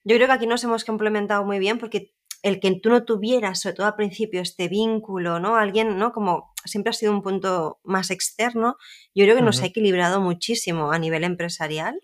yo 0.03 0.15
creo 0.15 0.25
que 0.25 0.33
aquí 0.33 0.47
nos 0.47 0.63
hemos 0.63 0.85
complementado 0.85 1.45
muy 1.45 1.59
bien 1.59 1.77
porque 1.77 2.15
el 2.41 2.59
que 2.59 2.79
tú 2.79 2.89
no 2.89 3.03
tuvieras, 3.03 3.61
sobre 3.61 3.75
todo 3.75 3.87
al 3.87 3.95
principio, 3.95 4.41
este 4.41 4.67
vínculo, 4.67 5.39
¿no? 5.39 5.55
Alguien, 5.55 5.97
¿no? 5.97 6.11
Como 6.11 6.53
siempre 6.65 6.91
ha 6.91 6.93
sido 6.93 7.11
un 7.11 7.21
punto 7.21 7.79
más 7.83 8.11
externo, 8.11 8.77
yo 9.13 9.25
creo 9.25 9.35
que 9.35 9.41
nos 9.41 9.61
ha 9.61 9.65
equilibrado 9.65 10.21
muchísimo 10.21 10.91
a 10.91 10.99
nivel 10.99 11.23
empresarial. 11.23 12.01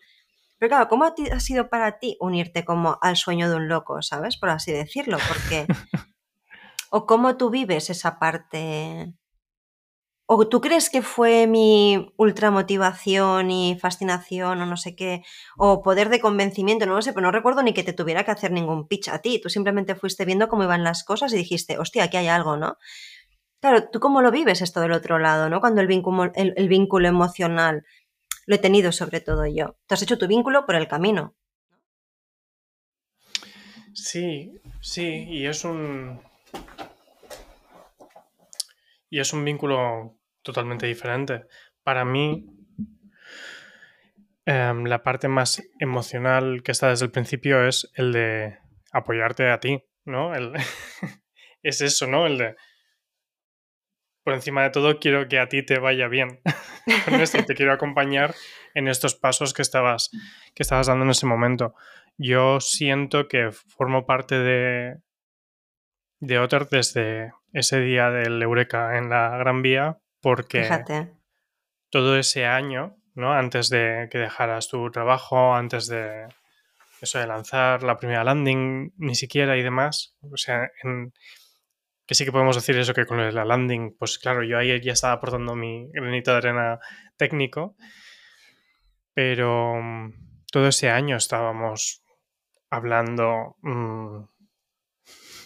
Pero 0.57 0.69
claro, 0.69 0.87
¿cómo 0.87 1.05
ha 1.05 1.13
ha 1.31 1.39
sido 1.39 1.69
para 1.69 1.99
ti 1.99 2.17
unirte 2.19 2.65
como 2.65 2.97
al 3.01 3.17
sueño 3.17 3.49
de 3.49 3.55
un 3.57 3.67
loco, 3.67 4.01
¿sabes? 4.01 4.37
Por 4.37 4.49
así 4.49 4.71
decirlo, 4.71 5.17
porque... 5.27 5.67
o 6.89 7.05
cómo 7.05 7.37
tú 7.37 7.49
vives 7.49 7.89
esa 7.89 8.19
parte... 8.19 9.13
¿O 10.27 10.47
tú 10.47 10.59
crees 10.59 10.89
que 10.89 11.03
fue 11.03 11.45
mi 11.45 12.11
ultramotivación 12.17 13.51
y 13.51 13.77
fascinación 13.79 14.59
o 14.59 14.65
no 14.65 14.75
sé 14.75 14.95
qué? 14.95 15.23
O 15.57 15.83
poder 15.83 16.09
de 16.09 16.19
convencimiento, 16.19 16.85
no 16.87 16.95
lo 16.95 17.01
sé, 17.03 17.13
pero 17.13 17.27
no 17.27 17.31
recuerdo 17.31 17.61
ni 17.61 17.73
que 17.73 17.83
te 17.83 17.93
tuviera 17.93 18.23
que 18.23 18.31
hacer 18.31 18.51
ningún 18.51 18.87
pitch 18.87 19.09
a 19.09 19.19
ti. 19.21 19.39
Tú 19.39 19.49
simplemente 19.49 19.95
fuiste 19.95 20.25
viendo 20.25 20.47
cómo 20.49 20.63
iban 20.63 20.83
las 20.83 21.03
cosas 21.03 21.31
y 21.33 21.37
dijiste, 21.37 21.77
hostia, 21.77 22.05
aquí 22.05 22.17
hay 22.17 22.27
algo, 22.27 22.57
¿no? 22.57 22.77
Claro, 23.61 23.89
¿tú 23.89 23.99
cómo 23.99 24.21
lo 24.21 24.31
vives 24.31 24.61
esto 24.61 24.81
del 24.81 24.93
otro 24.93 25.19
lado, 25.19 25.49
¿no? 25.49 25.59
Cuando 25.61 25.81
el 25.81 25.87
vínculo, 25.87 26.31
el, 26.35 26.53
el 26.57 26.67
vínculo 26.69 27.07
emocional 27.07 27.85
lo 28.47 28.55
he 28.55 28.59
tenido 28.59 28.91
sobre 28.91 29.21
todo 29.21 29.45
yo. 29.45 29.77
Te 29.87 29.95
has 29.95 30.01
hecho 30.01 30.17
tu 30.17 30.27
vínculo 30.27 30.65
por 30.65 30.75
el 30.75 30.87
camino. 30.87 31.35
Sí, 33.93 34.51
sí, 34.81 35.25
y 35.29 35.45
es 35.45 35.63
un. 35.63 36.21
Y 39.09 39.19
es 39.19 39.33
un 39.33 39.43
vínculo 39.45 40.17
totalmente 40.41 40.85
diferente. 40.87 41.45
Para 41.83 42.05
mí, 42.05 42.45
em, 44.45 44.85
la 44.85 45.03
parte 45.03 45.27
más 45.27 45.61
emocional 45.79 46.61
que 46.63 46.71
está 46.71 46.89
desde 46.89 47.05
el 47.05 47.11
principio 47.11 47.65
es 47.67 47.89
el 47.95 48.11
de 48.13 48.57
apoyarte 48.91 49.49
a 49.49 49.59
ti, 49.59 49.83
¿no? 50.05 50.35
El- 50.35 50.53
es 51.63 51.81
eso, 51.81 52.07
¿no? 52.07 52.25
El 52.27 52.37
de. 52.37 52.55
Por 54.23 54.33
encima 54.33 54.63
de 54.63 54.71
todo, 54.71 54.99
quiero 54.99 55.27
que 55.27 55.37
a 55.39 55.47
ti 55.47 55.63
te 55.63 55.77
vaya 55.77 56.07
bien 56.07 56.39
te 57.47 57.55
quiero 57.55 57.73
acompañar 57.73 58.33
en 58.73 58.87
estos 58.87 59.15
pasos 59.15 59.53
que 59.53 59.61
estabas, 59.61 60.09
que 60.55 60.63
estabas 60.63 60.87
dando 60.87 61.05
en 61.05 61.11
ese 61.11 61.27
momento. 61.27 61.75
Yo 62.17 62.59
siento 62.59 63.27
que 63.27 63.51
formo 63.51 64.05
parte 64.05 64.39
de, 64.39 64.97
de 66.19 66.39
Otter 66.39 66.67
desde 66.69 67.33
ese 67.53 67.79
día 67.79 68.09
del 68.09 68.41
Eureka 68.41 68.97
en 68.97 69.09
la 69.09 69.37
Gran 69.37 69.61
Vía, 69.61 69.97
porque 70.21 70.63
Fíjate. 70.63 71.11
todo 71.89 72.17
ese 72.17 72.45
año, 72.45 72.97
¿no? 73.13 73.33
Antes 73.33 73.69
de 73.69 74.07
que 74.11 74.17
dejaras 74.17 74.67
tu 74.67 74.89
trabajo, 74.91 75.55
antes 75.55 75.87
de 75.87 76.27
eso 77.01 77.19
de 77.19 77.27
lanzar 77.27 77.83
la 77.83 77.97
primera 77.97 78.23
landing, 78.23 78.93
ni 78.97 79.15
siquiera 79.15 79.57
y 79.57 79.63
demás. 79.63 80.15
O 80.21 80.37
sea, 80.37 80.69
en- 80.83 81.13
que 82.07 82.13
sí 82.15 82.23
que 82.23 82.31
podemos 82.31 82.55
decir 82.55 82.77
eso 82.77 82.93
que 82.93 83.05
con 83.05 83.17
la 83.33 83.45
landing, 83.45 83.95
pues 83.97 84.19
claro, 84.19 84.43
yo 84.43 84.57
ahí 84.59 84.79
ya 84.81 84.93
estaba 84.93 85.13
aportando 85.13 85.55
mi 85.55 85.89
granito 85.91 86.31
de 86.31 86.37
arena 86.37 86.79
técnico, 87.17 87.75
pero 89.13 89.75
mm, 89.81 90.13
todo 90.51 90.67
ese 90.67 90.89
año 90.89 91.17
estábamos 91.17 92.03
hablando 92.69 93.55
mm, 93.61 94.19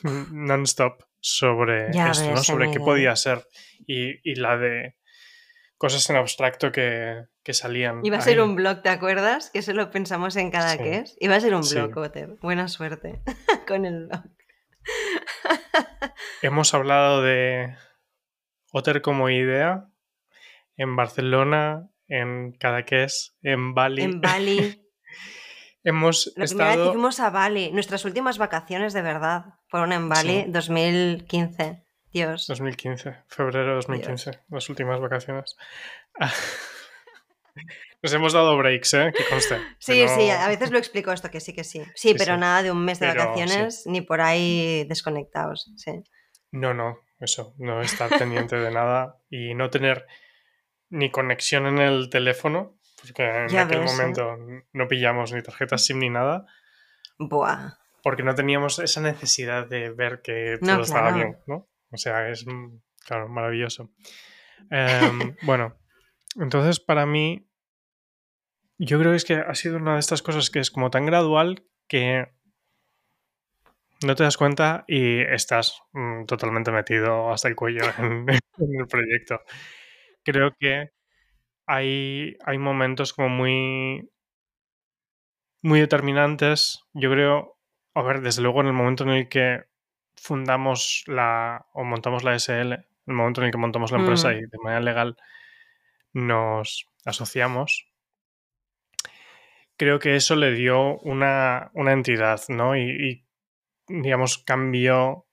non-stop 0.04 1.04
sobre 1.20 1.92
Ya 1.94 2.12
esto, 2.12 2.32
¿no? 2.32 2.38
Sobre 2.44 2.72
qué 2.72 2.80
podía 2.80 3.16
ser 3.16 3.46
y, 3.88 4.20
y 4.30 4.36
la 4.36 4.58
de 4.58 4.96
cosas 5.78 6.10
en 6.10 6.16
abstracto 6.18 6.72
que, 6.72 7.26
que 7.44 7.54
salían. 7.54 8.02
Iba 8.06 8.18
a 8.18 8.22
ser 8.22 8.42
un 8.42 8.56
blog, 8.56 8.82
¿te 8.82 8.90
acuerdas? 8.90 9.50
Que 9.52 9.60
eso 9.60 9.74
lo 9.74 9.90
pensamos 9.92 10.36
en 10.36 10.52
cada 10.52 10.72
Sí. 10.74 10.78
que 10.80 10.96
es. 10.98 11.16
Iba 11.20 11.36
a 11.36 11.40
ser 11.40 11.54
un 11.56 11.64
Sí. 11.64 11.76
blog, 11.76 11.98
Otter. 11.98 12.38
Buena 12.42 12.68
suerte 12.68 13.22
con 13.68 13.86
el 13.86 14.08
blog. 14.08 14.24
Hemos 16.42 16.74
hablado 16.74 17.22
de 17.22 17.76
Otter 18.72 19.02
como 19.02 19.30
idea 19.30 19.86
en 20.78 20.96
Barcelona, 20.96 21.90
en 22.08 22.54
Cadaqués, 22.54 23.36
en 23.42 23.74
Bali. 23.74 24.04
En 24.04 24.22
Bali. 24.22 24.86
Hemos 25.84 26.32
primera 26.36 26.44
vez 26.44 26.54
que 26.56 26.64
estado. 26.74 26.92
fuimos 26.94 27.20
a 27.20 27.30
Bali. 27.30 27.72
Nuestras 27.72 28.04
últimas 28.06 28.38
vacaciones 28.38 28.94
de 28.94 29.02
verdad 29.02 29.56
fueron 29.70 29.92
en 29.94 30.10
Bali 30.10 30.44
Sí. 30.44 30.52
2015. 30.52 31.84
Dios. 32.12 32.48
2015, 32.48 33.18
febrero 33.28 33.68
de 33.70 33.76
2015, 33.76 34.40
las 34.50 34.68
últimas 34.70 35.00
vacaciones. 35.00 35.56
Nos 38.02 38.14
hemos 38.14 38.32
dado 38.34 38.58
breaks, 38.58 38.94
¿eh? 38.94 39.12
Que 39.16 39.26
conste. 39.30 39.56
que 39.58 39.64
Sí, 39.80 40.02
no- 40.04 40.16
sí, 40.16 40.30
a 40.30 40.48
veces 40.48 40.72
lo 40.72 40.78
explico 40.78 41.12
esto, 41.12 41.30
que 41.30 41.40
sí, 41.42 41.54
que 41.54 41.64
sí. 41.66 41.84
Sí, 41.96 42.10
Sí, 42.10 42.16
pero 42.18 42.36
sí. 42.36 42.40
nada 42.40 42.64
de 42.64 42.72
un 42.72 42.84
mes 42.86 43.00
de 43.00 43.08
Pero, 43.10 43.20
vacaciones 43.26 43.84
ni 43.86 44.02
por 44.02 44.22
ahí 44.22 44.86
desconectados. 44.88 45.72
Sí. 45.76 46.02
No, 46.52 46.74
no, 46.74 47.00
eso, 47.20 47.54
no 47.58 47.82
estar 47.82 48.10
pendiente 48.18 48.56
de 48.56 48.72
nada 48.72 49.18
y 49.30 49.54
no 49.54 49.70
tener 49.70 50.08
ni 50.90 51.12
conexión 51.12 51.68
en 51.68 51.78
el 51.80 52.10
teléfono, 52.10 52.78
porque 53.02 53.24
en 53.24 53.50
Ya 53.50 53.64
aquel 53.64 53.82
ves, 53.82 53.92
¿eh? 53.92 53.96
momento 53.98 54.38
no 54.72 54.88
pillamos 54.88 55.34
ni 55.34 55.44
tarjetas 55.44 55.86
SIM 55.86 56.00
ni 56.00 56.10
nada, 56.10 56.46
Buah. 57.20 57.74
Porque 58.04 58.24
no 58.24 58.36
teníamos 58.36 58.80
esa 58.80 59.02
necesidad 59.02 59.68
de 59.68 59.90
ver 59.92 60.22
que 60.22 60.58
todo 60.60 60.78
No, 60.78 60.84
estaba 60.84 61.12
claro. 61.12 61.16
bien, 61.16 61.38
¿no? 61.48 61.68
O 61.92 61.98
sea, 61.98 62.30
es, 62.30 62.46
mm, 62.46 62.80
claro, 63.06 63.30
maravilloso. 63.30 63.92
Em, 64.70 65.36
bueno, 65.44 65.76
entonces 66.40 66.80
para 66.80 67.06
mí, 67.06 67.48
yo 68.78 69.00
creo 69.00 69.12
que 69.12 69.18
es 69.18 69.26
que 69.26 69.36
ha 69.36 69.56
sido 69.56 69.78
una 69.78 69.96
de 69.96 70.00
estas 70.00 70.22
cosas 70.22 70.50
que 70.50 70.60
es 70.60 70.72
como 70.72 70.90
tan 70.90 71.06
gradual 71.06 71.66
que 71.88 72.28
no 74.06 74.16
te 74.16 74.24
das 74.24 74.38
cuenta 74.38 74.86
y 74.88 75.20
estás 75.22 75.82
mm, 75.92 76.26
totalmente 76.26 76.72
metido 76.72 77.32
hasta 77.32 77.48
el 77.48 77.56
cuello 77.56 77.82
en, 77.98 78.30
en 78.30 78.80
el 78.80 78.88
proyecto. 78.88 79.42
Creo 80.24 80.52
que 80.58 80.92
hay, 81.66 82.36
hay 82.46 82.58
momentos 82.58 83.14
como 83.14 83.30
muy, 83.30 84.10
muy 85.62 85.80
determinantes. 85.80 86.84
Yo 86.94 87.12
creo, 87.12 87.59
a 88.00 88.04
ver, 88.04 88.22
desde 88.22 88.42
luego 88.42 88.62
en 88.62 88.68
el 88.68 88.74
momento 88.74 89.04
en 89.04 89.10
el 89.10 89.30
que 89.30 89.66
fundamos 90.16 91.04
la 91.08 91.66
o 91.74 91.84
montamos 91.84 92.24
la 92.24 92.36
SL, 92.36 92.74
el 92.74 93.14
momento 93.14 93.42
en 93.42 93.48
el 93.48 93.52
que 93.52 93.58
montamos 93.58 93.92
la 93.92 94.00
empresa 94.00 94.30
Mm. 94.30 94.38
y 94.38 94.42
de 94.42 94.58
manera 94.64 94.82
legal 94.82 95.18
nos 96.14 96.88
asociamos, 97.06 97.88
creo 99.78 100.00
que 100.00 100.16
eso 100.16 100.36
le 100.36 100.52
dio 100.52 100.98
una, 101.00 101.72
una 101.74 101.94
entidad, 101.94 102.42
¿no? 102.50 102.76
Y, 102.76 102.82
y, 102.82 103.26
digamos, 103.88 104.38
cambió 104.40 105.26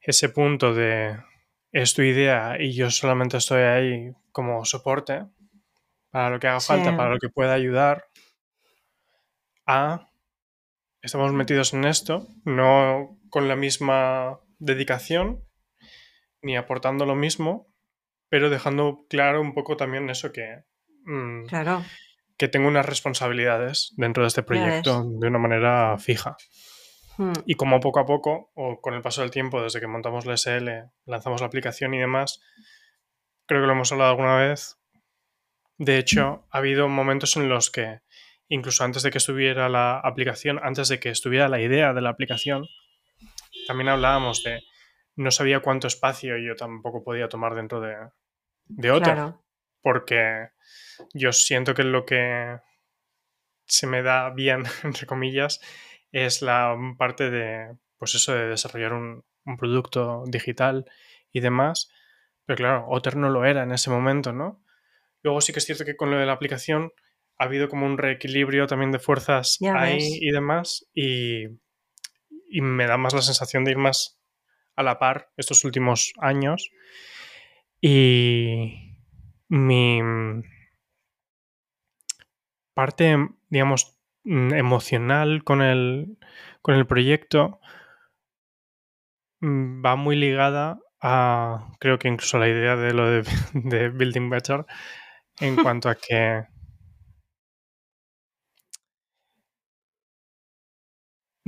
ese 0.00 0.28
punto 0.28 0.74
de 0.74 1.18
es 1.72 1.94
tu 1.94 2.02
idea 2.02 2.56
y 2.58 2.72
yo 2.72 2.90
solamente 2.90 3.36
estoy 3.36 3.62
ahí 3.62 4.12
como 4.32 4.64
soporte 4.64 5.26
para 6.10 6.30
lo 6.30 6.40
que 6.40 6.48
haga 6.48 6.60
falta, 6.60 6.96
para 6.96 7.10
lo 7.10 7.18
que 7.18 7.28
pueda 7.28 7.52
ayudar, 7.52 8.06
a 9.66 10.07
estamos 11.02 11.32
metidos 11.32 11.74
en 11.74 11.84
esto, 11.84 12.28
no 12.44 13.18
con 13.30 13.48
la 13.48 13.56
misma 13.56 14.40
dedicación, 14.58 15.44
ni 16.42 16.56
aportando 16.56 17.06
lo 17.06 17.14
mismo, 17.14 17.66
pero 18.28 18.50
dejando 18.50 19.06
claro 19.08 19.40
un 19.40 19.54
poco 19.54 19.76
también 19.76 20.10
eso 20.10 20.32
que... 20.32 20.64
Mm, 21.04 21.46
claro. 21.46 21.84
Que 22.36 22.48
tengo 22.48 22.68
unas 22.68 22.86
responsabilidades 22.86 23.92
dentro 23.96 24.22
de 24.22 24.28
este 24.28 24.42
proyecto 24.42 25.04
de 25.04 25.26
una 25.26 25.38
manera 25.38 25.98
fija. 25.98 26.36
Hmm. 27.16 27.32
Y 27.46 27.54
como 27.54 27.80
poco 27.80 27.98
a 27.98 28.06
poco, 28.06 28.52
o 28.54 28.80
con 28.80 28.94
el 28.94 29.02
paso 29.02 29.22
del 29.22 29.32
tiempo, 29.32 29.60
desde 29.60 29.80
que 29.80 29.88
montamos 29.88 30.24
la 30.24 30.36
SL, 30.36 30.68
lanzamos 31.04 31.40
la 31.40 31.48
aplicación 31.48 31.94
y 31.94 31.98
demás, 31.98 32.40
creo 33.46 33.60
que 33.60 33.66
lo 33.66 33.72
hemos 33.72 33.90
hablado 33.90 34.10
alguna 34.10 34.36
vez. 34.36 34.78
De 35.78 35.98
hecho, 35.98 36.46
ha 36.50 36.58
habido 36.58 36.88
momentos 36.88 37.36
en 37.36 37.48
los 37.48 37.70
que, 37.70 38.00
incluso 38.48 38.84
antes 38.84 39.02
de 39.02 39.10
que 39.10 39.18
estuviera 39.18 39.68
la 39.68 39.98
aplicación, 39.98 40.60
antes 40.62 40.88
de 40.88 41.00
que 41.00 41.10
estuviera 41.10 41.48
la 41.48 41.60
idea 41.60 41.92
de 41.92 42.00
la 42.00 42.10
aplicación, 42.10 42.66
también 43.66 43.88
hablábamos 43.88 44.42
de 44.42 44.62
no 45.16 45.30
sabía 45.30 45.60
cuánto 45.60 45.88
espacio 45.88 46.38
yo 46.38 46.54
tampoco 46.54 47.02
podía 47.02 47.28
tomar 47.28 47.54
dentro 47.54 47.80
de, 47.80 47.96
de 48.66 48.90
Otter. 48.90 49.34
Porque 49.82 50.50
yo 51.14 51.32
siento 51.32 51.74
que 51.74 51.84
lo 51.84 52.04
que 52.04 52.58
se 53.66 53.86
me 53.86 54.02
da 54.02 54.30
bien, 54.30 54.64
entre 54.84 55.06
comillas, 55.06 55.60
es 56.12 56.42
la 56.42 56.76
parte 56.96 57.30
de, 57.30 57.76
pues 57.98 58.14
eso, 58.14 58.34
de 58.34 58.48
desarrollar 58.48 58.92
un, 58.92 59.24
producto 59.58 60.24
digital 60.26 60.84
y 61.32 61.40
demás. 61.40 61.90
Pero 62.44 62.58
claro, 62.58 62.86
Otter 62.88 63.16
no 63.16 63.30
lo 63.30 63.46
era 63.46 63.62
en 63.62 63.72
ese 63.72 63.88
momento, 63.88 64.32
¿no? 64.32 64.62
Luego 65.22 65.40
sí 65.40 65.52
que 65.52 65.58
es 65.58 65.64
cierto 65.64 65.86
que 65.86 65.96
con 65.96 66.10
lo 66.10 66.18
de 66.18 66.26
la 66.26 66.34
aplicación 66.34 66.92
ha 67.38 67.44
habido 67.44 67.68
como 67.68 67.86
un 67.86 67.98
reequilibrio 67.98 68.66
también 68.66 68.92
de 68.92 68.98
fuerzas 68.98 69.58
ahí 69.74 70.18
y 70.20 70.30
demás. 70.30 70.86
Y, 70.94 71.46
y, 72.48 72.60
me 72.60 72.86
da 72.86 72.96
más 72.96 73.14
la 73.14 73.22
sensación 73.22 73.64
de 73.64 73.72
ir 73.72 73.78
más 73.78 74.20
a 74.76 74.82
la 74.82 74.98
par 74.98 75.30
estos 75.36 75.64
últimos 75.64 76.12
años. 76.18 76.70
Y 77.80 78.96
mi 79.48 80.00
parte, 82.74 83.16
digamos, 83.48 83.98
Mm, 84.30 84.52
emocional 84.52 85.42
con 85.42 85.62
el, 85.62 86.18
con 86.60 86.74
el 86.74 86.86
proyecto 86.86 87.60
mm, 89.40 89.84
va 89.84 89.96
muy 89.96 90.16
ligada 90.16 90.78
a, 91.00 91.70
creo 91.80 91.98
que 91.98 92.08
incluso 92.08 92.38
la 92.38 92.48
idea 92.48 92.76
de 92.76 92.92
lo 92.92 93.08
de, 93.08 93.22
de 93.54 93.88
Building 93.88 94.28
Better, 94.28 94.66
en 95.40 95.56
cuanto 95.56 95.88
a 95.88 95.94
que 95.94 96.44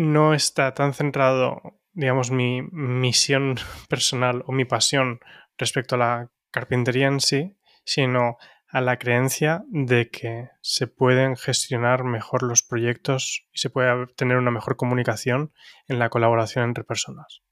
no 0.00 0.34
está 0.34 0.72
tan 0.74 0.94
centrado, 0.94 1.80
digamos, 1.92 2.30
mi 2.30 2.62
misión 2.72 3.56
personal 3.88 4.42
o 4.46 4.52
mi 4.52 4.64
pasión 4.64 5.20
respecto 5.58 5.94
a 5.94 5.98
la 5.98 6.30
carpintería 6.50 7.06
en 7.06 7.20
sí, 7.20 7.56
sino 7.84 8.38
a 8.68 8.80
la 8.80 8.98
creencia 8.98 9.62
de 9.68 10.10
que 10.10 10.48
se 10.62 10.86
pueden 10.86 11.36
gestionar 11.36 12.04
mejor 12.04 12.42
los 12.42 12.62
proyectos 12.62 13.46
y 13.52 13.58
se 13.58 13.68
puede 13.68 14.06
tener 14.16 14.36
una 14.38 14.50
mejor 14.50 14.76
comunicación 14.76 15.52
en 15.88 15.98
la 15.98 16.08
colaboración 16.08 16.64
entre 16.64 16.84
personas. 16.84 17.42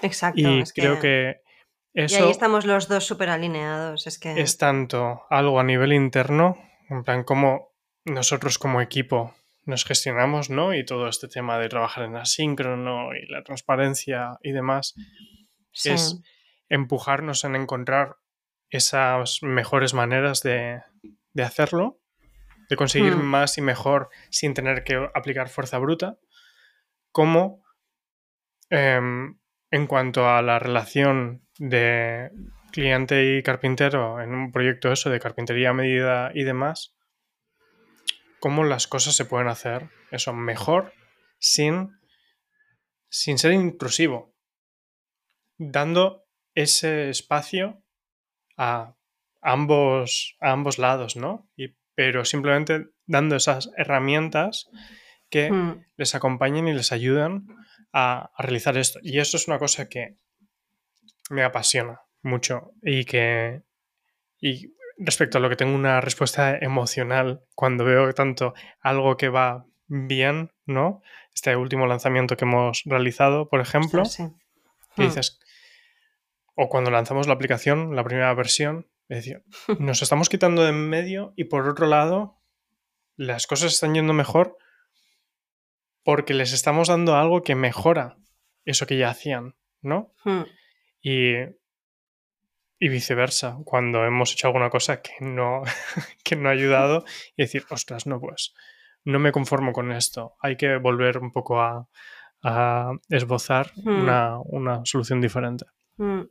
Exacto. 0.00 0.40
Y 0.40 0.64
creo 0.74 0.98
que, 0.98 1.42
eso... 1.92 2.18
Y 2.18 2.22
ahí 2.22 2.30
estamos 2.30 2.64
los 2.64 2.88
dos 2.88 3.04
súper 3.04 3.28
alineados. 3.28 4.06
Es 4.06 4.18
que... 4.18 4.40
Es 4.40 4.56
tanto 4.58 5.22
algo 5.30 5.60
a 5.60 5.64
nivel 5.64 5.92
interno, 5.92 6.56
en 6.88 7.04
plan 7.04 7.24
como 7.24 7.72
nosotros 8.04 8.58
como 8.58 8.80
equipo 8.80 9.34
nos 9.64 9.84
gestionamos, 9.84 10.50
¿no? 10.50 10.74
Y 10.74 10.84
todo 10.84 11.08
este 11.08 11.28
tema 11.28 11.58
de 11.58 11.68
trabajar 11.68 12.04
en 12.04 12.16
asíncrono 12.16 13.14
y 13.14 13.26
la 13.26 13.42
transparencia 13.42 14.38
y 14.42 14.52
demás, 14.52 14.94
es 15.84 16.20
empujarnos 16.68 17.44
en 17.44 17.56
encontrar 17.56 18.16
esas 18.70 19.42
mejores 19.42 19.94
maneras 19.94 20.42
de, 20.42 20.82
hacerlo, 21.42 22.00
de 22.68 22.76
conseguir 22.76 23.16
hmm. 23.16 23.22
más 23.22 23.58
y 23.58 23.62
mejor 23.62 24.08
sin 24.30 24.54
tener 24.54 24.82
que 24.82 25.08
aplicar 25.14 25.48
fuerza 25.48 25.78
bruta, 25.78 26.18
como 27.10 27.62
em, 28.70 29.38
en 29.70 29.86
cuanto 29.86 30.28
a 30.28 30.40
la 30.42 30.58
relación 30.58 31.46
de 31.58 32.30
cliente 32.72 33.36
y 33.36 33.42
carpintero 33.42 34.20
en 34.20 34.34
un 34.34 34.50
proyecto 34.50 34.90
eso 34.90 35.10
de 35.10 35.20
carpintería 35.20 35.70
a 35.70 35.74
medida 35.74 36.30
y 36.34 36.44
demás, 36.44 36.94
cómo 38.42 38.64
las 38.64 38.88
cosas 38.88 39.14
se 39.14 39.24
pueden 39.24 39.46
hacer 39.46 39.88
eso 40.10 40.32
mejor 40.32 40.92
sin, 41.38 41.96
sin 43.08 43.38
ser 43.38 43.52
intrusivo, 43.52 44.34
dando 45.58 46.24
ese 46.56 47.08
espacio 47.08 47.84
a 48.56 48.96
ambos, 49.42 50.36
a 50.40 50.50
ambos 50.50 50.78
lados, 50.78 51.14
¿no? 51.14 51.48
Y, 51.56 51.76
pero 51.94 52.24
simplemente 52.24 52.88
dando 53.06 53.36
esas 53.36 53.70
herramientas 53.76 54.68
que 55.30 55.48
les 55.96 56.16
acompañen 56.16 56.66
y 56.66 56.72
les 56.72 56.90
ayudan 56.90 57.46
a, 57.92 58.32
realizar 58.38 58.76
esto. 58.76 58.98
Y 59.04 59.20
eso 59.20 59.36
es 59.36 59.46
una 59.46 59.60
cosa 59.60 59.88
que 59.88 60.16
me 61.30 61.44
apasiona 61.44 62.00
mucho 62.22 62.72
y 62.82 63.04
que 63.04 63.62
y 64.40 64.74
respecto 65.04 65.38
a 65.38 65.40
lo 65.40 65.48
que 65.48 65.56
tengo 65.56 65.74
una 65.74 66.00
respuesta 66.00 66.56
emocional 66.56 67.44
cuando 67.54 67.84
veo 67.84 68.12
tanto 68.12 68.54
algo 68.80 69.16
que 69.16 69.28
va 69.28 69.66
bien, 69.86 70.52
¿no? 70.66 71.02
Este 71.34 71.56
último 71.56 71.86
lanzamiento 71.86 72.36
que 72.36 72.44
hemos 72.44 72.82
realizado, 72.84 73.48
por 73.48 73.60
ejemplo, 73.60 74.02
que 74.96 75.02
hmm. 75.02 75.06
dices, 75.06 75.40
o 76.54 76.68
cuando 76.68 76.90
lanzamos 76.90 77.26
la 77.26 77.34
aplicación, 77.34 77.96
la 77.96 78.04
primera 78.04 78.32
versión, 78.34 78.88
es 79.08 79.18
decir, 79.18 79.44
nos 79.78 80.02
estamos 80.02 80.28
quitando 80.28 80.62
de 80.62 80.70
en 80.70 80.88
medio 80.88 81.32
y 81.36 81.44
por 81.44 81.68
otro 81.68 81.86
lado, 81.86 82.38
las 83.16 83.46
cosas 83.46 83.72
están 83.72 83.94
yendo 83.94 84.12
mejor 84.12 84.56
porque 86.02 86.34
les 86.34 86.52
estamos 86.52 86.88
dando 86.88 87.16
algo 87.16 87.42
que 87.42 87.54
mejora 87.54 88.16
eso 88.64 88.86
que 88.86 88.96
ya 88.96 89.10
hacían, 89.10 89.54
¿no? 89.80 90.12
Hmm. 90.24 90.42
Y, 91.02 91.34
y, 92.82 92.88
viceversa, 92.88 93.58
cuando 93.64 94.04
hemos 94.04 94.32
hecho 94.32 94.48
alguna 94.48 94.70
cosa 94.70 95.00
que 95.02 95.12
no, 95.20 95.62
que 96.24 96.36
no 96.36 96.48
ha 96.48 96.52
ayudado 96.52 97.04
y 97.36 97.42
decir, 97.42 97.64
ostras, 97.70 98.06
no, 98.06 98.20
pues 98.20 98.54
no 99.04 99.18
me 99.18 99.32
conformo 99.32 99.72
con 99.72 99.92
esto, 99.92 100.36
hay 100.40 100.56
que 100.56 100.76
volver 100.76 101.18
un 101.18 101.32
poco 101.32 101.60
a, 101.60 101.88
esbozar 103.08 103.70
hmm. 103.76 104.02
una, 104.02 104.38
una, 104.40 104.80
solución 104.84 105.20
diferente. 105.20 105.64
Hmm. 105.96 106.22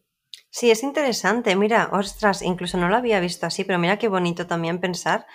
Sí, 0.49 0.69
es 0.69 0.83
interesante. 0.83 1.55
Mira, 1.55 1.89
ostras, 1.93 2.41
incluso 2.41 2.77
no 2.77 2.89
lo 2.89 2.97
había 2.97 3.21
visto 3.21 3.45
así, 3.45 3.63
pero 3.63 3.79
mira 3.79 3.97
qué 3.97 4.09
bonito 4.09 4.45
también 4.45 4.81
pensar 4.81 5.25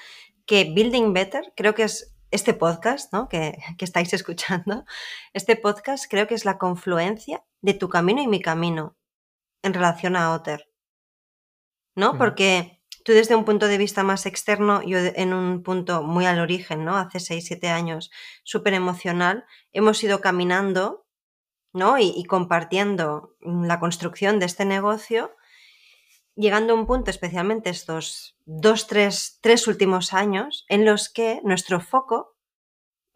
que 0.45 0.65
Building 0.65 1.15
Better, 1.15 1.53
creo 1.57 1.75
que 1.75 1.85
es 1.85 2.15
este 2.31 2.55
podcast, 2.55 3.13
¿no? 3.13 3.29
Que, 3.29 3.57
estáis 3.79 4.13
escuchando, 4.13 4.85
este 5.33 5.57
podcast 5.57 6.07
creo 6.09 6.27
que 6.27 6.35
es 6.35 6.45
la 6.45 6.59
confluencia 6.59 7.45
de 7.61 7.75
tu 7.75 7.89
camino 7.89 8.23
y 8.23 8.27
mi 8.27 8.41
camino 8.41 8.97
en 9.63 9.75
relación 9.75 10.17
a 10.17 10.33
Otter. 10.33 10.69
¿No? 11.97 12.17
Porque 12.19 12.81
tú 13.05 13.13
desde 13.13 13.35
un 13.35 13.45
punto 13.45 13.67
de 13.67 13.79
vista 13.79 14.05
más 14.05 14.27
externo, 14.27 14.83
yo 14.83 14.99
en 14.99 15.33
un 15.33 15.63
punto 15.63 16.03
muy 16.03 16.27
al 16.27 16.39
origen, 16.39 16.85
¿no? 16.85 16.97
Hace 16.97 17.19
6, 17.19 17.45
7 17.45 17.69
años, 17.69 18.11
súper 18.45 18.75
emocional, 18.75 19.45
hemos 19.73 20.03
ido 20.05 20.21
caminando 20.21 21.07
y, 21.99 22.25
compartiendo 22.25 23.37
la 23.41 23.79
construcción 23.79 24.39
de 24.39 24.47
este 24.47 24.65
negocio, 24.65 25.37
llegando 26.35 26.73
a 26.73 26.77
un 26.77 26.87
punto, 26.87 27.11
especialmente 27.11 27.69
estos 27.71 28.37
dos, 28.47 28.87
tres, 28.87 29.39
tres 29.43 29.67
últimos 29.67 30.15
años, 30.15 30.65
en 30.69 30.85
los 30.87 31.11
que 31.11 31.41
nuestro 31.45 31.81
foco, 31.81 32.36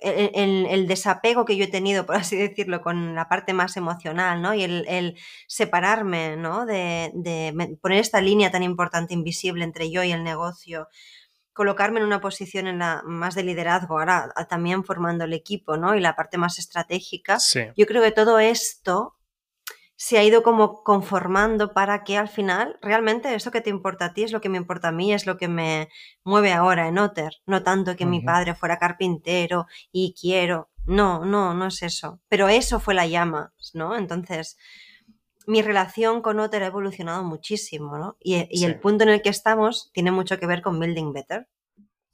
el, 0.00 0.86
desapego 0.86 1.44
que 1.44 1.56
yo 1.56 1.64
he 1.64 1.68
tenido, 1.68 2.06
por 2.06 2.16
así 2.16 2.36
decirlo, 2.36 2.80
con 2.80 3.14
la 3.14 3.28
parte 3.28 3.52
más 3.52 3.76
emocional, 3.76 4.42
¿no? 4.42 4.54
Y 4.54 4.62
el, 4.62 5.16
separarme, 5.46 6.36
¿no? 6.36 6.66
De, 6.66 7.10
de, 7.14 7.78
poner 7.80 7.98
esta 7.98 8.20
línea 8.20 8.50
tan 8.50 8.62
importante, 8.62 9.14
invisible 9.14 9.64
entre 9.64 9.90
yo 9.90 10.02
y 10.02 10.12
el 10.12 10.24
negocio, 10.24 10.88
colocarme 11.52 12.00
en 12.00 12.06
una 12.06 12.20
posición 12.20 12.66
en 12.66 12.78
la 12.78 13.02
más 13.04 13.34
de 13.34 13.42
liderazgo, 13.42 13.98
ahora 13.98 14.32
también 14.48 14.84
formando 14.84 15.24
el 15.24 15.32
equipo, 15.32 15.76
¿no? 15.76 15.94
Y 15.94 16.00
la 16.00 16.16
parte 16.16 16.38
más 16.38 16.58
estratégica. 16.58 17.38
Yo 17.76 17.86
creo 17.86 18.02
que 18.02 18.12
todo 18.12 18.38
esto 18.38 19.19
se 20.02 20.16
ha 20.16 20.24
ido 20.24 20.42
como 20.42 20.82
conformando 20.82 21.74
para 21.74 22.04
que 22.04 22.16
al 22.16 22.30
final 22.30 22.78
realmente 22.80 23.34
eso 23.34 23.50
que 23.50 23.60
te 23.60 23.68
importa 23.68 24.06
a 24.06 24.14
ti 24.14 24.22
es 24.22 24.32
lo 24.32 24.40
que 24.40 24.48
me 24.48 24.56
importa 24.56 24.88
a 24.88 24.92
mí, 24.92 25.12
es 25.12 25.26
lo 25.26 25.36
que 25.36 25.46
me 25.46 25.90
mueve 26.24 26.54
ahora 26.54 26.88
en 26.88 26.96
Otter, 26.96 27.34
no 27.44 27.62
tanto 27.62 27.94
que 27.96 28.06
mi 28.06 28.22
padre 28.22 28.54
fuera 28.54 28.78
carpintero 28.78 29.66
y 29.92 30.14
quiero, 30.18 30.70
no, 30.86 31.26
no, 31.26 31.52
no 31.52 31.66
es 31.66 31.82
eso, 31.82 32.18
pero 32.28 32.48
eso 32.48 32.80
fue 32.80 32.94
la 32.94 33.06
llama, 33.06 33.52
¿no? 33.74 33.94
Entonces, 33.94 34.56
mi 35.46 35.60
relación 35.60 36.22
con 36.22 36.40
Otter 36.40 36.62
ha 36.62 36.68
evolucionado 36.68 37.22
muchísimo, 37.22 37.98
¿no? 37.98 38.16
Y, 38.20 38.46
y 38.50 38.64
el 38.64 38.80
punto 38.80 39.04
en 39.04 39.10
el 39.10 39.20
que 39.20 39.28
estamos 39.28 39.90
tiene 39.92 40.12
mucho 40.12 40.38
que 40.38 40.46
ver 40.46 40.62
con 40.62 40.80
Building 40.80 41.12
Better. 41.12 41.46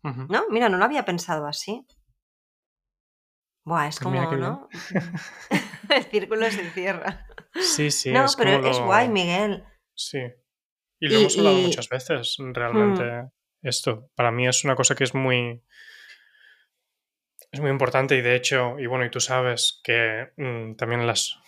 ¿no? 0.02 0.44
Mira, 0.50 0.68
no 0.68 0.76
lo 0.76 0.84
había 0.84 1.04
pensado 1.04 1.46
así. 1.46 1.86
Buah, 3.64 3.88
es 3.88 3.98
Pues 4.00 4.26
como. 4.26 4.36
¿no? 4.36 4.68
el 5.90 6.04
círculo 6.04 6.50
se 6.50 6.70
cierra. 6.70 7.26
Sí, 7.60 7.90
sí, 7.90 8.12
no, 8.12 8.24
es 8.26 8.36
pero 8.36 8.56
como 8.60 8.70
es 8.70 8.78
lo- 8.78 8.84
guay, 8.86 9.08
Miguel. 9.08 9.64
Sí. 9.94 10.18
Y 11.00 11.08
lo 11.08 11.14
Y- 11.14 11.20
hemos 11.20 11.36
hablado 11.38 11.56
y- 11.58 11.60
Hmm. 11.62 11.64
muchas 11.66 11.88
veces, 11.88 12.36
realmente, 12.38 13.30
esto. 13.62 14.10
Para 14.14 14.30
mí 14.30 14.46
es 14.46 14.64
una 14.64 14.74
cosa 14.76 14.94
que 14.94 15.04
es 15.04 15.14
muy... 15.14 15.62
Es 17.52 17.60
muy 17.60 17.70
importante 17.70 18.16
y 18.16 18.22
de 18.22 18.34
hecho, 18.34 18.78
y 18.78 18.86
bueno, 18.86 19.04
y 19.04 19.10
tú 19.10 19.20
sabes 19.20 19.80
que 19.84 20.28
mm, 20.36 20.74
también 20.76 21.06
las... 21.06 21.38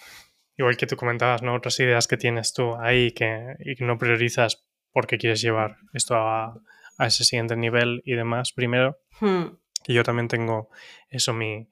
Igual 0.56 0.76
que 0.76 0.86
tú 0.86 0.96
comentabas, 0.96 1.42
¿no? 1.42 1.54
Otras 1.54 1.78
ideas 1.80 2.08
que 2.08 2.16
tienes 2.16 2.52
tú 2.52 2.74
ahí 2.76 3.12
que, 3.12 3.54
y 3.60 3.76
que 3.76 3.84
no 3.84 3.96
priorizas 3.98 4.66
porque 4.92 5.16
quieres 5.18 5.40
llevar 5.40 5.76
esto 5.92 6.16
a, 6.16 6.60
a 6.98 7.06
ese 7.06 7.24
siguiente 7.24 7.56
nivel 7.56 8.02
y 8.04 8.14
demás. 8.14 8.52
Primero, 8.52 8.98
Hmm, 9.20 9.56
que 9.84 9.92
yo 9.92 10.02
también 10.02 10.26
tengo 10.28 10.68
eso, 11.10 11.32
mi 11.32 11.68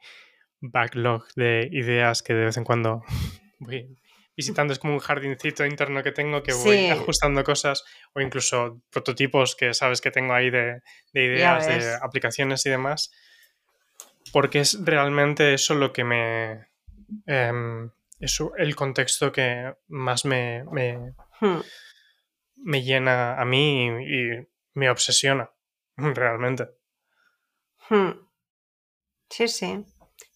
backlog 0.61 1.25
de 1.35 1.69
ideas 1.73 2.23
que 2.23 2.35
de 2.35 2.45
vez 2.47 2.57
en 2.57 2.65
cuando 2.65 3.03
voy 3.59 3.99
visitando. 4.37 4.73
Es 4.73 4.79
como 4.79 4.93
un 4.95 5.01
jardincito 5.01 5.65
interno 5.65 6.03
que 6.03 6.13
tengo 6.13 6.43
que 6.43 6.53
voy 6.53 6.77
Sí. 6.77 6.87
ajustando 6.89 7.43
cosas 7.43 7.85
o 8.15 8.21
incluso 8.21 8.83
prototipos 8.91 9.57
que 9.57 9.73
sabes 9.75 10.01
que 10.01 10.11
tengo 10.11 10.35
ahí 10.35 10.51
de, 10.51 10.83
de 11.13 11.25
ideas, 11.25 11.67
de 11.67 11.95
aplicaciones 12.03 12.65
y 12.67 12.71
demás. 12.71 13.11
Porque 14.33 14.61
es 14.61 14.79
realmente 14.85 15.55
eso 15.55 15.75
lo 15.75 15.93
que 15.93 16.05
me... 16.05 16.67
em, 17.27 17.91
eso, 18.19 18.53
el 18.57 18.75
contexto 18.75 19.31
que 19.31 19.75
más 19.89 20.25
me, 20.25 20.65
me, 20.73 21.13
hmm. 21.41 21.61
me 22.65 22.83
llena 22.83 23.41
a 23.41 23.45
mí 23.45 23.87
y, 23.87 24.33
y 24.41 24.49
me 24.75 24.89
obsesiona, 24.91 25.51
realmente. 25.97 26.69
Hmm. 27.89 28.11
Sí, 29.29 29.49
sí. 29.49 29.85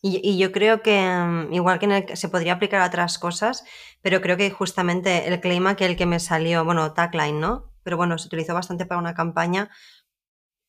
Y, 0.02 0.20
y 0.28 0.38
yo 0.38 0.50
creo 0.52 0.82
que, 0.82 1.00
mm, 1.02 1.52
igual 1.52 1.78
que 1.78 1.84
en 1.86 1.92
el 1.92 2.16
se 2.16 2.28
podría 2.28 2.54
aplicar 2.54 2.80
a 2.80 2.86
otras 2.86 3.18
cosas, 3.18 3.64
pero 4.02 4.20
creo 4.20 4.36
que 4.36 4.50
justamente 4.50 5.28
el 5.28 5.40
claim 5.40 5.74
que 5.76 5.86
el 5.86 5.96
que 5.96 6.06
me 6.06 6.20
salió, 6.20 6.64
bueno, 6.64 6.92
tagline, 6.94 7.38
¿no? 7.38 7.72
Pero 7.82 7.96
bueno, 7.96 8.18
se 8.18 8.26
utilizó 8.26 8.54
bastante 8.54 8.86
para 8.86 9.00
una 9.00 9.14
campaña. 9.14 9.70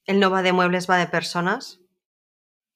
El 0.06 0.20
no 0.20 0.32
va 0.32 0.42
de 0.42 0.54
muebles, 0.54 0.90
va 0.90 0.98
de 0.98 1.08
personas. 1.08 1.80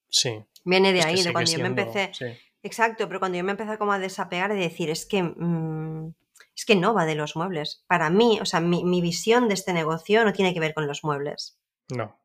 Sí. 0.09 0.45
Viene 0.63 0.93
de 0.93 0.99
es 0.99 1.05
ahí, 1.05 1.23
de 1.23 1.33
cuando 1.33 1.51
yo 1.51 1.59
me 1.59 1.67
empecé. 1.67 2.11
sí. 2.13 2.25
Exacto, 2.65 3.07
pero 3.07 3.19
cuando 3.19 3.37
yo 3.37 3.43
me 3.43 3.51
empecé 3.51 3.77
como 3.77 3.93
a 3.93 3.99
desapegar 3.99 4.51
y 4.51 4.59
decir, 4.59 4.89
es 4.89 5.05
que, 5.05 5.21
mm, 5.21 6.15
es 6.55 6.65
que 6.65 6.75
no 6.75 6.95
va 6.95 7.05
de 7.05 7.13
los 7.13 7.35
muebles. 7.35 7.83
Para 7.85 8.09
mí, 8.09 8.39
o 8.41 8.45
sea, 8.45 8.59
mi, 8.59 8.83
mi 8.83 9.01
visión 9.01 9.47
de 9.47 9.53
este 9.53 9.71
negocio 9.71 10.25
no 10.25 10.33
tiene 10.33 10.51
que 10.51 10.59
ver 10.59 10.73
con 10.73 10.87
los 10.87 11.03
muebles. 11.03 11.59
No. 11.89 12.19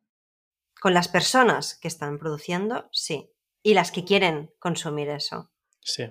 Con 0.80 0.94
las 0.94 1.08
personas 1.08 1.78
que 1.78 1.88
están 1.88 2.18
produciendo, 2.18 2.88
sí. 2.90 3.30
Y 3.62 3.74
las 3.74 3.92
que 3.92 4.04
quieren 4.04 4.52
consumir 4.58 5.08
eso. 5.08 5.50
Sí. 5.80 6.10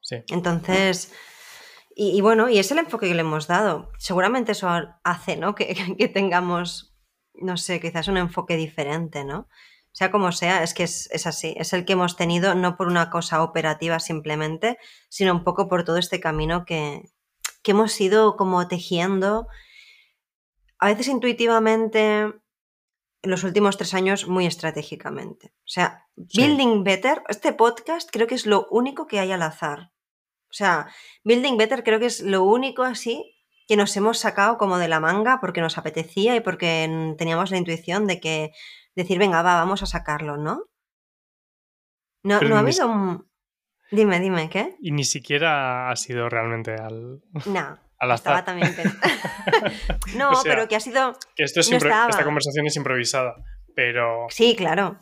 Sí. 0.00 0.16
Entonces, 0.28 1.12
y, 1.94 2.16
y 2.16 2.20
bueno, 2.20 2.48
y 2.48 2.58
es 2.58 2.70
el 2.70 2.78
enfoque 2.78 3.08
que 3.08 3.14
le 3.14 3.22
hemos 3.22 3.46
dado. 3.46 3.90
Seguramente 3.98 4.52
eso 4.52 4.68
hace, 5.02 5.36
¿no? 5.36 5.54
Que, 5.54 5.74
que 5.98 6.08
tengamos, 6.08 6.94
no 7.34 7.56
sé, 7.56 7.80
quizás 7.80 8.08
un 8.08 8.18
enfoque 8.18 8.56
diferente, 8.56 9.24
¿no? 9.24 9.48
Sea 9.92 10.10
como 10.10 10.30
sea, 10.30 10.62
es 10.62 10.74
que 10.74 10.82
es, 10.82 11.08
es 11.10 11.26
así. 11.26 11.54
Es 11.56 11.72
el 11.72 11.86
que 11.86 11.94
hemos 11.94 12.16
tenido, 12.16 12.54
no 12.54 12.76
por 12.76 12.86
una 12.88 13.08
cosa 13.08 13.42
operativa 13.42 13.98
simplemente, 13.98 14.78
sino 15.08 15.32
un 15.32 15.42
poco 15.42 15.68
por 15.68 15.84
todo 15.84 15.96
este 15.96 16.20
camino 16.20 16.66
que, 16.66 17.10
que 17.62 17.70
hemos 17.72 18.00
ido 18.00 18.36
como 18.36 18.68
tejiendo, 18.68 19.48
a 20.78 20.88
veces 20.88 21.08
intuitivamente, 21.08 22.32
en 23.26 23.30
los 23.32 23.44
últimos 23.44 23.76
tres 23.76 23.92
años 23.92 24.28
muy 24.28 24.46
estratégicamente. 24.46 25.52
O 25.58 25.68
sea, 25.68 26.06
Sí. 26.28 26.40
Building 26.40 26.84
Better, 26.84 27.22
este 27.28 27.52
podcast 27.52 28.08
creo 28.10 28.26
que 28.26 28.36
es 28.36 28.46
lo 28.46 28.66
único 28.70 29.06
que 29.06 29.18
hay 29.20 29.32
al 29.32 29.42
azar. 29.42 29.90
O 30.48 30.52
sea, 30.52 30.86
Building 31.24 31.56
Better 31.58 31.82
creo 31.82 31.98
que 31.98 32.06
es 32.06 32.20
lo 32.22 32.44
único 32.44 32.84
así 32.84 33.34
que 33.66 33.76
nos 33.76 33.94
hemos 33.96 34.18
sacado 34.18 34.56
como 34.58 34.78
de 34.78 34.88
la 34.88 35.00
manga 35.00 35.40
porque 35.40 35.60
nos 35.60 35.76
apetecía 35.76 36.36
y 36.36 36.40
porque 36.40 37.14
teníamos 37.18 37.50
la 37.50 37.58
intuición 37.58 38.06
de 38.06 38.20
que 38.20 38.52
decir, 38.94 39.18
venga, 39.18 39.42
va, 39.42 39.56
vamos 39.56 39.82
a 39.82 39.86
sacarlo, 39.86 40.36
¿no? 40.36 40.62
No, 42.22 42.38
Pero 42.38 42.50
no 42.50 42.56
ha 42.56 42.60
habido 42.60 42.88
un... 42.88 43.28
Dime, 43.90 44.20
dime, 44.20 44.48
¿qué? 44.48 44.76
Y 44.80 44.92
ni 44.92 45.04
siquiera 45.04 45.90
ha 45.90 45.96
sido 45.96 46.28
realmente 46.28 46.74
al, 46.74 47.22
No, 47.46 47.78
al 47.98 48.10
estaba 48.12 48.38
azar. 48.38 48.56
no, 50.16 50.30
O 50.30 50.34
sea, 50.36 50.52
pero 50.54 50.68
que 50.68 50.76
ha 50.76 50.80
sido... 50.80 51.16
Que 51.34 51.44
esto 51.44 51.60
es 51.60 51.70
no 51.70 51.76
impro- 51.78 51.86
estaba. 51.86 52.10
esta 52.10 52.24
conversación 52.24 52.66
es 52.66 52.76
improvisada, 52.76 53.34
pero, 53.74 54.26
Sí, 54.30 54.54
claro. 54.56 54.98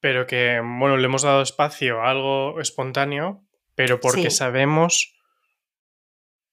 pero 0.00 0.26
que, 0.26 0.60
bueno, 0.60 0.96
le 0.96 1.04
hemos 1.06 1.22
dado 1.22 1.42
espacio 1.42 2.00
a 2.02 2.10
algo 2.10 2.60
espontáneo, 2.60 3.42
pero 3.74 4.00
porque 4.00 4.30
Sí. 4.30 4.36
sabemos 4.36 5.12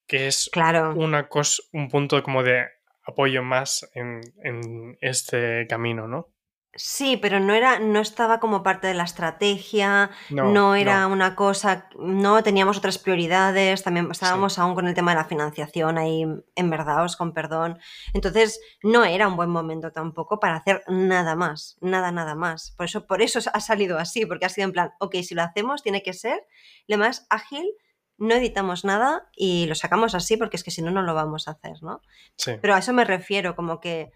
que 0.07 0.27
es 0.27 0.49
Claro. 0.51 0.93
una 0.95 1.27
cosa, 1.29 1.61
un 1.71 1.89
punto 1.89 2.21
como 2.23 2.43
de 2.43 2.65
apoyo 3.05 3.41
más 3.43 3.89
en, 3.93 4.21
en 4.43 4.97
este 5.01 5.65
camino, 5.67 6.07
¿no? 6.07 6.27
Sí, 6.75 7.17
pero 7.17 7.39
no 7.39 7.53
era, 7.53 7.77
no 7.77 7.99
estaba 7.99 8.39
como 8.39 8.63
parte 8.63 8.87
de 8.87 8.95
la 8.95 9.03
estrategia, 9.03 10.09
No, 10.31 10.51
no, 10.51 10.75
era 10.75 11.01
no. 11.01 11.09
una 11.13 11.35
cosa, 11.35 11.87
no 11.99 12.41
teníamos 12.41 12.77
otras 12.79 12.97
prioridades, 12.97 13.83
también 13.83 14.09
estábamos 14.09 14.57
aún 14.57 14.73
con 14.73 14.87
el 14.87 14.95
tema 14.95 15.11
de 15.11 15.17
la 15.17 15.25
financiación 15.25 15.99
ahí 15.99 16.25
enverdados, 16.55 17.15
con 17.15 17.31
perdón. 17.33 17.77
Entonces, 18.13 18.59
no 18.81 19.05
era 19.05 19.27
un 19.27 19.35
buen 19.35 19.51
momento 19.51 19.91
tampoco 19.91 20.39
para 20.39 20.55
hacer 20.55 20.83
nada 20.87 21.35
más, 21.35 21.77
nada, 21.79 22.11
nada 22.11 22.33
más. 22.33 22.71
Por 22.75 22.87
eso, 22.87 23.05
por 23.05 23.21
eso 23.21 23.39
ha 23.53 23.59
salido 23.59 23.99
así, 23.99 24.25
porque 24.25 24.45
ha 24.47 24.49
sido 24.49 24.65
en 24.65 24.71
plan, 24.73 24.91
ok, 24.99 25.15
si 25.23 25.35
lo 25.35 25.43
hacemos, 25.43 25.83
tiene 25.83 26.01
que 26.01 26.13
ser 26.13 26.43
lo 26.87 26.97
más 26.97 27.27
ágil, 27.29 27.69
no 28.17 28.33
editamos 28.33 28.83
nada 28.83 29.29
y 29.35 29.67
lo 29.67 29.75
sacamos 29.75 30.15
así, 30.15 30.37
porque 30.37 30.57
es 30.57 30.63
que 30.63 30.71
si 30.71 30.81
no, 30.81 30.89
no 30.89 31.03
lo 31.03 31.13
vamos 31.13 31.47
a 31.47 31.51
hacer, 31.51 31.83
¿no? 31.83 32.01
Sí, 32.35 32.53
Pero 32.61 32.73
a 32.73 32.79
eso 32.79 32.93
me 32.93 33.05
refiero, 33.05 33.55
como 33.55 33.79
que 33.79 34.11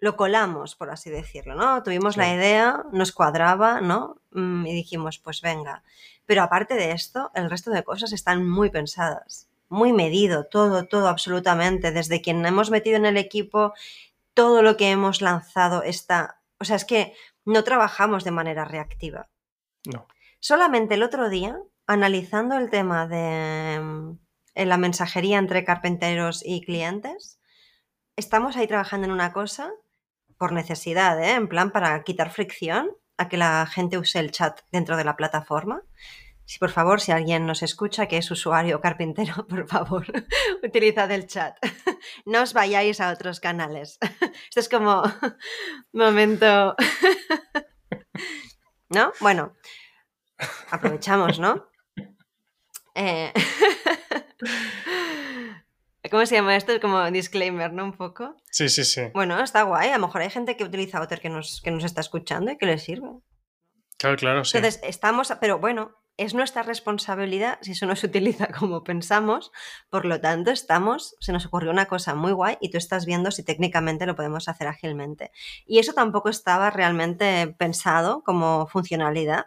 lo 0.00 0.16
colamos, 0.16 0.74
por 0.76 0.90
así 0.90 1.10
decirlo, 1.10 1.54
¿no? 1.54 1.82
Tuvimos 1.82 2.14
Sí. 2.14 2.20
la 2.20 2.34
idea, 2.34 2.84
nos 2.92 3.12
cuadraba, 3.12 3.80
¿no? 3.80 4.16
Mm, 4.32 4.66
Y 4.66 4.72
dijimos, 4.74 5.18
pues 5.18 5.40
venga. 5.42 5.82
Pero 6.26 6.42
aparte 6.42 6.74
de 6.74 6.92
esto, 6.92 7.30
el 7.34 7.50
resto 7.50 7.70
de 7.70 7.84
cosas 7.84 8.12
están 8.12 8.48
muy 8.48 8.70
pensadas, 8.70 9.48
muy 9.68 9.92
medido, 9.92 10.46
todo, 10.46 10.86
todo, 10.86 11.08
absolutamente. 11.08 11.92
Desde 11.92 12.20
quien 12.22 12.44
hemos 12.46 12.70
metido 12.70 12.96
en 12.96 13.06
el 13.06 13.16
equipo, 13.16 13.74
todo 14.34 14.62
lo 14.62 14.76
que 14.76 14.90
hemos 14.90 15.20
lanzado 15.22 15.82
está... 15.82 16.40
O 16.58 16.64
sea, 16.64 16.76
es 16.76 16.84
que 16.84 17.14
no 17.44 17.62
trabajamos 17.64 18.24
de 18.24 18.30
manera 18.32 18.64
reactiva. 18.64 19.28
no. 19.86 20.06
Solamente 20.42 20.94
el 20.94 21.02
otro 21.02 21.28
día, 21.28 21.58
analizando 21.86 22.56
el 22.56 22.70
tema 22.70 23.06
de 23.06 23.78
mm, 23.78 24.18
la 24.54 24.76
mensajería 24.78 25.36
entre 25.38 25.64
carpinteros 25.66 26.42
y 26.46 26.62
clientes, 26.62 27.38
estamos 28.16 28.56
ahí 28.56 28.66
trabajando 28.66 29.06
en 29.06 29.12
una 29.12 29.32
cosa 29.34 29.70
por 30.40 30.52
necesidad, 30.52 31.22
¿eh? 31.22 31.34
en 31.34 31.48
plan 31.48 31.70
para 31.70 32.02
quitar 32.02 32.30
fricción 32.30 32.96
a 33.18 33.28
que 33.28 33.36
la 33.36 33.66
gente 33.66 33.98
use 33.98 34.18
el 34.18 34.30
chat 34.30 34.62
dentro 34.72 34.96
de 34.96 35.04
la 35.04 35.14
plataforma. 35.14 35.82
Si 36.46 36.58
por 36.58 36.70
favor, 36.70 37.02
si 37.02 37.12
alguien 37.12 37.44
nos 37.44 37.62
escucha 37.62 38.06
que 38.06 38.16
es 38.16 38.30
usuario 38.30 38.80
carpintero, 38.86 39.46
por 39.46 39.68
favor, 39.68 40.06
utilizad 40.64 41.10
el 41.12 41.26
chat. 41.26 41.56
No 42.24 42.40
os 42.40 42.54
vayáis 42.54 43.02
a 43.02 43.12
otros 43.12 43.38
canales. 43.40 43.98
Esto 44.48 44.60
es 44.60 44.68
como 44.70 45.02
momento. 45.92 46.74
¿No? 48.88 49.12
Bueno, 49.20 49.52
aprovechamos, 50.70 51.38
¿no? 51.38 51.68
Eh, 52.94 53.30
¿Cómo 56.10 56.26
se 56.26 56.34
llama 56.34 56.56
esto? 56.56 56.72
Es 56.72 56.80
como 56.80 57.10
disclaimer, 57.10 57.72
¿no? 57.72 57.84
Un 57.84 57.92
poco. 57.92 58.36
Sí, 58.50 58.68
sí, 58.68 58.84
sí. 58.84 59.02
Bueno, 59.14 59.40
está 59.42 59.62
guay. 59.62 59.90
A 59.90 59.98
lo 59.98 60.06
mejor 60.06 60.22
hay 60.22 60.30
gente 60.30 60.56
que 60.56 60.64
utiliza 60.64 61.00
Otter 61.00 61.20
que 61.20 61.28
nos, 61.28 61.60
que 61.62 61.70
nos 61.70 61.84
está 61.84 62.00
escuchando 62.00 62.50
y 62.50 62.58
que 62.58 62.66
le 62.66 62.78
sirve. 62.78 63.08
Claro, 63.98 64.16
claro, 64.16 64.44
sí. 64.44 64.56
Entonces, 64.56 64.80
estamos, 64.84 65.32
pero 65.40 65.58
bueno, 65.58 65.96
es 66.16 66.34
nuestra 66.34 66.62
responsabilidad 66.62 67.58
si 67.62 67.72
eso 67.72 67.86
no 67.86 67.96
se 67.96 68.06
utiliza 68.06 68.46
como 68.58 68.82
pensamos. 68.82 69.52
Por 69.88 70.04
lo 70.04 70.20
tanto, 70.20 70.50
estamos, 70.50 71.16
se 71.20 71.32
nos 71.32 71.46
ocurrió 71.46 71.70
una 71.70 71.86
cosa 71.86 72.14
muy 72.14 72.32
guay 72.32 72.56
y 72.60 72.70
tú 72.70 72.78
estás 72.78 73.06
viendo 73.06 73.30
si 73.30 73.42
técnicamente 73.44 74.06
lo 74.06 74.16
podemos 74.16 74.48
hacer 74.48 74.66
ágilmente. 74.68 75.30
Y 75.66 75.78
eso 75.78 75.92
tampoco 75.94 76.28
estaba 76.28 76.70
realmente 76.70 77.54
pensado 77.58 78.22
como 78.24 78.66
funcionalidad, 78.66 79.46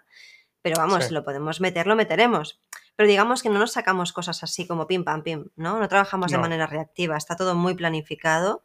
pero 0.61 0.77
vamos, 0.77 1.05
Sí. 1.05 1.13
lo 1.13 1.23
podemos 1.23 1.59
meter, 1.61 1.87
lo 1.87 1.95
meteremos. 1.95 2.59
Pero 2.95 3.07
digamos 3.07 3.41
que 3.41 3.49
no 3.49 3.59
nos 3.59 3.73
sacamos 3.73 4.13
cosas 4.13 4.43
así 4.43 4.67
como 4.67 4.87
pim 4.87 5.03
pam 5.03 5.23
pim, 5.23 5.45
¿no? 5.55 5.79
No 5.79 5.87
trabajamos 5.87 6.31
de 6.31 6.37
manera 6.37 6.67
reactiva, 6.67 7.17
está 7.17 7.35
todo 7.35 7.55
muy 7.55 7.73
planificado 7.73 8.63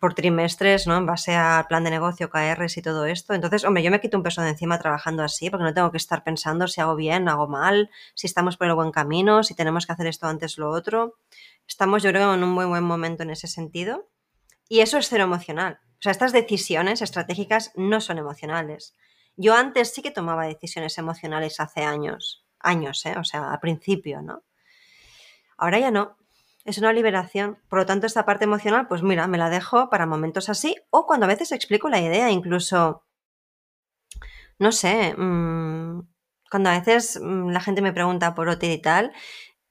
por 0.00 0.14
trimestres, 0.14 0.86
¿no? 0.86 0.96
En 0.96 1.06
base 1.06 1.34
al 1.34 1.66
plan 1.66 1.84
de 1.84 1.90
negocio, 1.90 2.30
KRs 2.30 2.76
y 2.76 2.82
todo 2.82 3.06
esto. 3.06 3.34
Entonces, 3.34 3.64
hombre, 3.64 3.82
yo 3.82 3.90
me 3.90 4.00
quito 4.00 4.16
un 4.16 4.22
peso 4.22 4.42
de 4.42 4.50
encima 4.50 4.78
trabajando 4.78 5.22
así, 5.22 5.50
porque 5.50 5.64
no 5.64 5.74
tengo 5.74 5.90
que 5.90 5.96
estar 5.96 6.22
pensando 6.22 6.68
si 6.68 6.80
hago 6.80 6.96
bien, 6.96 7.28
hago 7.28 7.48
mal, 7.48 7.90
si 8.14 8.26
estamos 8.26 8.56
por 8.56 8.66
el 8.66 8.74
buen 8.74 8.92
camino, 8.92 9.42
si 9.42 9.54
tenemos 9.54 9.86
que 9.86 9.92
hacer 9.92 10.06
esto 10.06 10.26
antes 10.26 10.58
lo 10.58 10.70
otro. 10.70 11.18
Estamos, 11.66 12.02
yo 12.02 12.10
creo, 12.10 12.34
en 12.34 12.42
un 12.44 12.50
muy 12.50 12.66
buen 12.66 12.84
momento 12.84 13.22
en 13.22 13.30
ese 13.30 13.46
sentido. 13.46 14.08
Y 14.68 14.80
eso 14.80 14.98
es 14.98 15.08
cero 15.08 15.24
emocional. 15.24 15.80
O 15.98 16.02
sea, 16.02 16.12
estas 16.12 16.32
decisiones 16.32 17.00
estratégicas 17.00 17.72
no 17.74 18.00
son 18.00 18.18
emocionales. 18.18 18.94
Yo 19.36 19.54
antes 19.54 19.92
sí 19.92 20.02
que 20.02 20.10
tomaba 20.10 20.46
decisiones 20.46 20.98
emocionales 20.98 21.60
hace 21.60 21.82
años, 21.82 22.45
años, 22.60 23.04
¿eh? 23.06 23.14
O 23.18 23.24
sea, 23.24 23.52
al 23.52 23.60
principio, 23.60 24.22
¿no? 24.22 24.42
Ahora 25.56 25.78
ya 25.78 25.90
no 25.90 26.16
es 26.66 26.78
una 26.78 26.92
liberación. 26.92 27.58
Por 27.68 27.78
lo 27.78 27.86
tanto, 27.86 28.06
esta 28.06 28.26
parte 28.26 28.44
emocional, 28.44 28.88
pues 28.88 29.02
mira, 29.02 29.26
me 29.28 29.38
la 29.38 29.50
dejo 29.50 29.88
para 29.88 30.06
momentos 30.06 30.48
así 30.48 30.76
o 30.90 31.06
cuando 31.06 31.26
a 31.26 31.28
veces 31.28 31.52
explico 31.52 31.88
la 31.88 32.00
idea, 32.00 32.30
incluso, 32.30 33.04
no 34.58 34.72
sé, 34.72 35.14
mm, 35.16 36.00
cuando 36.50 36.70
a 36.70 36.78
veces 36.78 37.20
mm, 37.22 37.50
la 37.50 37.60
gente 37.60 37.82
me 37.82 37.92
pregunta 37.92 38.34
por 38.34 38.48
OT 38.48 38.64
y 38.64 38.78
tal, 38.82 39.12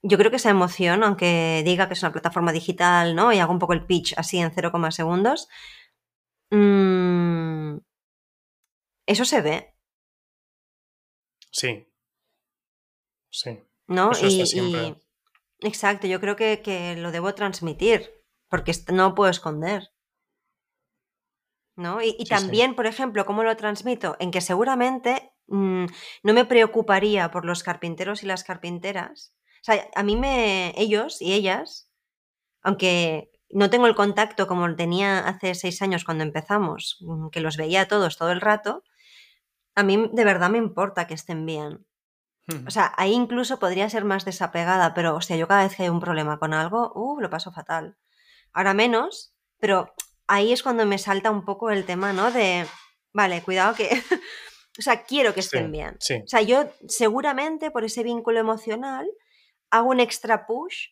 yo 0.02 0.18
creo 0.18 0.30
que 0.30 0.36
esa 0.38 0.50
emoción, 0.50 1.02
aunque 1.04 1.62
diga 1.64 1.88
que 1.88 1.94
es 1.94 2.02
una 2.02 2.12
plataforma 2.12 2.52
digital, 2.52 3.14
¿no? 3.16 3.32
Y 3.32 3.38
hago 3.40 3.52
un 3.52 3.58
poco 3.58 3.72
el 3.74 3.84
pitch 3.86 4.14
así 4.18 4.38
en 4.38 4.52
0, 4.54 4.72
segundos, 4.90 5.48
mmm, 6.50 7.78
eso 9.06 9.24
se 9.24 9.40
ve. 9.40 9.74
Sí. 11.50 11.86
Sí. 13.30 13.60
¿No? 13.88 14.10
y, 14.22 14.96
Exacto, 15.60 16.06
yo 16.06 16.20
creo 16.20 16.36
que, 16.36 16.96
lo 16.98 17.12
debo 17.12 17.34
transmitir, 17.34 18.12
porque 18.48 18.72
no 18.92 19.14
puedo 19.14 19.30
esconder. 19.30 19.90
¿No? 21.76 22.02
Y, 22.02 22.24
también, 22.24 22.74
por 22.74 22.86
ejemplo, 22.86 23.26
¿cómo 23.26 23.42
lo 23.42 23.56
transmito? 23.56 24.16
En 24.18 24.30
que 24.30 24.40
seguramente 24.40 25.32
mm, 25.46 25.86
no 26.22 26.32
me 26.32 26.44
preocuparía 26.44 27.30
por 27.30 27.44
los 27.44 27.62
carpinteros 27.62 28.22
y 28.22 28.26
las 28.26 28.44
carpinteras. 28.44 29.34
O 29.60 29.64
sea, 29.64 29.88
a 29.94 30.02
mí 30.02 30.16
me. 30.16 30.72
ellos 30.76 31.20
y 31.20 31.34
ellas, 31.34 31.90
aunque 32.62 33.30
no 33.50 33.68
tengo 33.70 33.86
el 33.86 33.94
contacto 33.94 34.46
como 34.46 34.74
tenía 34.74 35.20
hace 35.20 35.54
seis 35.54 35.82
años 35.82 36.04
cuando 36.04 36.24
empezamos, 36.24 36.98
mm, 37.00 37.28
que 37.28 37.40
los 37.40 37.56
veía 37.56 37.88
todos 37.88 38.16
todo 38.16 38.32
el 38.32 38.40
rato, 38.40 38.84
a 39.74 39.82
mí 39.82 40.10
de 40.12 40.24
verdad 40.24 40.50
me 40.50 40.58
importa 40.58 41.06
que 41.06 41.14
estén 41.14 41.44
bien. 41.46 41.86
O 42.66 42.70
sea, 42.70 42.92
ahí 42.96 43.12
incluso 43.12 43.58
podría 43.58 43.90
ser 43.90 44.04
más 44.04 44.24
desapegada, 44.24 44.94
pero, 44.94 45.16
o 45.16 45.20
sea, 45.20 45.36
yo 45.36 45.48
cada 45.48 45.64
vez 45.64 45.74
que 45.74 45.82
hay 45.82 45.88
un 45.88 46.00
problema 46.00 46.38
con 46.38 46.54
algo, 46.54 46.92
uh, 46.94 47.20
lo 47.20 47.28
paso 47.28 47.50
fatal. 47.50 47.96
Ahora 48.52 48.72
menos, 48.72 49.34
pero 49.58 49.92
ahí 50.28 50.52
es 50.52 50.62
cuando 50.62 50.86
me 50.86 50.98
salta 50.98 51.30
un 51.30 51.44
poco 51.44 51.70
el 51.70 51.84
tema, 51.84 52.12
¿no? 52.12 52.30
De, 52.30 52.66
vale, 53.12 53.42
cuidado 53.42 53.74
que, 53.74 53.90
o 54.78 54.82
sea, 54.82 55.04
quiero 55.04 55.34
que 55.34 55.40
estén 55.40 55.72
bien. 55.72 55.96
O 55.96 56.28
sea, 56.28 56.40
yo 56.42 56.70
seguramente 56.86 57.72
por 57.72 57.84
ese 57.84 58.04
vínculo 58.04 58.38
emocional 58.38 59.06
hago 59.70 59.90
un 59.90 60.00
extra 60.00 60.46
push 60.46 60.90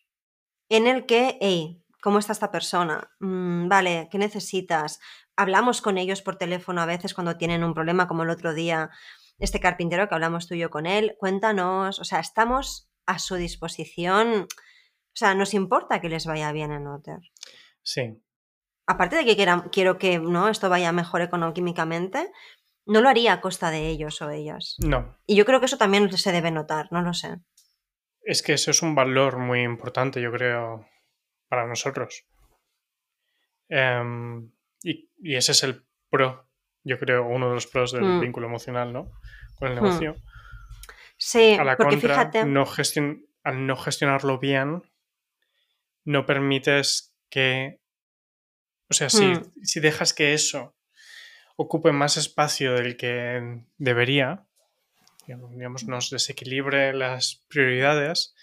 en 0.69 0.87
el 0.87 1.05
que, 1.05 1.37
hey, 1.39 1.81
¿cómo 2.01 2.19
está 2.19 2.33
esta 2.33 2.51
persona? 2.51 3.11
Mm, 3.19 3.69
vale, 3.69 4.09
¿qué 4.11 4.17
necesitas? 4.17 4.99
Hablamos 5.37 5.81
con 5.81 5.97
ellos 5.97 6.21
por 6.21 6.37
teléfono 6.37 6.81
a 6.81 6.85
veces 6.85 7.13
cuando 7.13 7.37
tienen 7.37 7.63
un 7.63 7.73
problema, 7.73 8.07
como 8.07 8.23
el 8.23 8.29
otro 8.29 8.53
día 8.53 8.91
este 9.39 9.59
carpintero 9.59 10.07
que 10.07 10.15
hablamos 10.15 10.47
tú 10.47 10.55
y 10.55 10.59
yo 10.59 10.69
con 10.69 10.85
él, 10.85 11.15
cuéntanos, 11.19 11.99
o 11.99 12.03
sea, 12.03 12.19
estamos 12.19 12.89
a 13.05 13.19
su 13.19 13.35
disposición, 13.35 14.43
o 14.43 15.17
sea, 15.17 15.35
nos 15.35 15.53
importa 15.53 16.01
que 16.01 16.09
les 16.09 16.25
vaya 16.25 16.51
bien 16.51 16.71
en 16.71 16.87
Otter. 16.87 17.19
Sí. 17.81 18.21
Aparte 18.87 19.15
de 19.15 19.25
que 19.25 19.35
quiero 19.71 19.97
que 19.97 20.19
¿no? 20.19 20.47
esto 20.49 20.69
vaya 20.69 20.91
mejor 20.91 21.21
económicamente, 21.21 22.31
no 22.85 23.01
lo 23.01 23.09
haría 23.09 23.33
a 23.33 23.41
costa 23.41 23.71
de 23.71 23.87
ellos 23.87 24.21
o 24.21 24.29
ellas. 24.29 24.75
No. 24.79 25.17
Y 25.25 25.35
yo 25.35 25.45
creo 25.45 25.59
que 25.59 25.65
eso 25.65 25.77
también 25.77 26.11
se 26.17 26.31
debe 26.31 26.51
notar, 26.51 26.87
no 26.91 27.01
lo 27.01 27.13
sé. 27.13 27.39
Es 28.21 28.41
que 28.41 28.53
eso 28.53 28.71
es 28.71 28.81
un 28.81 28.95
valor 28.95 29.37
muy 29.37 29.61
importante, 29.61 30.21
yo 30.21 30.31
creo, 30.31 30.87
para 31.47 31.65
nosotros. 31.67 32.25
Em, 33.69 34.51
y, 34.83 35.09
y, 35.17 35.35
ese 35.35 35.51
es 35.53 35.63
el 35.63 35.85
pro 36.09 36.47
yo 36.85 36.99
creo, 36.99 37.25
uno 37.25 37.49
de 37.49 37.55
los 37.55 37.67
pros 37.67 37.91
del 37.91 38.03
mm. 38.03 38.21
vínculo 38.21 38.47
emocional, 38.47 38.93
¿no? 38.93 39.11
Con 39.57 39.69
el 39.69 39.73
hmm. 39.73 39.83
negocio. 39.83 40.15
Sí, 41.17 41.55
a 41.55 41.63
la 41.63 41.77
porque 41.77 41.97
fíjate... 41.97 42.45
no 42.45 42.65
al 43.43 43.67
no 43.67 43.75
gestionarlo 43.75 44.39
bien, 44.39 44.83
no 46.03 46.25
permites 46.25 47.15
que. 47.29 47.79
O 48.89 48.93
sea, 48.93 49.09
si, 49.09 49.25
hmm. 49.25 49.51
si 49.63 49.79
dejas 49.79 50.13
que 50.13 50.33
eso 50.33 50.75
ocupe 51.55 51.91
más 51.91 52.17
espacio 52.17 52.73
del 52.73 52.97
que 52.97 53.63
debería, 53.77 54.45
digamos, 55.25 55.85
nos 55.85 56.11
desequilibre 56.11 56.93
las 56.93 57.45
prioridades, 57.47 58.35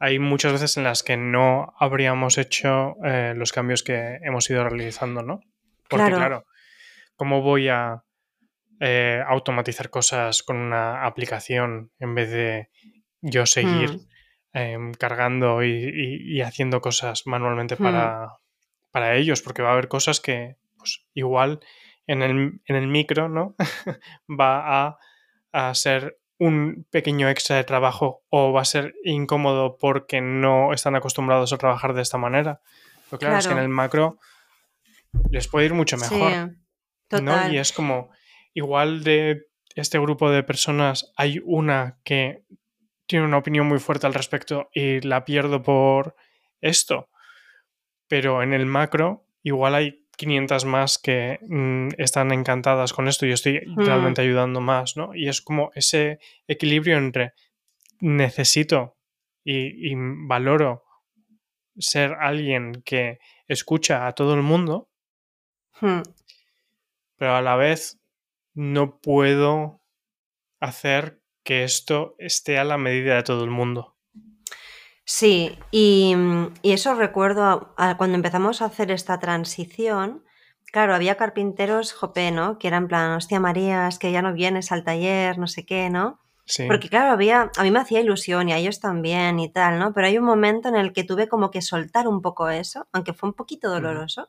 hay 0.00 0.18
muchas 0.18 0.52
veces 0.52 0.76
en 0.76 0.84
las 0.84 1.04
que 1.04 1.16
no 1.16 1.74
habríamos 1.78 2.38
hecho 2.38 2.96
eh, 3.04 3.34
los 3.36 3.52
cambios 3.52 3.84
que 3.84 4.18
hemos 4.22 4.50
ido 4.50 4.64
realizando, 4.64 5.22
¿no? 5.22 5.40
Porque, 5.88 6.10
claro 6.10 6.44
¿Cómo 7.16 7.42
voy 7.42 7.68
a 7.68 8.04
eh, 8.80 9.22
automatizar 9.26 9.90
cosas 9.90 10.42
con 10.42 10.56
una 10.56 11.04
aplicación 11.06 11.90
en 11.98 12.14
vez 12.14 12.30
de 12.30 12.70
yo 13.22 13.46
seguir 13.46 13.92
mm. 13.92 14.06
em, 14.52 14.94
cargando 14.94 15.64
y, 15.64 16.40
haciendo 16.42 16.80
cosas 16.80 17.26
manualmente 17.26 17.74
mm. 17.74 17.82
para, 17.82 18.28
para, 18.90 19.16
ellos? 19.16 19.42
Porque 19.42 19.62
va 19.62 19.70
a 19.70 19.72
haber 19.72 19.88
cosas 19.88 20.20
que, 20.20 20.56
pues, 20.76 21.06
igual 21.14 21.60
en 22.06 22.22
el, 22.22 22.60
en 22.66 22.76
el 22.76 22.86
micro, 22.86 23.28
¿no? 23.28 23.56
va 24.28 24.86
a, 24.86 24.98
a 25.52 25.74
ser 25.74 26.18
un 26.38 26.86
pequeño 26.90 27.28
extra 27.28 27.56
de 27.56 27.64
trabajo 27.64 28.22
o 28.28 28.52
va 28.52 28.60
a 28.60 28.66
ser 28.66 28.94
incómodo 29.04 29.78
porque 29.78 30.20
no 30.20 30.72
están 30.72 30.94
acostumbrados 30.96 31.52
a 31.52 31.58
trabajar 31.58 31.94
de 31.94 32.02
esta 32.02 32.18
manera. 32.18 32.60
Pero 33.08 33.20
claro, 33.20 33.38
es 33.38 33.46
que 33.46 33.54
en 33.54 33.60
el 33.60 33.68
macro 33.68 34.18
les 35.30 35.48
puede 35.48 35.66
ir 35.66 35.74
mucho 35.74 35.96
mejor. 35.96 36.50
Y 37.50 37.58
es 37.58 37.72
como, 37.72 38.10
igual 38.54 39.04
de 39.04 39.46
este 39.74 39.98
grupo 39.98 40.30
de 40.30 40.42
personas 40.42 41.12
hay 41.16 41.40
una 41.44 41.98
que 42.04 42.44
tiene 43.06 43.24
una 43.24 43.36
opinión 43.36 43.66
muy 43.66 43.78
fuerte 43.78 44.06
al 44.06 44.14
respecto 44.14 44.68
y 44.72 45.00
la 45.00 45.24
pierdo 45.24 45.62
por 45.62 46.16
esto. 46.60 47.08
Pero 48.08 48.42
en 48.42 48.52
el 48.52 48.66
macro, 48.66 49.26
igual 49.42 49.74
hay 49.74 50.06
500 50.16 50.64
más 50.64 50.98
que 50.98 51.38
mm, 51.42 51.88
están 51.98 52.32
encantadas 52.32 52.92
con 52.92 53.06
esto 53.06 53.26
y 53.26 53.32
estoy 53.32 53.60
hmm. 53.64 53.78
realmente 53.78 54.22
ayudando 54.22 54.60
más, 54.60 54.96
¿no? 54.96 55.14
Y 55.14 55.28
es 55.28 55.40
como 55.40 55.70
ese 55.74 56.18
equilibrio 56.48 56.96
entre 56.96 57.34
necesito 58.00 58.96
y, 59.44 59.94
valoro 59.94 60.84
ser 61.78 62.14
alguien 62.14 62.82
que 62.84 63.20
escucha 63.46 64.06
a 64.06 64.12
todo 64.12 64.34
el 64.34 64.42
mundo, 64.42 64.88
hmm 65.80 66.00
pero 67.16 67.34
a 67.34 67.42
la 67.42 67.56
vez 67.56 67.98
no 68.54 68.98
puedo 68.98 69.82
hacer 70.60 71.20
que 71.44 71.64
esto 71.64 72.16
esté 72.18 72.58
a 72.58 72.64
la 72.64 72.78
medida 72.78 73.16
de 73.16 73.22
todo 73.22 73.44
el 73.44 73.50
mundo. 73.50 73.96
Sí, 75.04 75.56
y, 75.70 76.16
eso 76.64 76.94
recuerdo 76.96 77.74
cuando 77.96 78.16
empezamos 78.16 78.60
a 78.60 78.64
hacer 78.64 78.90
esta 78.90 79.20
transición. 79.20 80.24
Claro, 80.72 80.96
había 80.96 81.16
carpinteros, 81.16 81.92
jope, 81.92 82.32
¿no? 82.32 82.58
Que 82.58 82.66
eran 82.66 82.84
en 82.84 82.88
plan, 82.88 83.12
hostia 83.12 83.38
María, 83.38 83.86
es 83.86 84.00
que 84.00 84.10
ya 84.10 84.20
no 84.20 84.32
vienes 84.32 84.72
al 84.72 84.82
taller, 84.82 85.38
no 85.38 85.46
sé 85.46 85.64
qué, 85.64 85.90
¿no? 85.90 86.18
Sí. 86.44 86.66
Porque 86.66 86.88
claro, 86.88 87.12
había, 87.12 87.52
a 87.56 87.62
mí 87.62 87.70
me 87.70 87.78
hacía 87.78 88.00
ilusión 88.00 88.48
y 88.48 88.52
a 88.52 88.58
ellos 88.58 88.80
también 88.80 89.38
y 89.38 89.48
tal, 89.48 89.78
¿no? 89.78 89.92
Pero 89.92 90.08
hay 90.08 90.18
un 90.18 90.24
momento 90.24 90.68
en 90.68 90.74
el 90.74 90.92
que 90.92 91.04
tuve 91.04 91.28
como 91.28 91.52
que 91.52 91.62
soltar 91.62 92.08
un 92.08 92.20
poco 92.20 92.48
eso, 92.50 92.88
aunque 92.92 93.12
fue 93.12 93.28
un 93.28 93.34
poquito 93.34 93.70
doloroso. 93.70 94.28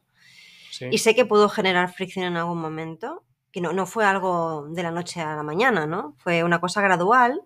Y 0.92 0.98
sé 0.98 1.16
que 1.16 1.26
pudo 1.26 1.50
generar 1.50 1.94
fricción 1.94 2.26
en 2.26 2.38
algún 2.38 2.60
momento, 2.60 3.24
que 3.52 3.62
no, 3.62 3.74
no 3.74 3.86
fue 3.86 4.06
algo 4.06 4.68
de 4.70 4.84
la 4.84 4.92
noche 4.92 5.22
a 5.22 5.36
la 5.36 5.44
mañana, 5.44 5.86
¿no? 5.88 6.16
Fue 6.18 6.44
una 6.44 6.60
cosa 6.60 6.82
gradual. 6.82 7.42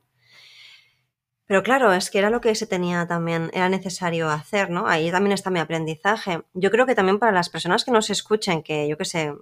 Pero 1.46 1.64
claro, 1.64 1.92
es 1.92 2.10
que 2.10 2.20
era 2.20 2.30
lo 2.30 2.40
que 2.42 2.56
se 2.56 2.68
tenía 2.68 3.08
también, 3.08 3.52
era 3.54 3.68
necesario 3.68 4.30
hacer, 4.30 4.70
¿no? 4.70 4.88
Ahí 4.88 5.12
también 5.12 5.34
está 5.34 5.50
mi 5.50 5.60
aprendizaje. 5.60 6.44
Yo 6.54 6.72
creo 6.72 6.86
que 6.86 6.96
también 6.96 7.20
para 7.20 7.32
las 7.32 7.50
personas 7.50 7.84
que 7.84 7.92
nos 7.92 8.10
escuchen, 8.10 8.64
que 8.64 8.88
yo 8.88 8.98
qué 8.98 9.06
sé, 9.06 9.34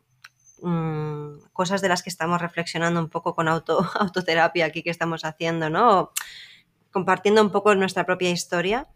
mm, 0.62 1.40
cosas 1.54 1.82
de 1.82 1.90
las 1.90 2.02
que 2.02 2.10
estamos 2.10 2.42
reflexionando 2.42 3.00
un 3.00 3.10
poco 3.10 3.36
con 3.36 3.48
auto, 3.48 3.80
autoterapia 4.00 4.66
aquí 4.66 4.82
que 4.84 4.90
estamos 4.90 5.24
haciendo, 5.24 5.70
¿no? 5.70 6.12
compartiendo 6.92 7.42
un 7.42 7.52
poco 7.52 7.74
nuestra 7.76 8.06
propia 8.06 8.30
historia, 8.30 8.88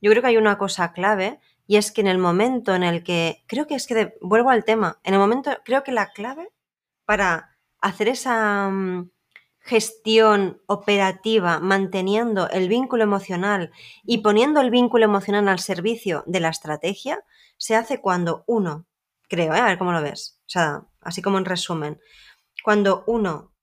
yo 0.00 0.10
creo 0.10 0.22
que 0.22 0.28
hay 0.28 0.36
una 0.36 0.58
cosa 0.58 0.92
clave 0.92 1.40
y 1.66 1.76
es 1.76 1.92
que 1.92 2.00
en 2.00 2.06
el 2.06 2.18
momento 2.18 2.74
en 2.74 2.82
el 2.82 3.02
que, 3.02 3.44
creo 3.46 3.66
que 3.66 3.74
es 3.74 3.86
que, 3.86 4.16
vuelvo 4.20 4.50
al 4.50 4.64
tema, 4.64 5.00
en 5.04 5.14
el 5.14 5.20
momento, 5.20 5.50
creo 5.64 5.82
que 5.82 5.92
la 5.92 6.12
clave 6.12 6.48
para 7.04 7.56
hacer 7.80 8.08
esa 8.08 8.68
mm, 8.70 9.10
gestión 9.60 10.62
operativa, 10.66 11.58
manteniendo 11.58 12.48
el 12.50 12.68
vínculo 12.68 13.02
emocional 13.02 13.72
y 14.04 14.18
poniendo 14.18 14.60
el 14.60 14.70
vínculo 14.70 15.04
emocional 15.04 15.48
al 15.48 15.58
servicio 15.58 16.22
de 16.26 16.40
la 16.40 16.50
estrategia, 16.50 17.24
se 17.56 17.74
hace 17.74 18.00
cuando 18.00 18.44
uno 18.46 18.86
creo, 19.28 19.54
¿eh? 19.54 19.58
a 19.58 19.66
ver 19.66 19.78
cómo 19.78 19.92
lo 19.92 20.02
ves. 20.02 20.40
O 20.42 20.50
sea, 20.50 20.84
así 21.00 21.20
como 21.20 21.38
en 21.38 21.44
resumen, 21.44 22.00
cuando 22.62 23.02
uno 23.08 23.55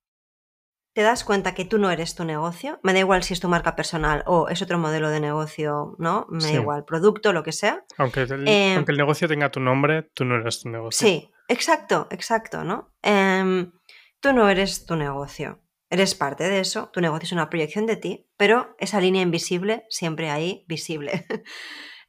te 0.93 1.01
das 1.01 1.23
cuenta 1.23 1.55
que 1.55 1.65
tú 1.65 1.79
no 1.79 1.89
eres 1.89 2.15
tu 2.15 2.23
negocio, 2.23 2.79
me 2.83 2.93
da 2.93 2.99
igual 2.99 3.23
si 3.23 3.33
es 3.33 3.39
tu 3.39 3.49
marca 3.49 3.75
personal 3.75 4.23
o 4.27 4.47
es 4.47 4.61
otro 4.61 4.77
modelo 4.77 5.09
de 5.09 5.19
negocio, 5.19 5.95
¿no? 5.97 6.27
Me 6.29 6.43
da 6.43 6.53
igual, 6.53 6.85
producto, 6.85 7.33
lo 7.33 7.43
que 7.43 7.51
sea. 7.51 7.83
Aunque 7.97 8.21
el, 8.21 8.47
Eh, 8.47 8.75
aunque 8.75 8.91
el 8.91 8.97
negocio 8.97 9.27
tenga 9.27 9.49
tu 9.49 9.59
nombre, 9.59 10.03
tú 10.13 10.23
no 10.23 10.35
eres 10.35 10.61
tu 10.61 10.69
negocio. 10.69 11.07
Sí, 11.07 11.31
exacto, 11.47 12.07
exacto, 12.11 12.63
¿no? 12.63 12.93
Em, 13.01 13.71
tú 14.19 14.33
no 14.33 14.47
eres 14.49 14.85
tu 14.85 14.95
negocio, 14.95 15.63
eres 15.89 16.13
parte 16.13 16.43
de 16.43 16.59
eso, 16.59 16.89
tu 16.93 17.01
negocio 17.01 17.25
es 17.25 17.31
una 17.31 17.49
proyección 17.49 17.87
de 17.87 17.95
ti, 17.95 18.29
pero 18.37 18.75
esa 18.77 19.01
línea 19.01 19.23
invisible 19.23 19.85
siempre 19.89 20.29
ahí 20.29 20.63
visible. 20.67 21.25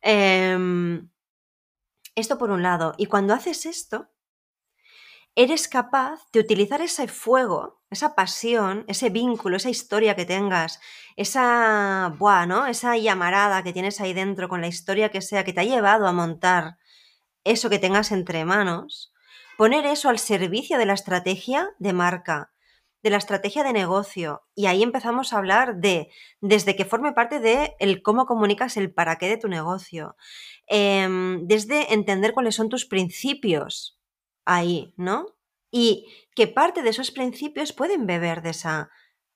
Em, 0.06 1.08
esto 2.14 2.36
por 2.36 2.50
un 2.50 2.62
lado, 2.62 2.92
y 2.98 3.06
cuando 3.06 3.32
haces 3.32 3.64
esto, 3.64 4.10
eres 5.36 5.68
capaz 5.68 6.20
de 6.32 6.40
utilizar 6.40 6.80
ese 6.80 7.08
fuego, 7.08 7.82
esa 7.90 8.14
pasión, 8.14 8.84
ese 8.88 9.10
vínculo, 9.10 9.56
esa 9.56 9.70
historia 9.70 10.14
que 10.14 10.24
tengas, 10.24 10.80
esa, 11.16 12.14
buah, 12.18 12.46
¿no? 12.46 12.66
Esa 12.66 12.96
llamarada 12.96 13.62
que 13.62 13.72
tienes 13.72 14.00
ahí 14.00 14.12
dentro 14.12 14.48
con 14.48 14.60
la 14.60 14.68
historia 14.68 15.10
que 15.10 15.20
sea 15.20 15.44
que 15.44 15.52
te 15.52 15.60
ha 15.60 15.64
llevado 15.64 16.06
a 16.06 16.12
montar 16.12 16.76
eso 17.44 17.68
que 17.68 17.78
tengas 17.78 18.12
entre 18.12 18.44
manos, 18.44 19.12
poner 19.58 19.86
eso 19.86 20.08
al 20.08 20.18
servicio 20.18 20.78
de 20.78 20.86
la 20.86 20.94
estrategia 20.94 21.70
de 21.78 21.92
marca, 21.92 22.52
de 23.02 23.10
la 23.10 23.18
estrategia 23.18 23.64
de 23.64 23.72
negocio. 23.72 24.44
Y 24.54 24.66
ahí 24.66 24.82
empezamos 24.82 25.32
a 25.32 25.38
hablar 25.38 25.76
de, 25.76 26.10
desde 26.40 26.74
que 26.76 26.84
forme 26.84 27.12
parte 27.12 27.40
de 27.40 27.74
el 27.80 28.02
cómo 28.02 28.24
comunicas 28.26 28.76
el 28.76 28.92
para 28.94 29.18
qué 29.18 29.28
de 29.28 29.36
tu 29.36 29.48
negocio, 29.48 30.16
em, 30.66 31.46
desde 31.46 31.92
entender 31.92 32.32
cuáles 32.32 32.54
son 32.54 32.68
tus 32.68 32.86
principios 32.86 33.98
ahí, 34.44 34.94
¿no? 34.96 35.26
Y 35.70 36.06
que 36.34 36.46
parte 36.46 36.82
de 36.82 36.90
esos 36.90 37.10
principios 37.10 37.72
pueden 37.72 38.06
beber 38.06 38.42
de 38.42 38.50
esa 38.50 38.90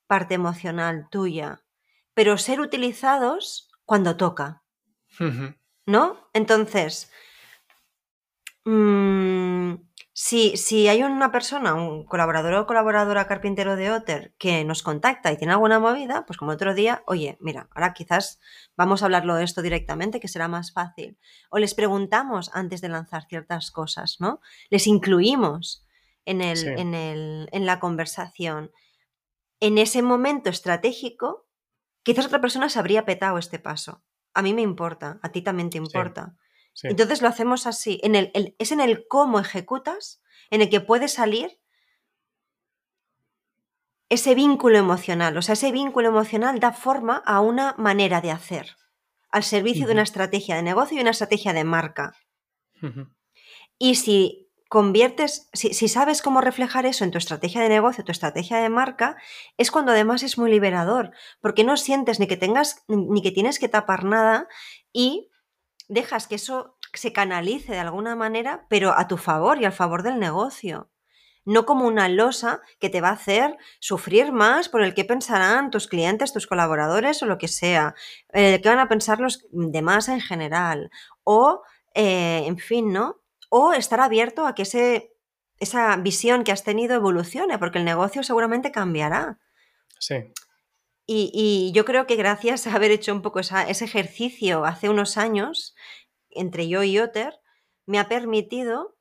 parte 0.07 0.33
emocional 0.33 1.07
tuya, 1.11 1.63
pero 2.13 2.37
ser 2.37 2.61
utilizados 2.61 3.69
cuando 3.85 4.17
toca. 4.17 4.63
¿no? 5.89 6.29
Entonces, 6.33 7.11
mm, 8.63 9.73
si, 10.13 10.57
si 10.57 10.87
hay 10.89 11.03
una 11.03 11.31
persona, 11.31 11.75
un 11.75 12.03
colaborador 12.03 12.53
o 12.55 12.65
colaboradora 12.67 13.27
carpintero 13.27 13.75
de 13.77 13.91
Otter 13.91 14.33
que 14.37 14.65
nos 14.65 14.83
contacta 14.83 15.31
y 15.31 15.37
tiene 15.37 15.53
alguna 15.53 15.79
movida, 15.79 16.25
pues 16.25 16.37
como 16.37 16.51
otro 16.51 16.73
día, 16.73 17.03
oye, 17.07 17.37
mira, 17.39 17.69
ahora 17.73 17.93
quizás 17.93 18.39
vamos 18.75 19.01
a 19.01 19.05
hablarlo 19.05 19.35
de 19.35 19.45
esto 19.45 19.61
directamente, 19.61 20.19
que 20.19 20.27
será 20.27 20.47
más 20.49 20.73
fácil. 20.73 21.17
O 21.49 21.57
les 21.59 21.73
preguntamos 21.73 22.51
antes 22.53 22.81
de 22.81 22.89
lanzar 22.89 23.25
ciertas 23.29 23.71
cosas, 23.71 24.17
¿no? 24.19 24.41
Les 24.69 24.87
incluimos 24.87 25.85
en, 26.25 26.41
el, 26.41 26.57
Sí. 26.57 26.67
en, 26.67 26.93
el, 26.93 27.47
en 27.51 27.65
la 27.65 27.79
conversación. 27.79 28.71
En 29.61 29.77
ese 29.77 30.01
momento 30.01 30.49
estratégico, 30.49 31.47
quizás 32.03 32.25
otra 32.25 32.41
persona 32.41 32.67
se 32.69 32.79
habría 32.79 33.05
petado 33.05 33.37
este 33.37 33.59
paso. 33.59 34.03
A 34.33 34.41
mí 34.41 34.53
me 34.53 34.61
importa, 34.61 35.19
a 35.21 35.29
ti 35.31 35.41
también 35.41 35.69
te 35.69 35.77
importa. 35.77 36.35
Sí. 36.37 36.48
Entonces 36.83 37.21
lo 37.21 37.27
hacemos 37.27 37.67
así. 37.67 37.99
En 38.03 38.15
el, 38.15 38.31
el- 38.33 38.55
es 38.59 38.71
en 38.71 38.81
el 38.81 39.07
cómo 39.07 39.39
ejecutas, 39.39 40.21
en 40.49 40.61
el 40.61 40.69
que 40.69 40.81
puede 40.81 41.07
salir 41.07 41.59
ese 44.09 44.33
vínculo 44.35 44.77
emocional. 44.77 45.37
O 45.37 45.41
sea, 45.41 45.53
ese 45.53 45.71
vínculo 45.71 46.07
emocional 46.09 46.59
da 46.59 46.71
forma 46.73 47.15
a 47.25 47.41
una 47.41 47.75
manera 47.77 48.21
de 48.21 48.31
hacer, 48.31 48.75
al 49.31 49.43
servicio 49.43 49.85
de 49.87 49.93
una 49.93 50.01
estrategia 50.03 50.55
de 50.55 50.63
negocio 50.63 50.97
y 50.97 51.01
una 51.01 51.11
estrategia 51.11 51.53
de 51.53 51.63
marca. 51.63 52.13
Y 53.77 53.95
si 53.95 54.49
conviertes, 54.67 55.49
si, 55.53 55.73
si 55.73 55.87
sabes 55.87 56.21
cómo 56.21 56.41
reflejar 56.41 56.85
eso 56.85 57.03
en 57.03 57.11
tu 57.11 57.17
estrategia 57.17 57.61
de 57.61 57.69
negocio, 57.69 58.03
tu 58.03 58.11
estrategia 58.11 58.57
de 58.57 58.69
marca, 58.69 59.17
es 59.57 59.71
cuando 59.71 59.91
además 59.91 60.21
es 60.23 60.37
muy 60.37 60.51
liberador, 60.51 61.11
porque 61.41 61.63
no 61.63 61.75
sientes 61.77 62.19
ni 62.19 62.27
que 62.27 62.37
tengas, 62.37 62.83
ni 62.87 63.21
que 63.21 63.31
tienes 63.31 63.57
que 63.59 63.69
tapar 63.69 64.03
nada 64.03 64.47
y 64.93 65.28
dejas 65.89 66.27
que 66.27 66.35
eso 66.35 66.77
se 66.93 67.11
canalice 67.11 67.73
de 67.73 67.79
alguna 67.79 68.15
manera, 68.15 68.65
pero 68.69 68.97
a 68.97 69.07
tu 69.07 69.17
favor 69.17 69.61
y 69.61 69.65
al 69.65 69.73
favor 69.73 70.03
del 70.03 70.19
negocio. 70.19 70.89
No 71.45 71.65
como 71.65 71.87
una 71.87 72.07
losa 72.09 72.61
que 72.79 72.89
te 72.89 73.01
va 73.01 73.09
a 73.09 73.13
hacer 73.13 73.57
sufrir 73.79 74.31
más 74.31 74.69
por 74.69 74.83
el 74.83 74.93
que 74.93 75.03
pensarán 75.03 75.71
tus 75.71 75.87
clientes, 75.87 76.31
tus 76.31 76.47
colaboradores 76.47 77.21
o 77.23 77.25
lo 77.25 77.37
que 77.37 77.47
sea, 77.47 77.95
eh, 78.33 78.59
qué 78.61 78.69
van 78.69 78.79
a 78.79 78.87
pensar 78.87 79.19
los 79.19 79.47
demás 79.51 80.09
en 80.09 80.21
general, 80.21 80.91
o, 81.23 81.63
eh, 81.95 82.43
en 82.45 82.57
fin, 82.57 82.93
¿no? 82.93 83.21
O 83.49 83.73
estar 83.73 83.99
abierto 83.99 84.45
a 84.45 84.53
que 84.53 84.61
ese, 84.61 85.13
esa 85.57 85.95
visión 85.97 86.43
que 86.43 86.51
has 86.51 86.63
tenido 86.63 86.95
evolucione, 86.95 87.57
porque 87.57 87.79
el 87.79 87.85
negocio 87.85 88.21
seguramente 88.21 88.71
cambiará. 88.71 89.39
Sí. 89.99 90.31
Y, 91.11 91.31
y 91.33 91.71
yo 91.71 91.85
creo 91.85 92.05
que 92.05 92.15
gracias 92.15 92.67
a 92.67 92.75
haber 92.75 92.91
hecho 92.91 93.11
un 93.13 93.23
poco 93.23 93.39
esa- 93.39 93.67
ese 93.67 93.85
ejercicio 93.85 94.63
hace 94.63 94.89
unos 94.89 95.17
años, 95.17 95.73
entre 96.29 96.67
yo 96.67 96.83
y 96.83 96.99
Otter, 96.99 97.33
me 97.87 97.97
ha 97.97 98.07
permitido 98.07 98.95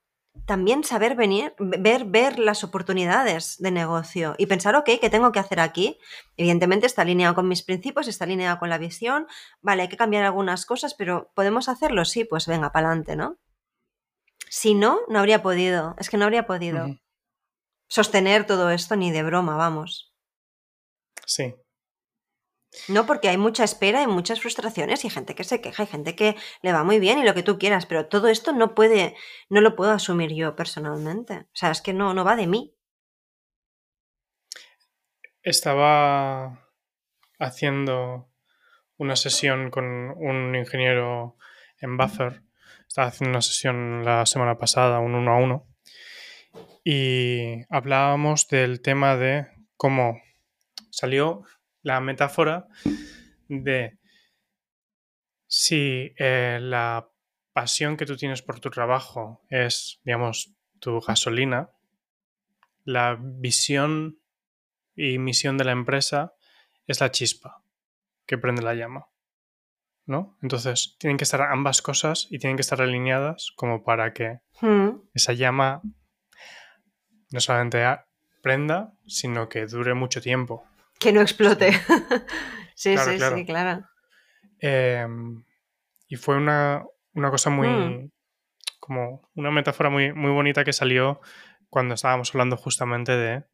también 0.46 0.84
saber 0.84 1.16
venir, 1.16 1.52
ver, 1.58 2.06
ver 2.06 2.38
las 2.38 2.64
oportunidades 2.64 3.58
de 3.58 3.70
negocio 3.72 4.34
y 4.38 4.46
pensar, 4.46 4.74
ok, 4.74 4.88
¿qué 5.00 5.10
tengo 5.10 5.32
que 5.32 5.38
hacer 5.40 5.60
aquí? 5.60 5.98
Evidentemente 6.38 6.86
está 6.86 7.02
alineado 7.02 7.34
con 7.34 7.46
mis 7.46 7.62
principios, 7.62 8.08
está 8.08 8.24
alineado 8.24 8.58
con 8.58 8.70
la 8.70 8.78
visión, 8.78 9.26
vale, 9.60 9.82
hay 9.82 9.88
que 9.88 9.98
cambiar 9.98 10.24
algunas 10.24 10.64
cosas, 10.64 10.94
pero 10.94 11.30
¿podemos 11.34 11.68
hacerlo? 11.68 12.06
Sí, 12.06 12.24
pues 12.24 12.46
venga, 12.46 12.72
para 12.72 12.86
adelante, 12.86 13.16
¿no? 13.16 13.36
Si 14.48 14.72
no, 14.74 15.00
no 15.08 15.18
habría 15.18 15.42
podido, 15.42 15.94
es 15.98 16.08
que 16.08 16.16
no 16.16 16.24
habría 16.24 16.46
podido 16.46 16.86
sostener 17.88 18.46
todo 18.46 18.70
esto 18.70 18.96
ni 18.96 19.10
de 19.10 19.22
broma, 19.24 19.56
vamos. 19.56 20.14
Sí. 21.26 21.54
No, 22.88 23.06
porque 23.06 23.28
hay 23.28 23.36
mucha 23.36 23.64
espera, 23.64 24.00
hay 24.00 24.06
muchas 24.06 24.40
frustraciones 24.40 25.04
y 25.04 25.10
gente 25.10 25.34
que 25.34 25.44
se 25.44 25.60
queja, 25.60 25.82
hay 25.82 25.88
gente 25.88 26.14
que 26.14 26.36
le 26.62 26.72
va 26.72 26.84
muy 26.84 26.98
bien 26.98 27.18
y 27.18 27.24
lo 27.24 27.34
que 27.34 27.42
tú 27.42 27.58
quieras, 27.58 27.86
pero 27.86 28.06
todo 28.06 28.28
esto 28.28 28.52
no 28.52 28.74
puede, 28.74 29.16
no 29.48 29.60
lo 29.60 29.74
puedo 29.74 29.90
asumir 29.90 30.32
yo 30.34 30.54
personalmente. 30.54 31.34
O 31.34 31.54
sea, 31.54 31.70
es 31.70 31.80
que 31.82 31.92
no, 31.92 32.14
no 32.14 32.24
va 32.24 32.36
de 32.36 32.46
mí. 32.46 32.74
Estaba 35.42 36.68
haciendo 37.38 38.30
una 38.96 39.16
sesión 39.16 39.70
con 39.70 39.84
un 39.84 40.54
ingeniero 40.54 41.36
en 41.80 41.96
Buffer. 41.96 42.42
Estaba 42.86 43.08
haciendo 43.08 43.30
una 43.30 43.42
sesión 43.42 44.04
la 44.04 44.26
semana 44.26 44.58
pasada, 44.58 44.98
un 44.98 45.14
uno 45.14 45.32
a 45.32 45.36
uno. 45.36 45.66
Y 46.84 47.64
hablábamos 47.70 48.48
del 48.48 48.80
tema 48.80 49.16
de 49.16 49.46
cómo 49.76 50.20
salió 50.90 51.44
la 51.82 52.00
metáfora 52.00 52.66
de 53.48 53.98
si 55.46 56.12
eh, 56.18 56.58
la 56.60 57.08
pasión 57.52 57.96
que 57.96 58.06
tú 58.06 58.16
tienes 58.16 58.42
por 58.42 58.60
tu 58.60 58.70
trabajo 58.70 59.42
es, 59.48 60.00
digamos, 60.04 60.54
tu 60.78 61.00
gasolina, 61.00 61.70
la 62.84 63.18
visión 63.20 64.18
y 64.94 65.18
misión 65.18 65.58
de 65.58 65.64
la 65.64 65.72
empresa 65.72 66.34
es 66.86 67.00
la 67.00 67.10
chispa 67.10 67.62
que 68.26 68.38
prende 68.38 68.62
la 68.62 68.74
llama. 68.74 69.06
¿No? 70.06 70.38
Entonces, 70.40 70.96
tienen 70.98 71.18
que 71.18 71.24
estar 71.24 71.42
ambas 71.42 71.82
cosas 71.82 72.26
y 72.30 72.38
tienen 72.38 72.56
que 72.56 72.62
estar 72.62 72.80
alineadas 72.80 73.52
como 73.56 73.84
para 73.84 74.14
que 74.14 74.40
Hmm, 74.60 75.02
esa 75.14 75.34
llama 75.34 75.82
no 77.30 77.40
solamente 77.40 77.84
prenda, 78.42 78.92
sino 79.06 79.48
que 79.48 79.66
dure 79.66 79.94
mucho 79.94 80.20
tiempo. 80.20 80.64
Que 80.98 81.12
no 81.12 81.20
explote. 81.20 81.72
sí, 82.74 82.94
Claro, 82.94 83.10
sí, 83.12 83.16
claro. 83.18 83.36
sí, 83.36 83.46
claro. 83.46 83.84
Eh, 84.60 85.06
y 86.08 86.16
fue 86.16 86.36
una, 86.36 86.84
una 87.14 87.30
cosa 87.30 87.50
muy. 87.50 87.68
Mm. 87.68 88.10
como 88.80 89.28
una 89.34 89.50
metáfora 89.50 89.90
muy, 89.90 90.12
muy 90.12 90.30
bonita 90.30 90.64
que 90.64 90.72
salió 90.72 91.20
cuando 91.68 91.94
estábamos 91.94 92.30
hablando 92.34 92.56
justamente 92.56 93.12
de. 93.12 93.44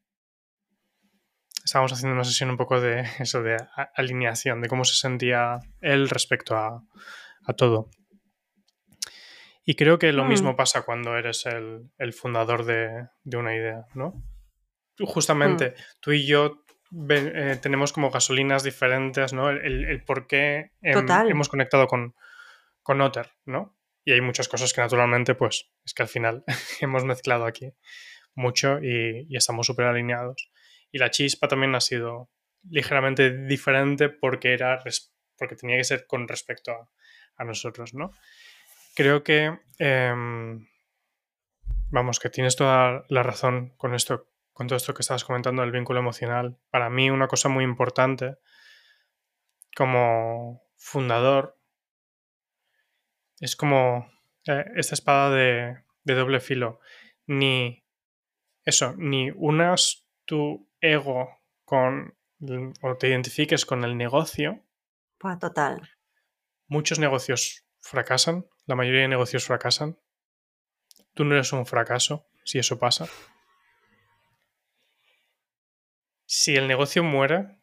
Estábamos 1.65 1.93
haciendo 1.93 2.15
una 2.15 2.25
sesión 2.25 2.51
un 2.51 2.57
poco 2.57 2.81
de 2.81 3.01
eso, 3.19 3.43
de 3.43 3.57
alineación, 3.97 4.61
de 4.61 4.69
cómo 4.69 4.85
se 4.85 4.95
sentía 4.95 5.61
él 5.81 6.09
respecto 6.09 6.57
a, 6.57 6.83
a 7.47 7.53
todo. 7.55 7.91
Y 9.67 9.75
creo 9.77 9.99
que 9.99 10.13
lo 10.13 10.25
Mm. 10.25 10.29
mismo 10.29 10.57
pasa 10.57 10.83
cuando 10.83 11.17
eres 11.17 11.47
el, 11.47 11.91
el 11.99 12.13
fundador 12.13 12.65
de, 12.67 13.09
de 13.25 13.37
una 13.39 13.55
idea, 13.57 13.87
¿no? 13.95 14.13
Justamente, 14.99 15.75
tú 16.01 16.13
y 16.13 16.25
yo 16.27 16.64
eh, 17.11 17.59
tenemos 17.61 17.93
como 17.93 18.11
gasolinas 18.11 18.63
diferentes, 18.63 19.33
¿no? 19.33 19.51
El, 19.51 19.59
el- 19.65 19.85
el 19.87 20.05
por 20.05 20.27
qué 20.27 20.71
em, 20.83 20.95
hemos 21.31 21.49
conectado 21.49 21.87
con, 21.87 22.15
con 22.83 23.01
Otter, 23.01 23.31
¿no? 23.47 23.77
Y 24.05 24.13
hay 24.13 24.21
muchas 24.21 24.49
cosas 24.49 24.73
que 24.73 24.81
naturalmente, 24.81 25.35
pues, 25.35 25.71
es 25.85 25.95
que 25.95 26.03
al 26.03 26.09
final 26.09 26.45
hemos 26.81 27.05
mezclado 27.05 27.47
aquí 27.47 27.73
mucho 28.35 28.79
y, 28.83 29.27
y 29.29 29.37
estamos 29.37 29.67
súper 29.67 29.87
alineados. 29.87 30.51
Y 30.93 30.99
la 30.99 31.11
chispa 31.11 31.49
también 31.49 31.75
ha 31.75 31.81
sido 31.81 32.31
ligeramente 32.69 33.31
diferente 33.47 34.09
porque 34.09 34.53
era 34.53 34.83
porque 35.37 35.57
tenía 35.57 35.77
que 35.77 35.85
ser 35.85 36.07
con 36.07 36.29
respecto 36.29 36.71
a, 36.73 36.89
a 37.37 37.45
nosotros, 37.45 37.95
¿no? 37.95 38.13
Creo 38.95 39.25
que 39.25 39.59
em, 39.79 40.67
vamos, 41.91 42.21
que 42.21 42.31
tienes 42.31 42.57
toda 42.57 43.05
la 43.09 43.23
razón 43.23 43.75
con 43.77 43.95
esto, 43.95 44.29
con 44.55 44.69
todo 44.69 44.77
esto 44.77 44.95
que 44.95 45.03
estabas 45.03 45.25
comentando 45.25 45.61
del 45.61 45.73
vínculo 45.73 46.01
emocional. 46.01 46.57
Para 46.71 46.89
mí 46.89 47.11
una 47.11 47.29
cosa 47.29 47.49
muy 47.51 47.65
importante 47.65 48.39
como 49.77 50.63
fundador 50.77 51.59
es 53.41 53.57
como 53.57 54.11
eh, 54.47 54.65
esta 54.77 54.95
espada 54.95 55.31
de, 55.35 55.85
de 56.05 56.15
doble 56.15 56.41
filo. 56.41 56.81
Ni 57.27 57.85
eso, 58.65 58.95
ni 58.97 59.31
unas 59.33 60.07
tu 60.25 60.71
ego 60.81 61.29
con 61.65 62.17
o 62.83 62.97
te 62.97 63.09
identifiques 63.09 63.67
con 63.67 63.85
el 63.85 63.97
negocio. 63.97 64.63
Pues 65.19 65.39
total. 65.39 65.89
Muchos 66.67 66.99
negocios 66.99 67.67
fracasan, 67.81 68.47
la 68.67 68.77
mayoría 68.77 69.03
de 69.03 69.09
negocios 69.09 69.45
fracasan. 69.45 69.99
Tú 71.15 71.25
no 71.25 71.35
eres 71.35 71.53
un 71.53 71.67
fracaso 71.67 72.27
si 72.45 72.59
eso 72.59 72.79
pasa. 72.79 73.09
Si 76.37 76.57
el 76.57 76.67
negocio 76.67 77.05
muere, 77.05 77.61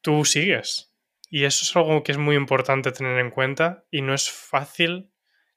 tú 0.00 0.24
sigues. 0.24 0.96
Y 1.28 1.44
eso 1.44 1.62
es 1.66 1.76
algo 1.76 2.02
que 2.02 2.12
es 2.12 2.16
muy 2.16 2.36
importante 2.36 2.90
tener 2.90 3.18
en 3.18 3.30
cuenta 3.30 3.84
y 3.90 4.00
no 4.00 4.14
es 4.14 4.30
fácil 4.30 5.12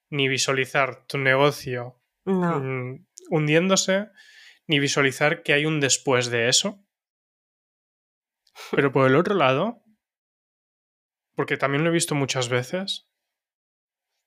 ni 0.10 0.28
visualizar 0.28 1.08
tu 1.08 1.18
negocio 1.18 2.04
mm, 2.26 3.06
hundiéndose, 3.30 4.10
ni 4.68 4.80
visualizar 4.80 5.44
que 5.44 5.54
hay 5.54 5.66
un 5.66 5.80
después 5.80 6.30
de 6.30 6.50
eso. 6.50 6.86
Pero 8.72 8.92
por 8.92 9.08
el 9.08 9.16
otro 9.16 9.34
lado, 9.34 9.82
porque 11.36 11.56
también 11.56 11.86
lo 11.86 11.90
he 11.90 11.94
visto 11.94 12.16
muchas 12.16 12.50
veces, 12.50 13.10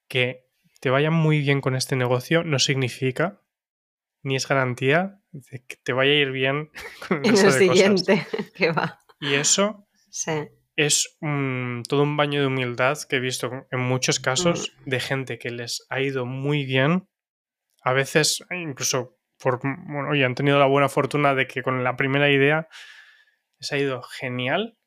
que 0.07 0.49
te 0.81 0.89
vaya 0.89 1.11
muy 1.11 1.41
bien 1.41 1.61
con 1.61 1.75
este 1.75 1.95
negocio 1.95 2.43
no 2.43 2.57
significa 2.57 3.43
ni 4.23 4.35
es 4.35 4.47
garantía 4.47 5.19
de 5.31 5.63
que 5.65 5.77
te 5.83 5.93
vaya 5.93 6.11
a 6.11 6.15
ir 6.15 6.31
bien 6.31 6.69
con 7.07 7.25
el, 7.25 7.37
en 7.37 7.51
siguiente 7.51 8.25
que 8.55 8.71
va. 8.71 9.01
Y 9.19 9.35
eso 9.35 9.87
es 10.75 11.17
todo 11.19 12.03
un 12.03 12.17
baño 12.17 12.39
de 12.39 12.47
humildad 12.47 12.97
que 13.09 13.17
he 13.17 13.19
visto 13.19 13.67
en 13.69 13.79
muchos 13.79 14.19
casos 14.19 14.71
mm. 14.85 14.89
de 14.89 14.99
gente 14.99 15.37
que 15.37 15.49
les 15.49 15.85
ha 15.89 15.99
ido 15.99 16.25
muy 16.25 16.65
bien. 16.65 17.07
A 17.81 17.93
veces, 17.93 18.43
incluso 18.51 19.17
por, 19.39 19.59
bueno, 19.61 20.15
y 20.15 20.23
han 20.23 20.35
tenido 20.35 20.59
la 20.59 20.67
buena 20.67 20.89
fortuna 20.89 21.33
de 21.33 21.47
que 21.47 21.63
con 21.63 21.83
la 21.83 21.95
primera 21.95 22.29
idea 22.29 22.67
les 23.59 23.71
ha 23.71 23.77
ido 23.77 24.01
genial 24.01 24.77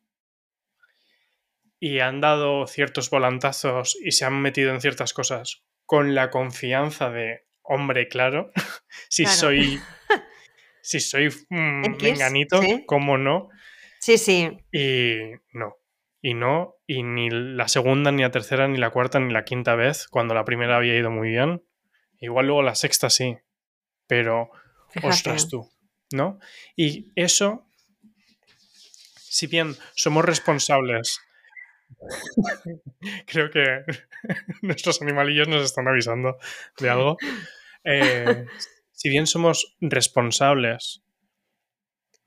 y 1.78 1.98
han 1.98 2.20
dado 2.20 2.66
ciertos 2.66 3.10
volantazos 3.10 3.96
y 4.00 4.12
se 4.12 4.24
han 4.24 4.40
metido 4.40 4.70
en 4.72 4.80
ciertas 4.80 5.12
cosas 5.12 5.64
con 5.84 6.14
la 6.14 6.30
confianza 6.30 7.10
de 7.10 7.46
hombre, 7.62 8.08
claro, 8.08 8.52
si 9.08 9.26
soy 9.26 9.80
si 10.82 11.00
soy 11.00 11.28
mm, 11.48 12.02
menganito, 12.02 12.60
¿cómo 12.86 13.18
no? 13.18 13.48
Sí, 14.00 14.18
sí. 14.18 14.50
Y 14.72 15.32
no. 15.52 15.76
Y 16.24 16.34
no, 16.34 16.76
y 16.86 17.02
ni 17.02 17.30
la 17.30 17.66
segunda, 17.66 18.12
ni 18.12 18.22
la 18.22 18.30
tercera, 18.30 18.68
ni 18.68 18.78
la 18.78 18.90
cuarta, 18.90 19.18
ni 19.18 19.32
la 19.32 19.44
quinta 19.44 19.74
vez, 19.74 20.06
cuando 20.06 20.34
la 20.34 20.44
primera 20.44 20.76
había 20.76 20.96
ido 20.96 21.10
muy 21.10 21.30
bien. 21.30 21.64
Igual 22.20 22.46
luego 22.46 22.62
la 22.62 22.76
sexta 22.76 23.10
sí. 23.10 23.38
Pero, 24.06 24.50
ostras 25.02 25.48
tú, 25.48 25.68
¿no? 26.12 26.38
Y 26.76 27.10
eso 27.16 27.66
si 29.32 29.46
bien 29.46 29.74
somos 29.94 30.26
responsables, 30.26 31.18
creo 33.26 33.50
que 33.50 33.82
nuestros 34.62 35.02
animalillos 35.02 35.48
nos 35.48 35.64
están 35.64 35.88
avisando 35.88 36.38
de 36.78 36.90
algo. 36.90 37.16
Eh, 37.84 38.46
si 38.92 39.08
bien 39.08 39.26
somos 39.26 39.76
responsables 39.80 41.02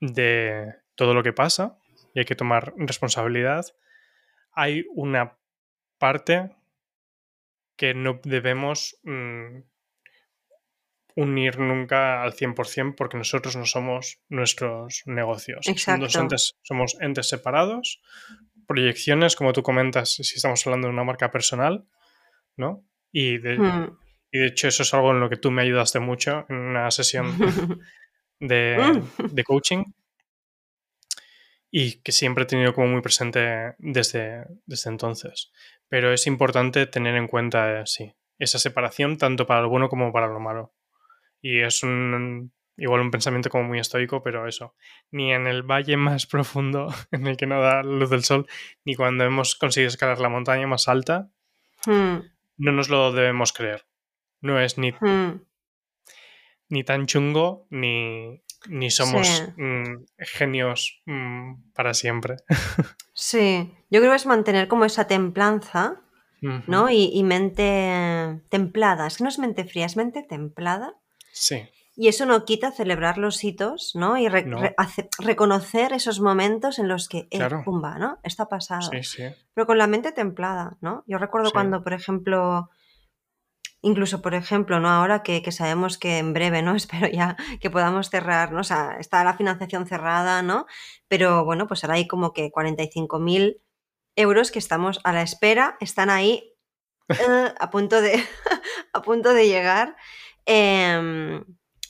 de 0.00 0.74
todo 0.94 1.14
lo 1.14 1.22
que 1.22 1.32
pasa 1.32 1.78
y 2.14 2.20
hay 2.20 2.24
que 2.24 2.34
tomar 2.34 2.74
responsabilidad, 2.76 3.66
hay 4.52 4.84
una 4.94 5.38
parte 5.98 6.54
que 7.76 7.94
no 7.94 8.20
debemos 8.24 8.98
mm, 9.04 9.60
unir 11.16 11.58
nunca 11.58 12.22
al 12.22 12.34
100% 12.34 12.94
porque 12.94 13.16
nosotros 13.16 13.56
no 13.56 13.64
somos 13.64 14.20
nuestros 14.28 15.02
negocios. 15.06 15.66
somos 16.62 16.96
entes 17.00 17.28
separados, 17.28 18.00
proyecciones, 18.66 19.36
como 19.36 19.52
tú 19.52 19.62
comentas, 19.62 20.10
si 20.14 20.36
estamos 20.36 20.66
hablando 20.66 20.88
de 20.88 20.94
una 20.94 21.04
marca 21.04 21.30
personal, 21.30 21.86
¿no? 22.56 22.84
Y 23.12 23.38
de, 23.38 23.58
hmm. 23.58 23.98
y 24.32 24.38
de 24.38 24.46
hecho 24.46 24.68
eso 24.68 24.82
es 24.82 24.94
algo 24.94 25.12
en 25.12 25.20
lo 25.20 25.30
que 25.30 25.36
tú 25.36 25.50
me 25.50 25.62
ayudaste 25.62 26.00
mucho 26.00 26.46
en 26.48 26.56
una 26.56 26.90
sesión 26.90 27.36
de, 28.40 28.76
hmm. 28.78 29.26
de 29.26 29.44
coaching 29.44 29.84
y 31.70 32.00
que 32.02 32.12
siempre 32.12 32.44
he 32.44 32.46
tenido 32.46 32.72
como 32.72 32.88
muy 32.88 33.02
presente 33.02 33.74
desde, 33.78 34.46
desde 34.64 34.90
entonces. 34.90 35.52
Pero 35.88 36.12
es 36.12 36.26
importante 36.26 36.86
tener 36.86 37.16
en 37.16 37.28
cuenta, 37.28 37.84
sí, 37.86 38.14
esa 38.38 38.58
separación 38.58 39.18
tanto 39.18 39.46
para 39.46 39.62
lo 39.62 39.68
bueno 39.68 39.88
como 39.88 40.12
para 40.12 40.26
lo 40.26 40.40
malo. 40.40 40.74
Y 41.40 41.60
es 41.60 41.82
un, 41.82 42.52
igual 42.76 43.00
un 43.00 43.10
pensamiento 43.10 43.50
como 43.50 43.64
muy 43.64 43.78
estoico, 43.78 44.22
pero 44.22 44.46
eso, 44.46 44.74
ni 45.10 45.32
en 45.32 45.46
el 45.46 45.62
valle 45.62 45.96
más 45.96 46.26
profundo 46.26 46.92
en 47.10 47.26
el 47.26 47.36
que 47.36 47.46
no 47.46 47.60
da 47.60 47.82
luz 47.82 48.10
del 48.10 48.24
sol, 48.24 48.46
ni 48.84 48.94
cuando 48.94 49.24
hemos 49.24 49.56
conseguido 49.56 49.88
escalar 49.88 50.18
la 50.20 50.28
montaña 50.28 50.66
más 50.66 50.88
alta, 50.88 51.30
hmm. 51.86 52.16
no 52.58 52.72
nos 52.72 52.88
lo 52.88 53.12
debemos 53.12 53.52
creer. 53.52 53.86
No 54.40 54.60
es 54.60 54.78
ni, 54.78 54.92
hmm. 54.92 55.40
ni 56.68 56.84
tan 56.84 57.06
chungo, 57.06 57.66
ni, 57.70 58.42
ni 58.68 58.90
somos 58.90 59.44
mm, 59.56 60.04
genios 60.18 61.02
mm, 61.06 61.72
para 61.74 61.94
siempre. 61.94 62.36
sí, 63.14 63.72
yo 63.90 64.00
creo 64.00 64.10
que 64.10 64.16
es 64.16 64.26
mantener 64.26 64.68
como 64.68 64.84
esa 64.84 65.06
templanza, 65.06 66.02
¿no? 66.68 66.90
Y, 66.90 67.10
y, 67.12 67.24
mente 67.24 68.40
templada. 68.50 69.08
Es 69.08 69.16
que 69.16 69.24
no 69.24 69.30
es 69.30 69.38
mente 69.40 69.64
fría, 69.64 69.86
es 69.86 69.96
mente 69.96 70.22
templada 70.22 70.94
Sí. 71.36 71.68
Y 71.98 72.08
eso 72.08 72.26
no 72.26 72.44
quita 72.44 72.72
celebrar 72.72 73.16
los 73.16 73.42
hitos, 73.42 73.92
¿no? 73.94 74.18
Y 74.18 74.28
reconocer 74.28 75.94
esos 75.94 76.20
momentos 76.20 76.78
en 76.78 76.88
los 76.88 77.08
que, 77.08 77.26
eh, 77.30 77.48
pumba, 77.64 77.98
¿no? 77.98 78.18
Está 78.22 78.48
pasado. 78.48 78.90
Sí, 78.92 79.02
sí. 79.02 79.22
Pero 79.54 79.66
con 79.66 79.78
la 79.78 79.86
mente 79.86 80.12
templada, 80.12 80.76
¿no? 80.82 81.04
Yo 81.06 81.16
recuerdo 81.16 81.52
cuando, 81.52 81.82
por 81.82 81.94
ejemplo, 81.94 82.68
incluso, 83.80 84.20
por 84.20 84.34
ejemplo, 84.34 84.78
¿no? 84.78 84.90
Ahora 84.90 85.22
que, 85.22 85.40
sabemos 85.52 85.96
que 85.96 86.18
en 86.18 86.34
breve, 86.34 86.60
¿no? 86.60 86.74
Espero 86.76 87.08
ya 87.08 87.36
que 87.60 87.70
podamos 87.70 88.10
cerrar, 88.10 88.52
¿no? 88.52 88.60
O 88.60 88.64
sea, 88.64 88.96
está 88.98 89.24
la 89.24 89.34
financiación 89.34 89.86
cerrada, 89.86 90.42
¿no? 90.42 90.66
Pero 91.08 91.46
bueno, 91.46 91.66
pues 91.66 91.82
ahora 91.82 91.94
hay 91.94 92.06
como 92.06 92.34
que 92.34 92.50
45.000 92.50 93.62
euros 94.16 94.50
que 94.50 94.58
estamos 94.58 95.00
a 95.04 95.12
la 95.12 95.22
espera, 95.22 95.76
están 95.80 96.10
ahí 96.10 96.52
eh, 97.08 97.54
a, 97.58 97.70
punto 97.70 98.02
de, 98.02 98.22
a 98.92 99.00
punto 99.00 99.32
de 99.32 99.48
llegar. 99.48 99.96
Em, 100.44 101.42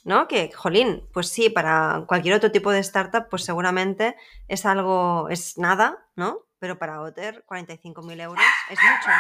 ¿No? 0.06 0.28
Que, 0.28 0.52
jolín, 0.52 1.02
pues 1.12 1.28
sí, 1.28 1.50
para 1.50 2.04
cualquier 2.06 2.36
otro 2.36 2.52
tipo 2.52 2.70
de 2.70 2.78
startup, 2.78 3.26
pues 3.28 3.42
seguramente 3.42 4.14
es 4.46 4.64
algo, 4.64 5.28
es 5.30 5.58
nada, 5.58 6.06
¿no? 6.14 6.46
Pero 6.60 6.78
para 6.78 7.00
Otter, 7.00 7.44
45.000 7.44 8.20
euros 8.20 8.44
es 8.70 8.78
mucho. 8.78 9.10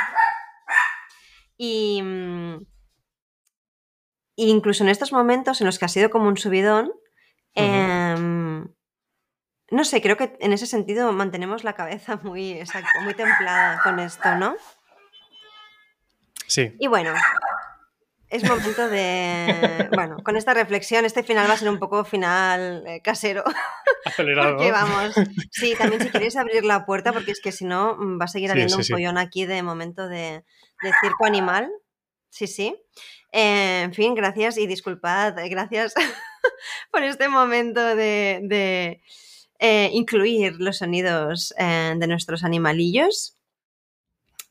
Y 1.56 2.00
mm, 2.02 2.66
incluso 4.36 4.84
en 4.84 4.90
estos 4.90 5.10
momentos 5.10 5.60
en 5.60 5.66
los 5.66 5.80
que 5.80 5.86
ha 5.86 5.88
sido 5.88 6.08
como 6.08 6.28
un 6.28 6.36
subidón, 6.36 6.92
em, 7.54 8.68
no 9.72 9.84
sé, 9.84 10.00
creo 10.00 10.16
que 10.16 10.36
en 10.38 10.52
ese 10.52 10.66
sentido 10.66 11.10
mantenemos 11.12 11.64
la 11.64 11.72
cabeza 11.72 12.16
muy, 12.22 12.52
exacto, 12.52 13.00
muy 13.02 13.14
templada 13.14 13.82
con 13.82 13.98
esto, 13.98 14.36
¿no? 14.36 14.54
Sí. 16.46 16.76
Y 16.78 16.86
bueno, 16.86 17.12
es 18.28 18.42
momento 18.48 18.88
de. 18.88 19.88
Bueno, 19.94 20.16
con 20.24 20.36
esta 20.36 20.52
reflexión, 20.52 21.04
este 21.04 21.22
final 21.22 21.48
va 21.48 21.54
a 21.54 21.58
ser 21.58 21.68
un 21.68 21.78
poco 21.78 22.04
final 22.04 22.84
eh, 22.86 23.00
casero. 23.02 23.44
Acelerado. 24.04 24.56
porque 24.56 24.72
vamos. 24.72 25.14
Sí, 25.50 25.74
también 25.76 26.02
si 26.02 26.10
queréis 26.10 26.36
abrir 26.36 26.64
la 26.64 26.86
puerta, 26.86 27.12
porque 27.12 27.30
es 27.30 27.40
que 27.40 27.52
si 27.52 27.64
no, 27.64 27.96
mm, 27.96 28.20
va 28.20 28.24
a 28.24 28.28
seguir 28.28 28.50
habiendo 28.50 28.76
un 28.76 28.84
pollón 28.88 29.18
aquí 29.18 29.46
de 29.46 29.62
momento 29.62 30.08
de, 30.08 30.44
circo 31.00 31.24
animal. 31.24 31.70
Sí, 32.30 32.46
sí. 32.46 32.76
Eh, 33.32 33.82
en 33.82 33.94
fin, 33.94 34.14
gracias 34.14 34.58
y 34.58 34.66
disculpad, 34.66 35.38
eh, 35.38 35.48
gracias 35.48 35.94
por 36.90 37.02
este 37.02 37.28
momento 37.28 37.94
de, 37.96 39.00
incluir 39.92 40.56
los 40.58 40.78
sonidos 40.78 41.54
de 41.58 42.06
nuestros 42.06 42.44
animalillos. 42.44 43.35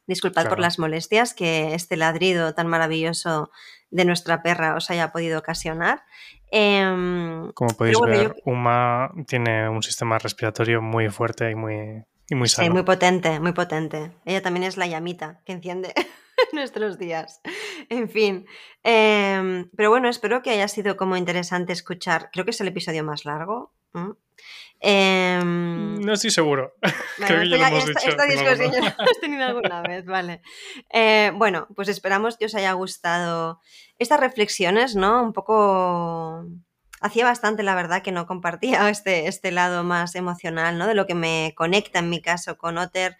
Disculpad 0.08 0.50
por 0.50 0.60
las 0.60 0.78
molestias 0.78 1.34
que 1.34 1.74
este 1.74 1.98
ladrido 1.98 2.54
tan 2.54 2.68
maravilloso 2.68 3.50
de 3.90 4.06
nuestra 4.06 4.44
perra 4.44 4.76
os 4.76 4.90
haya 4.90 5.12
podido 5.12 5.40
ocasionar. 5.40 6.04
Em, 6.52 7.52
Como 7.54 7.76
podéis 7.76 8.00
ver, 8.02 8.36
Uma 8.46 9.12
tiene 9.28 9.68
un 9.70 9.82
sistema 9.82 10.20
respiratorio 10.20 10.82
muy 10.82 11.10
fuerte 11.10 11.50
y 11.52 11.56
muy, 11.56 12.04
y 12.30 12.36
muy 12.36 12.48
sano. 12.48 12.68
Sí, 12.68 12.72
muy 12.72 12.84
potente, 12.84 13.40
muy 13.40 13.54
potente. 13.54 14.12
Ella 14.26 14.42
también 14.42 14.64
es 14.64 14.78
la 14.78 14.88
llamita 14.88 15.42
que 15.46 15.54
enciende 15.54 15.94
nuestros 16.54 16.98
días. 16.98 17.42
En 17.90 18.10
fin. 18.10 18.46
Em, 18.84 19.70
pero 19.76 19.90
bueno, 19.90 20.08
espero 20.08 20.42
que 20.42 20.52
haya 20.52 20.68
sido 20.68 20.98
como 20.98 21.18
interesante 21.18 21.74
escuchar. 21.74 22.30
Creo 22.32 22.46
que 22.46 22.52
es 22.52 22.62
el 22.62 22.68
episodio 22.68 23.04
más 23.04 23.26
largo. 23.26 23.74
Em, 24.80 26.00
no 26.02 26.14
estoy 26.14 26.32
seguro. 26.32 26.76
Creo 27.18 27.42
que 27.42 27.50
ya 27.50 27.58
lo 27.58 27.78
hemos 27.78 27.86
dicho. 27.88 28.10
Esta 28.10 28.26
discusión 28.26 28.72
ya 28.72 28.82
la 28.82 28.96
hemos 29.00 29.20
tenido 29.20 29.46
alguna 29.46 29.82
vez, 29.82 30.06
vale. 30.06 30.42
Eh, 30.94 31.32
bueno, 31.36 31.68
pues 31.76 31.88
esperamos 31.88 32.38
que 32.38 32.46
os 32.46 32.56
haya 32.56 32.74
gustado 32.74 33.60
estas 33.98 34.20
reflexiones, 34.20 34.96
¿no? 34.96 35.24
Un 35.24 35.34
poco 35.34 36.46
hacía 37.02 37.26
bastante, 37.26 37.64
la 37.64 37.76
verdad, 37.76 38.02
que 38.02 38.12
no 38.12 38.28
compartía 38.28 38.90
este, 38.90 39.28
este 39.28 39.52
lado 39.52 39.84
más 39.84 40.16
emocional, 40.16 40.78
¿no? 40.78 40.88
De 40.88 40.96
lo 40.96 41.06
que 41.06 41.16
me 41.16 41.54
conecta 41.56 42.00
en 42.00 42.10
mi 42.10 42.22
caso 42.22 42.58
con 42.58 42.78
Otter. 42.78 43.18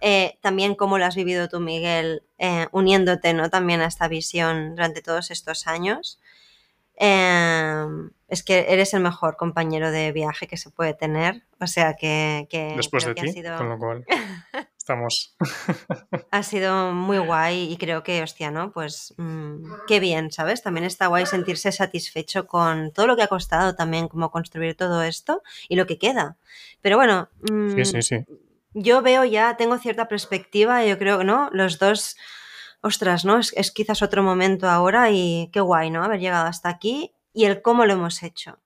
Eh, 0.00 0.38
también 0.42 0.74
cómo 0.74 0.98
lo 0.98 1.06
has 1.06 1.16
vivido 1.16 1.48
tú, 1.48 1.60
Miguel, 1.60 2.22
eh, 2.38 2.66
uniéndote, 2.72 3.32
¿no? 3.32 3.48
También 3.48 3.80
a 3.80 3.86
esta 3.86 4.08
visión 4.08 4.74
durante 4.76 5.00
todos 5.00 5.30
estos 5.30 5.66
años. 5.66 6.20
Em, 6.96 8.10
es 8.28 8.42
que 8.42 8.66
eres 8.68 8.92
el 8.94 9.00
mejor 9.00 9.36
compañero 9.36 9.90
de 9.90 10.10
viaje 10.12 10.46
que 10.46 10.56
se 10.56 10.70
puede 10.70 10.94
tener. 10.94 11.42
O 11.60 11.66
sea 11.66 11.94
que. 11.94 12.48
Después 12.76 13.04
de 13.04 13.14
ti, 13.14 13.42
con 13.56 13.68
lo 13.68 13.78
cual. 13.78 14.04
Estamos. 14.76 15.36
ha 16.30 16.42
sido 16.44 16.92
muy 16.92 17.18
guay 17.18 17.72
y 17.72 17.76
creo 17.76 18.04
que, 18.04 18.22
hostia, 18.22 18.52
¿no? 18.52 18.70
Pues 18.70 19.14
mm, 19.16 19.72
qué 19.88 19.98
bien, 19.98 20.30
¿sabes? 20.30 20.62
También 20.62 20.84
está 20.84 21.08
guay 21.08 21.26
sentirse 21.26 21.72
satisfecho 21.72 22.46
con 22.46 22.92
todo 22.92 23.08
lo 23.08 23.16
que 23.16 23.22
ha 23.22 23.28
costado 23.28 23.74
también, 23.74 24.06
como 24.06 24.30
construir 24.30 24.76
todo 24.76 25.02
esto 25.02 25.42
y 25.68 25.74
lo 25.74 25.86
que 25.86 25.98
queda. 25.98 26.36
Pero 26.82 26.96
bueno. 26.96 27.28
sí, 27.74 27.84
sí, 27.84 28.02
sí. 28.02 28.16
Mm, 28.18 28.46
yo 28.74 29.02
veo 29.02 29.24
ya, 29.24 29.56
tengo 29.56 29.78
cierta 29.78 30.06
perspectiva, 30.06 30.84
yo 30.84 30.98
creo, 30.98 31.24
¿no? 31.24 31.48
Los 31.52 31.78
dos 31.78 32.16
ostras, 32.82 33.24
¿no? 33.24 33.38
Es, 33.38 33.72
quizás 33.72 34.02
otro 34.02 34.22
momento 34.22 34.68
ahora 34.68 35.10
y 35.10 35.50
qué 35.52 35.60
guay, 35.60 35.90
¿no? 35.90 36.04
Haber 36.04 36.20
llegado 36.20 36.46
hasta 36.46 36.68
aquí 36.68 37.15
y 37.36 37.44
el 37.44 37.60
cómo 37.60 37.84
lo 37.84 37.92
hemos 37.92 38.22
hecho. 38.22 38.58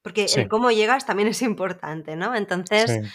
Porque 0.00 0.26
el 0.34 0.48
cómo 0.48 0.70
llegas 0.70 1.04
también 1.04 1.28
es 1.28 1.42
importante, 1.42 2.16
¿no? 2.16 2.34
Entonces, 2.34 3.06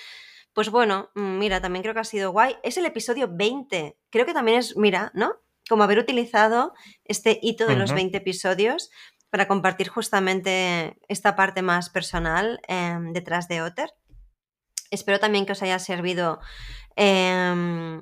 pues 0.54 0.70
bueno, 0.70 1.10
mm, 1.16 1.40
mira, 1.40 1.60
también 1.60 1.82
creo 1.82 1.96
que 1.96 2.02
ha 2.02 2.06
sido 2.06 2.32
guay. 2.32 2.56
Es 2.62 2.78
el 2.78 2.86
episodio 2.86 3.28
20. 3.28 3.98
Creo 4.12 4.26
que 4.28 4.36
también 4.36 4.60
es, 4.60 4.78
mira, 4.78 5.12
¿no? 5.16 5.34
Como 5.68 5.84
haber 5.84 5.98
utilizado 5.98 6.74
este 7.06 7.40
hito 7.42 7.66
de 7.66 7.76
los 7.76 7.92
20 7.92 8.18
episodios 8.18 8.92
para 9.32 9.48
compartir 9.48 9.90
justamente 9.90 10.96
esta 11.08 11.36
parte 11.36 11.64
más 11.64 11.90
personal 11.90 12.62
em, 12.68 13.14
detrás 13.14 13.48
de 13.48 13.64
Otter. 13.64 13.90
Espero 14.92 15.20
también 15.20 15.48
que 15.48 15.54
os 15.54 15.64
haya 15.64 15.80
servido 15.80 16.40
em, 16.96 18.00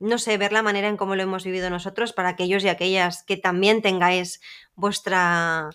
no 0.00 0.18
sé, 0.18 0.38
ver 0.38 0.52
la 0.52 0.62
manera 0.62 0.88
en 0.88 0.96
cómo 0.96 1.16
lo 1.16 1.22
hemos 1.22 1.44
vivido 1.44 1.68
nosotros 1.68 2.14
para 2.14 2.30
aquellos 2.30 2.64
y 2.64 2.68
aquellas 2.68 3.22
que 3.24 3.36
también 3.36 3.82
tengáis 3.82 4.40
vuestra 4.74 5.70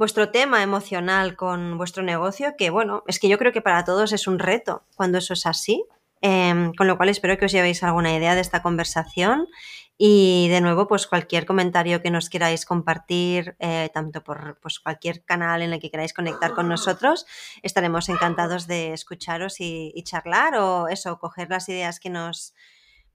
vuestro 0.00 0.30
tema 0.30 0.62
emocional 0.62 1.36
con 1.36 1.76
vuestro 1.76 2.02
negocio, 2.02 2.54
que 2.56 2.70
bueno, 2.70 3.04
es 3.06 3.20
que 3.20 3.28
yo 3.28 3.36
creo 3.36 3.52
que 3.52 3.60
para 3.60 3.84
todos 3.84 4.14
es 4.14 4.26
un 4.26 4.38
reto 4.38 4.82
cuando 4.96 5.18
eso 5.18 5.34
es 5.34 5.44
así. 5.44 5.84
Em, 6.22 6.72
con 6.74 6.86
lo 6.86 6.96
cual 6.96 7.08
espero 7.10 7.36
que 7.38 7.46
os 7.46 7.52
llevéis 7.52 7.82
alguna 7.82 8.14
idea 8.14 8.34
de 8.34 8.40
esta 8.42 8.62
conversación 8.62 9.46
y 9.96 10.48
de 10.48 10.60
nuevo, 10.62 10.86
pues 10.86 11.06
cualquier 11.06 11.44
comentario 11.44 12.02
que 12.02 12.10
nos 12.10 12.30
queráis 12.30 12.64
compartir, 12.64 13.56
eh, 13.58 13.90
tanto 13.92 14.22
por 14.22 14.58
pues, 14.62 14.80
cualquier 14.80 15.22
canal 15.24 15.60
en 15.62 15.72
el 15.72 15.80
que 15.80 15.90
queráis 15.90 16.14
conectar 16.14 16.54
con 16.54 16.68
nosotros, 16.68 17.26
estaremos 17.62 18.08
encantados 18.08 18.66
de 18.66 18.94
escucharos 18.94 19.60
y, 19.60 19.92
y 19.94 20.02
charlar 20.02 20.56
o 20.56 20.88
eso, 20.88 21.18
coger 21.18 21.50
las 21.50 21.68
ideas 21.68 22.00
que 22.00 22.10
nos, 22.10 22.54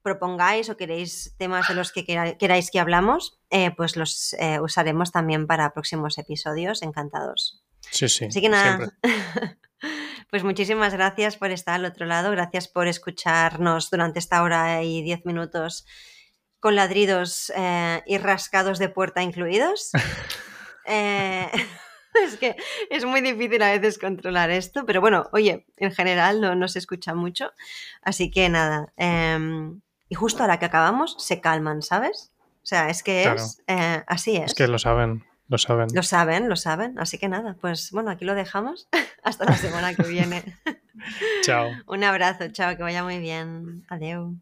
propongáis 0.06 0.69
o 0.69 0.77
queréis 0.77 1.34
temas 1.41 1.65
de 1.68 1.73
los 1.73 1.90
que 1.91 2.06
queráis 2.06 2.69
que 2.69 2.80
hablamos, 2.80 3.41
eh, 3.49 3.72
pues 3.76 3.98
los 3.98 4.34
eh, 4.38 4.60
usaremos 4.61 5.11
también 5.11 5.48
para 5.48 5.73
próximos 5.73 6.19
episodios. 6.19 6.84
Encantados. 6.84 7.65
Sí, 7.90 8.07
sí. 8.07 8.26
Así 8.26 8.40
que 8.40 8.49
nada. 8.49 8.94
pues 10.30 10.44
muchísimas 10.44 10.94
gracias 10.94 11.38
por 11.38 11.49
estar 11.49 11.76
al 11.76 11.86
otro 11.86 12.06
lado. 12.06 12.30
Gracias 12.30 12.68
por 12.68 12.88
escucharnos 12.88 13.90
durante 13.90 14.19
esta 14.19 14.44
hora 14.44 14.84
y 14.84 15.02
diez 15.02 15.26
minutos 15.26 15.88
con 16.60 16.76
ladridos 16.76 17.52
eh, 17.56 18.03
y 18.06 18.19
rascados 18.19 18.77
de 18.77 18.90
puerta 18.90 19.23
incluidos. 19.23 19.90
es 22.23 22.38
que 22.38 22.56
es 22.90 23.06
muy 23.06 23.22
difícil 23.22 23.61
a 23.61 23.72
veces 23.72 23.98
controlar 23.98 24.49
esto, 24.52 24.86
pero 24.86 25.02
bueno, 25.02 25.30
oye, 25.34 25.65
en 25.77 25.91
general 25.91 26.41
no, 26.41 26.56
no 26.56 26.68
se 26.68 26.80
escucha 26.80 27.14
mucho. 27.14 27.52
Así 28.02 28.32
que 28.32 28.49
nada, 28.49 28.94
em, 28.98 29.82
y 30.10 30.15
justo 30.15 30.44
ahora 30.44 30.60
que 30.60 30.65
acabamos 30.65 31.15
se 31.19 31.41
calman, 31.41 31.82
¿sabes? 31.82 32.32
O 32.41 32.68
sea, 32.68 32.90
es 32.90 33.03
que 33.03 33.23
es 33.23 33.61
eh, 33.68 34.03
así 34.07 34.38
es. 34.38 34.45
Es 34.45 34.53
que 34.56 34.68
lo 34.68 34.80
saben, 34.80 35.23
lo 35.48 35.57
saben. 35.57 35.88
Lo 35.94 36.03
saben, 36.03 36.49
lo 36.49 36.56
saben. 36.56 36.98
Así 36.98 37.18
que 37.18 37.27
nada, 37.27 37.56
pues 37.61 37.91
bueno, 37.91 38.10
aquí 38.10 38.26
lo 38.26 38.34
dejamos. 38.34 38.88
Hasta 39.23 39.45
la 39.45 39.56
semana 39.57 39.94
que 39.94 40.03
viene. 40.03 40.44
chao. 41.41 41.69
Un 41.88 42.03
abrazo, 42.03 42.48
chao, 42.49 42.76
que 42.76 42.84
vaya 42.84 43.03
muy 43.03 43.19
bien. 43.19 43.86
Adiós. 43.90 44.34